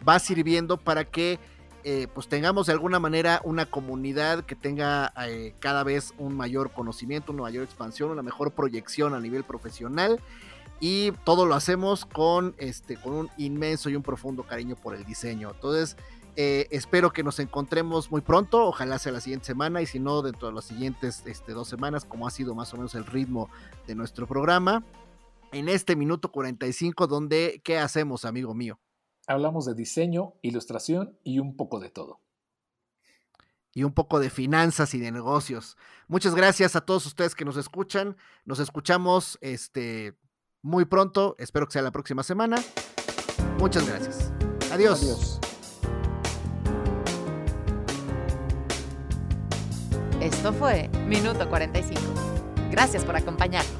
[0.06, 1.38] va sirviendo para que
[1.84, 6.72] eh, pues tengamos de alguna manera una comunidad que tenga eh, cada vez un mayor
[6.72, 10.20] conocimiento, una mayor expansión, una mejor proyección a nivel profesional
[10.80, 15.04] y todo lo hacemos con, este, con un inmenso y un profundo cariño por el
[15.04, 15.50] diseño.
[15.54, 15.96] Entonces,
[16.36, 20.22] eh, espero que nos encontremos muy pronto, ojalá sea la siguiente semana y si no,
[20.22, 23.50] dentro de las siguientes este, dos semanas, como ha sido más o menos el ritmo
[23.86, 24.82] de nuestro programa.
[25.52, 28.78] En este minuto 45, donde, ¿qué hacemos, amigo mío?
[29.30, 32.20] Hablamos de diseño, ilustración y un poco de todo.
[33.72, 35.76] Y un poco de finanzas y de negocios.
[36.08, 38.16] Muchas gracias a todos ustedes que nos escuchan.
[38.44, 40.18] Nos escuchamos este,
[40.60, 41.36] muy pronto.
[41.38, 42.56] Espero que sea la próxima semana.
[43.60, 44.32] Muchas gracias.
[44.72, 45.00] Adiós.
[45.02, 45.40] Adiós.
[50.20, 52.00] Esto fue Minuto 45.
[52.70, 53.79] Gracias por acompañarnos.